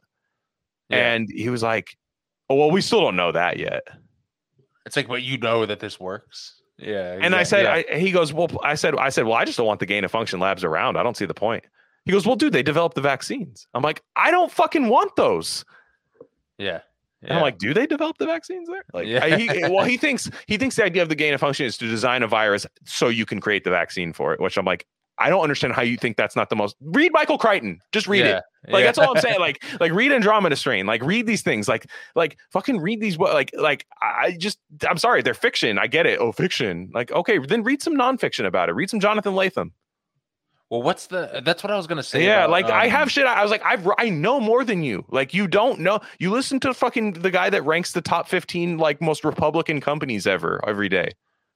[0.89, 1.13] Yeah.
[1.13, 1.97] and he was like,
[2.49, 3.83] oh well, we still don't know that yet.
[4.87, 6.61] It's like, but you know that this works.
[6.79, 7.19] Yeah.
[7.21, 7.95] And I said, yeah.
[7.95, 10.05] I, he goes, well, I said, I said, well, I just don't want the gain
[10.05, 10.97] of function labs around.
[10.97, 11.65] I don't see the point.
[12.05, 13.69] He goes, well, dude, they developed the vaccines.
[13.75, 15.65] I'm like, I don't fucking want those.
[16.59, 16.81] yeah.
[17.25, 17.37] And yeah.
[17.37, 18.85] I'm like, do they develop the vaccines there?
[18.93, 19.23] Like, Yeah.
[19.25, 21.79] I- he, well, he thinks he thinks the idea of the gain of function is
[21.79, 24.41] to design a virus so you can create the vaccine for it.
[24.41, 24.85] Which I'm like,
[25.23, 26.77] I don't understand how you think that's not the most.
[26.81, 27.81] Read Michael Crichton.
[27.93, 28.39] Just read yeah.
[28.39, 28.45] it.
[28.69, 28.87] Like yeah.
[28.87, 29.37] that's all I'm saying.
[29.43, 30.87] Like, like read Andromeda Strain.
[30.87, 31.67] Like read these things.
[31.69, 33.19] Like, like fucking read these.
[33.19, 34.59] Like, like I I just,
[34.89, 35.79] I'm sorry, they're fiction.
[35.79, 36.21] I get it.
[36.21, 36.91] Oh, fiction.
[36.95, 38.73] Like, okay, then read some nonfiction about it.
[38.73, 39.73] Read some Jonathan Latham.
[40.73, 41.43] Well, what's the?
[41.45, 42.25] That's what I was gonna say.
[42.25, 43.27] yeah, about, like I um, have shit.
[43.27, 45.05] I was like, I've I know more than you.
[45.11, 46.01] Like you don't know.
[46.19, 50.27] You listen to fucking the guy that ranks the top 15 like most Republican companies
[50.27, 51.13] ever every day.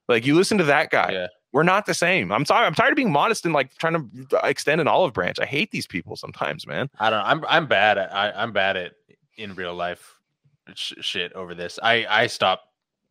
[0.06, 1.12] Like you listen to that guy.
[1.12, 1.26] Yeah.
[1.56, 2.30] We're not the same.
[2.32, 2.66] I'm sorry.
[2.66, 3.94] I'm tired of being modest and like trying
[4.30, 5.38] to extend an olive branch.
[5.40, 6.90] I hate these people sometimes, man.
[7.00, 7.18] I don't.
[7.20, 7.24] know.
[7.24, 8.12] I'm I'm bad at.
[8.14, 8.92] I, I'm bad at
[9.38, 10.18] in real life
[10.74, 11.78] sh- shit over this.
[11.82, 12.64] I I stopped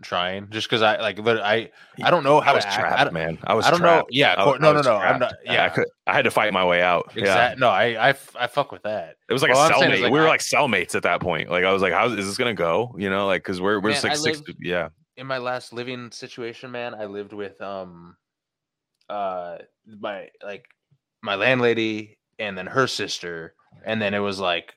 [0.03, 1.17] trying just because I like.
[1.17, 1.71] lit- I
[2.03, 2.79] I don't know how I was to act.
[2.79, 3.39] trapped, I man.
[3.45, 4.05] I was I don't know.
[4.11, 4.35] Yeah.
[4.37, 4.95] I no, I no, no.
[4.95, 5.19] I'm trapped.
[5.21, 5.33] not.
[5.49, 5.69] I Yeah.
[5.69, 7.11] could, I had to fight my way out.
[7.15, 7.21] Yeah.
[7.21, 7.65] Exactly.
[7.67, 9.15] I I, I I fuck with that.
[9.27, 10.01] It was like Well, a cellmate.
[10.01, 11.49] like, we were I- like cellmates at that point.
[11.49, 12.93] Like I was like, how is this gonna go?
[12.97, 14.37] You know, like because we're we're Man, like I six.
[14.45, 14.89] lived- Yeah.
[15.17, 18.17] in my last living situation, man, I lived with um
[19.09, 20.65] uh my like
[21.21, 23.53] my landlady and then her sister
[23.85, 24.75] and then it was like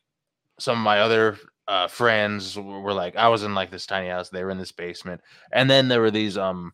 [0.58, 4.30] some of my other uh friends were like I was in like this tiny house,
[4.30, 5.20] they were in this basement.
[5.52, 6.72] And then there were these um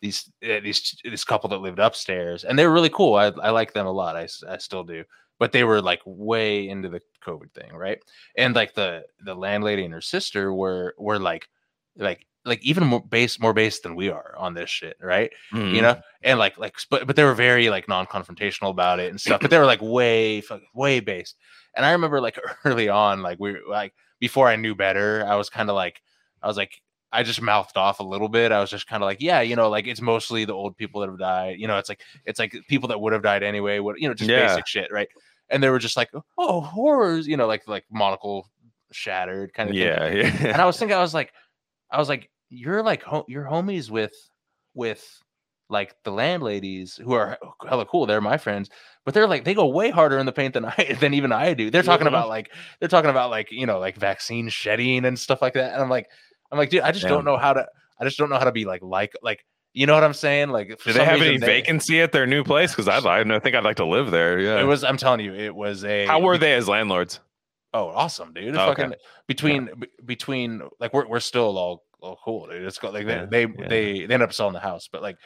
[0.00, 3.14] these uh, these this couple that lived upstairs and they were really cool.
[3.14, 4.16] I I like them a lot.
[4.16, 5.04] I, I still do.
[5.38, 7.98] But they were like way into the COVID thing, right?
[8.36, 11.48] And like the the landlady and her sister were were like
[11.96, 15.30] like like even more based more based than we are on this shit, right?
[15.52, 15.74] Mhm.
[15.74, 19.20] You know, and like like but but they were very like non-confrontational about it and
[19.20, 19.40] stuff.
[19.40, 21.36] But they were like way fuck- way based.
[21.76, 25.36] And I remember like early on, like we were like before I knew better, I
[25.36, 26.00] was kind of like
[26.42, 26.72] I was like
[27.14, 28.52] I just mouthed off a little bit.
[28.52, 31.02] I was just kind of like, yeah, you know, like it's mostly the old people
[31.02, 31.56] that have died.
[31.58, 33.78] You know, it's like it's like people that would have died anyway.
[33.80, 34.46] What you know, just Yeah.
[34.48, 35.08] basic shit, right?
[35.50, 38.48] And they were just like, oh horrors, you know, like like monocle
[38.92, 40.08] shattered kind of thing Yeah.
[40.10, 40.52] Yeah.
[40.52, 41.32] and I was thinking, I was like,
[41.90, 44.12] I was like, you're like, ho- you're homies with,
[44.74, 45.04] with
[45.70, 48.04] like the landladies who are hella cool.
[48.06, 48.68] They're my friends,
[49.06, 51.54] but they're like, they go way harder in the paint than I, than even I
[51.54, 51.70] do.
[51.70, 52.10] They're talking Mhm.
[52.10, 55.72] about like, they're talking about like, you know, like vaccine shedding and stuff like that.
[55.72, 56.08] And I'm like,
[56.50, 57.12] I'm like, dude, I just Damn.
[57.14, 57.66] don't know how to,
[57.98, 60.50] I just don't know how to be like, like, like, you know what I'm saying?
[60.50, 62.72] Like, Do they have any they- vacancy at their new place?
[62.72, 64.38] Because I'd I think I'd like to live there.
[64.38, 64.60] Yeah.
[64.60, 67.20] It was, I'm telling you, it was a, How were they as landlords?
[67.74, 68.54] Oh, awesome, dude!
[68.54, 68.82] Oh, okay.
[68.82, 68.94] fucking
[69.26, 72.62] between b- between like we're we're still all, all cool, dude.
[72.62, 73.68] It's got like they Yeah, they, yeah.
[73.68, 75.16] they they end up selling the house, but like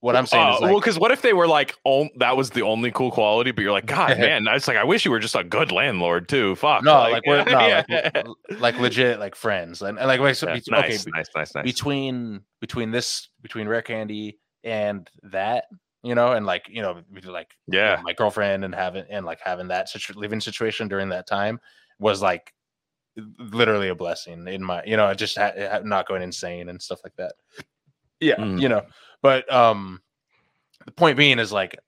[0.00, 2.10] what I'm saying Oh, is uh, like, well, because what if they were like, on,
[2.18, 5.04] that was the only cool quality, but you're like, God, man, it's like I wish
[5.04, 6.54] you were just a good landlord too.
[6.56, 6.84] Fuck.
[6.84, 7.82] no, like, we're no, yeah.
[7.88, 11.64] like, like legit like friends, and, and like so Yeah, nice, okay, nice, nice, nice.
[11.64, 15.64] between between this between rare candy and that,
[16.02, 19.24] you know, and like you know, like you know, yeah, my girlfriend and having and
[19.24, 21.58] like having that situ- living situation during that time
[21.98, 22.52] was like
[23.38, 27.16] literally a blessing in my you know just ha- not going insane and stuff like
[27.16, 27.34] that
[28.20, 28.60] yeah Mm.
[28.60, 28.82] you know
[29.22, 30.00] but um
[30.84, 31.78] the point being is like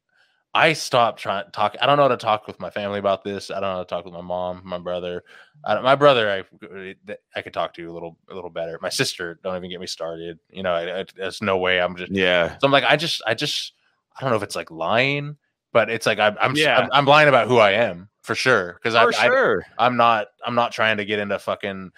[0.55, 3.23] i stopped trying to talk i don't know how to talk with my family about
[3.25, 5.23] this i don't know how to talk with my mom my brother
[5.65, 6.95] I, don't- my brother i
[7.37, 9.87] i could talk to a little a little better my sister don't even get me
[9.87, 12.53] started you know I, I, there's no way i'm just yeah.
[12.59, 13.73] so I'm like, I just, I just,
[14.17, 15.37] I don't know if it's like lying,
[15.73, 16.79] but it's like I'm, I'm, Yeah.
[16.79, 19.65] I'm, I'm lying about who I am for sure because I, sure.
[19.79, 21.91] I I'm not, I'm not trying to get into fucking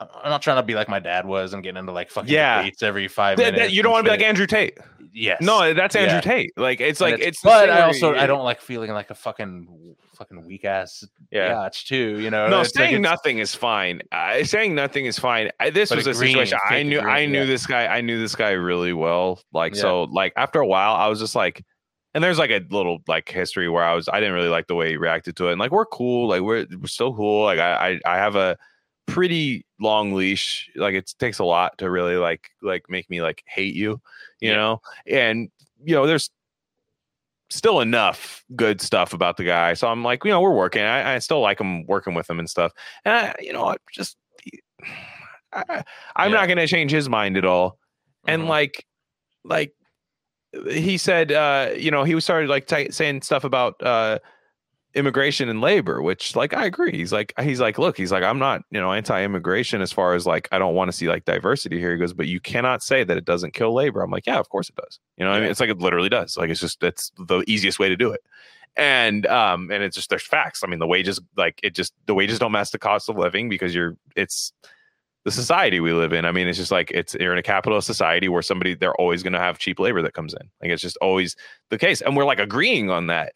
[0.00, 2.58] I'm not trying to be like my dad was and getting into like fucking Yeah.
[2.58, 3.58] debates every five minutes.
[3.58, 4.26] that- you don't want to be like.
[4.26, 4.76] Andrew Tate.
[5.12, 6.20] yes, No, that's Andrew Yeah.
[6.20, 6.52] Tate.
[6.56, 7.42] Like it's And like it's- it's.
[7.42, 11.52] but I also I don't like feeling like a fucking fucking weak ass Yeah.
[11.52, 12.18] biatch too.
[12.20, 14.02] You know, No, It's saying it's- nothing is fine.
[14.12, 15.50] Uh, saying nothing is fine.
[15.60, 17.00] I, this was a agreeing, situation I knew.
[17.00, 17.44] I knew yeah.
[17.46, 17.86] this guy.
[17.86, 19.40] I knew this guy really well.
[19.52, 19.80] Like Yeah.
[19.82, 21.62] so, like after a while, I was just like,
[22.16, 24.08] and there's like a little like history where I was.
[24.08, 25.52] I didn't really like the way he reacted to it.
[25.52, 26.28] And like we're cool.
[26.28, 27.44] Like we're, we're still cool.
[27.44, 28.56] Like I, I I have a
[29.06, 30.70] pretty long leash.
[30.76, 34.00] Like it takes a lot to really like like make me like hate you.
[34.40, 34.56] You Yeah.
[34.56, 35.50] know, and
[35.84, 36.30] you know there's
[37.50, 39.74] still enough good stuff about the guy.
[39.74, 40.82] So I'm like, you know, we're working.
[40.82, 42.72] I, I still like him working with him and stuff.
[43.04, 44.16] And I, you know, I just
[45.52, 45.84] I,
[46.16, 46.38] I'm Yeah.
[46.38, 47.78] not going to change his mind at all.
[48.26, 48.48] And Mhm.
[48.48, 48.84] like,
[49.44, 49.72] like
[50.70, 54.18] he said, uh, you know, he started like t- saying stuff about uh,
[54.94, 56.92] immigration and labor, which like I agree.
[56.92, 60.26] He's like, he's like, look, he's like, I'm not, you know, anti-immigration as far as
[60.26, 61.92] like I don't want to see like diversity here.
[61.92, 64.02] He goes, but you cannot say that it doesn't kill labor.
[64.02, 64.98] I'm like, yeah, of course it does.
[65.16, 66.36] You know, what I mean, it's like it literally does.
[66.36, 68.22] Like it's just that's the easiest way to do it.
[68.78, 70.62] And um, and it's just there's facts.
[70.62, 73.48] I mean, the wages, like it just the wages don't match the cost of living
[73.48, 74.52] because you're it's
[75.26, 76.24] the society we live in.
[76.24, 79.24] I mean, it's just like it's you're in a capitalist society where somebody they're always
[79.24, 80.48] going to have cheap labor that comes in.
[80.62, 81.34] Like it's just always
[81.70, 83.32] the case, and we're like agreeing on that.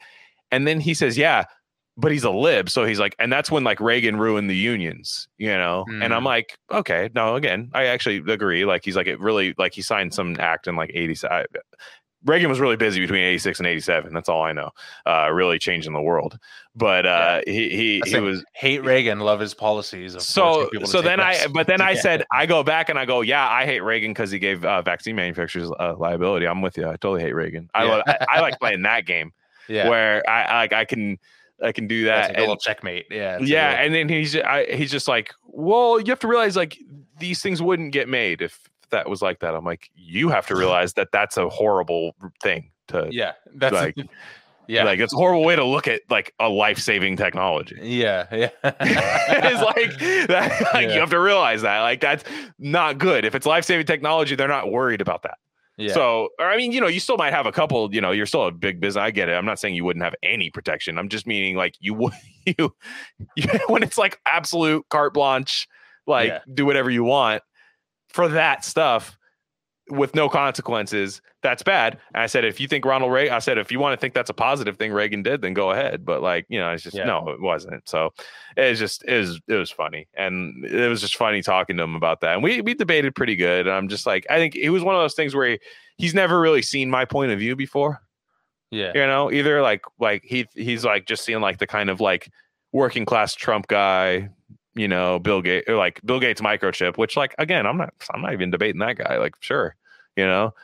[0.53, 1.47] And then he says, "Yeah,
[1.97, 5.27] but he's a lib," so he's like, and that's when like Reagan ruined the unions,
[5.37, 5.85] you know.
[5.89, 6.27] And I'm Mm.
[6.27, 8.65] like, okay, no, again, I actually agree.
[8.65, 11.17] Like he's like it really like he signed some act in like '80.
[12.27, 14.13] Reagan was really busy between 86 and 87.
[14.13, 14.71] That's all I know.
[15.07, 16.39] Uh, really changing the world.
[16.77, 20.15] But uh, he he, he was hate Reagan, love his policies.
[20.15, 22.89] Of so forcing people to so then I but then I said I go back
[22.91, 26.47] and I go yeah I hate Reagan because he gave uh, vaccine manufacturers uh, liability.
[26.47, 26.85] I'm with you.
[26.87, 27.71] I totally hate Reagan.
[27.75, 27.91] I Yeah.
[27.91, 29.33] lo- I, I like playing that game
[29.69, 31.19] yeah, where I I like I can
[31.63, 32.29] I can do that.
[32.29, 33.07] like a little And- checkmate.
[33.11, 36.55] Yeah, yeah, little- and then he's I, he's just like, well, you have to realize
[36.57, 36.79] like
[37.19, 39.55] these things wouldn't get made if that was like that.
[39.55, 43.97] I'm like, you have to realize that that's a horrible thing to yeah, that's like-
[44.69, 47.77] yeah, like it's a horrible way to look at like a life saving technology.
[47.83, 48.51] yeah, yeah.
[48.63, 49.99] it's like,
[50.29, 50.95] that, like Yeah.
[50.95, 52.23] you have to realize that like that's
[52.59, 53.25] not good.
[53.25, 55.39] If it's life saving technology, they're not worried about that.
[55.77, 55.93] yeah.
[55.93, 57.93] So, or I mean, you know, you still might have a couple.
[57.93, 59.01] You know, you're still a big business.
[59.01, 59.33] I get it.
[59.33, 60.99] I'm not saying you wouldn't have any protection.
[60.99, 62.13] I'm just meaning like you would
[62.47, 62.73] you,
[63.35, 65.67] you when it's like absolute carte blanche,
[66.07, 66.41] like Yeah.
[66.55, 67.43] do whatever you want
[68.13, 69.17] for that stuff
[69.89, 71.21] with no consequences.
[71.43, 71.99] That's bad.
[72.15, 74.15] And I said, if you think Ronald Reagan, I said, if you want to think
[74.15, 76.05] that's a positive thing Reagan did, then go ahead.
[76.05, 77.05] But like, you know, it's just Yeah.
[77.05, 77.89] no, it wasn't.
[77.89, 78.13] So
[78.57, 81.83] it was just it was it was funny, and it was just funny talking to
[81.83, 82.35] him about that.
[82.35, 83.67] And we we debated pretty good.
[83.67, 85.59] And I'm just like, I think it was one of those things where he,
[85.97, 88.01] he's never really seen my point of view before.
[88.71, 92.01] yeah, You know, either like like he he's like just seeing like the kind of
[92.01, 92.31] like
[92.73, 94.29] working class Trump guy.
[94.75, 98.33] You know, Bill Gates like Bill Gates microchip, which like again, I'm not I'm not
[98.33, 99.19] even debating that guy.
[99.19, 99.75] Like, sure,
[100.17, 100.55] you know,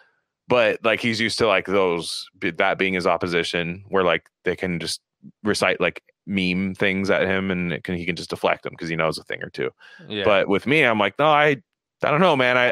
[0.49, 4.79] but like he's used to like those that being his opposition, where like they can
[4.79, 5.01] just
[5.43, 8.89] recite like meme things at him and it can, he can just deflect them because
[8.89, 9.71] he knows a thing or two.
[10.09, 10.25] yeah.
[10.25, 11.57] But with me, I'm like, no, I,
[12.03, 12.57] I don't know, man.
[12.57, 12.69] I,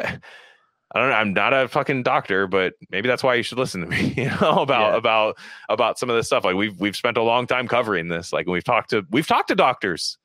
[0.94, 1.16] I don't know.
[1.16, 4.26] I'm not a fucking doctor, but maybe that's why you should listen to me, you
[4.40, 4.98] know, about Yeah.
[4.98, 5.38] about
[5.68, 6.44] about some of this stuff.
[6.44, 8.32] Like we've we've spent a long time covering this.
[8.32, 10.18] Like we've talked to we've talked to doctors.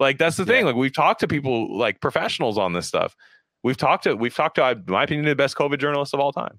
[0.00, 0.60] Like that's the thing.
[0.60, 0.66] Yeah.
[0.66, 3.14] Like we've talked to people like professionals on this stuff.
[3.62, 6.32] We've talked to we've talked to, in my opinion, the best COVID journalist of all
[6.32, 6.58] time.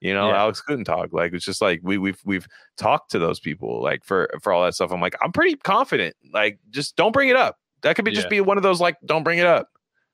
[0.00, 0.40] You know, Yeah.
[0.40, 1.12] Alex Gutentag.
[1.12, 2.46] Like it's just like we we've we've
[2.76, 4.92] talked to those people like for for all that stuff.
[4.92, 6.14] I'm like, I'm pretty confident.
[6.32, 7.56] Like, just don't bring it up.
[7.82, 9.68] That could be just be one of those like, don't bring it up.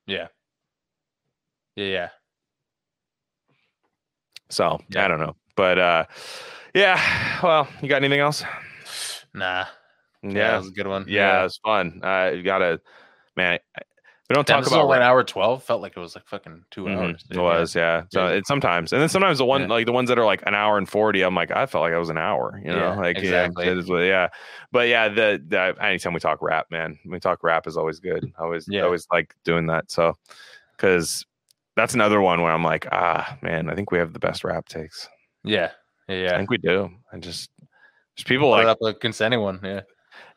[0.07, 0.29] yeah,
[1.77, 2.09] yeah, yeah.
[4.49, 5.05] So Yeah.
[5.05, 6.05] I don't know, but uh,
[6.75, 7.41] yeah.
[7.43, 8.45] Well, you got anything else?
[9.35, 9.67] Nah,
[10.23, 11.05] yeah, that was a good one.
[11.09, 12.01] yeah, it's fun.
[12.03, 12.81] Uh, you gotta,
[13.37, 13.59] man.
[14.29, 15.65] We don't Damn, talk about only an hour twelve.
[15.65, 17.25] Felt like it was like fucking 2 Mhm, hours.
[17.29, 18.05] It was, yeah.
[18.13, 18.35] So Yeah.
[18.35, 19.67] it's sometimes, and then sometimes the one Yeah.
[19.67, 21.93] like the ones that are like an hour and forty, I'm like, I felt like
[21.95, 23.67] I was an hour, you know, Yeah, like exactly.
[23.67, 24.29] yeah, it yeah.
[24.71, 28.25] But yeah, the, the anytime we talk rap, man, we talk rap is always good.
[28.39, 28.83] I always, Yeah.
[28.83, 29.91] Always like doing that.
[29.91, 30.17] So,
[30.77, 31.27] because
[31.75, 34.69] that's another one where I'm like, ah, man, I think we have the best rap
[34.69, 35.09] takes.
[35.43, 35.73] Yeah,
[36.07, 36.89] yeah, I think we do.
[37.13, 37.51] I just,
[38.27, 39.59] people it like up against anyone.
[39.65, 39.81] Yeah,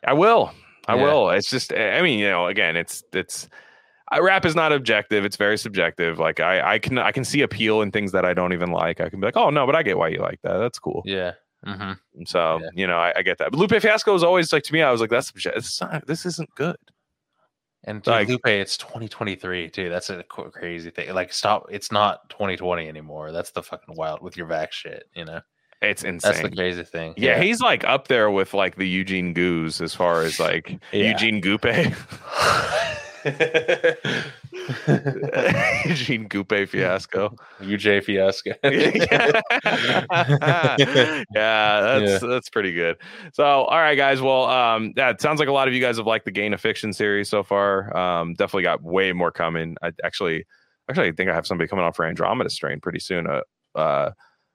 [0.04, 0.52] I will.
[0.86, 1.02] I Yeah.
[1.02, 1.30] will.
[1.30, 3.48] It's just I mean, you know, again, it's it's
[4.10, 5.24] I rap is not objective.
[5.24, 6.18] It's very subjective.
[6.18, 9.00] Like I I can I can see appeal in things that I don't even like.
[9.00, 10.58] I can be like, "Oh, no, but I get why you like that.
[10.58, 11.32] That's cool." yeah.
[11.64, 11.92] hmm
[12.26, 12.68] So, Yeah.
[12.74, 13.50] you know, I, I get that.
[13.50, 16.26] But Lupe Fiasco is always like to me, I was like, that's it's not, this
[16.26, 16.76] isn't good.
[17.84, 19.88] And dude, Like- Lupe, it's 2023 too.
[19.88, 21.12] That's a crazy thing.
[21.14, 21.66] Like, stop.
[21.70, 23.32] It's not 2020 anymore.
[23.32, 25.04] That's the fucking wild with your vax shit.
[25.14, 25.40] You know,
[25.84, 26.32] It's insane.
[26.32, 27.14] that's the crazy thing.
[27.16, 31.10] yeah, he's like up there with like the Eugene Goose as far as like Yeah.
[31.10, 31.94] Eugene Goope.
[35.86, 37.34] Eugene Coupe fiasco.
[37.60, 38.52] UJ fiasco.
[41.34, 42.96] yeah, that's that's pretty good.
[43.32, 44.20] So, all right, guys.
[44.20, 46.52] Well, um, yeah, it sounds like a lot of you guys have liked the Gain
[46.54, 47.94] of Fiction series so far.
[47.96, 49.76] Um, definitely got way more coming.
[49.82, 50.44] I actually,
[50.88, 53.26] actually, I think I have somebody coming on for Andromeda Strain pretty soon.
[53.26, 53.40] Uh,
[53.74, 54.10] uh,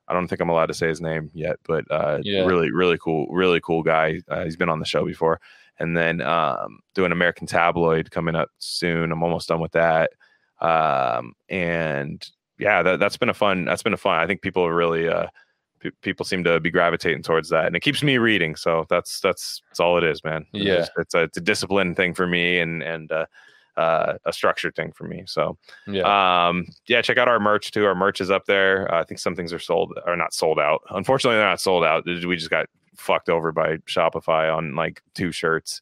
[0.10, 2.46] I don't think I'm allowed to say his name yet, but uh, Yeah.
[2.46, 4.20] really, really cool, really cool guy.
[4.28, 5.40] Uh, he's been on the show before.
[5.78, 9.12] And then um, doing American Tabloid coming up soon.
[9.12, 10.12] I'm almost done with that.
[10.60, 12.28] Um, and
[12.58, 13.64] yeah, that, that's been a fun.
[13.66, 14.20] That's been a fun.
[14.20, 15.08] I think people are really.
[15.08, 15.28] Uh,
[15.80, 18.56] pe- people seem to be gravitating towards that, and it keeps me reading.
[18.58, 20.46] So that's that's that's all it is, man.
[20.54, 20.76] It's Yeah.
[20.80, 23.26] just- it's a it's a discipline thing for me, and and uh,
[23.80, 25.24] uh, a structured thing for me.
[25.26, 25.58] So
[25.88, 26.48] yeah.
[26.48, 27.86] um, yeah, check out our merch too.
[27.86, 28.94] Our merch is up there.
[28.94, 30.82] Uh, I think some things are sold or not sold out.
[30.90, 32.06] Unfortunately, they're not sold out.
[32.06, 35.82] We just got fucked over by Shopify on like two shirts.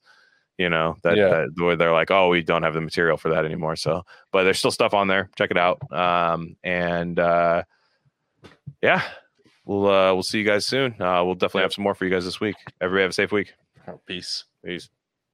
[0.58, 1.30] You know that, Yeah.
[1.30, 3.76] that where they're like, oh, we don't have the material for that anymore.
[3.76, 5.30] So, but there's still stuff on there.
[5.38, 5.80] Check it out.
[5.92, 7.64] Um, and uh,
[8.82, 9.04] yeah,
[9.66, 11.00] we'll uh, we'll see you guys soon.
[11.00, 12.56] Uh, we'll definitely have some more for you guys this week.
[12.82, 13.54] Everybody have a safe week.
[14.08, 14.46] Peace.
[14.66, 14.90] Peace.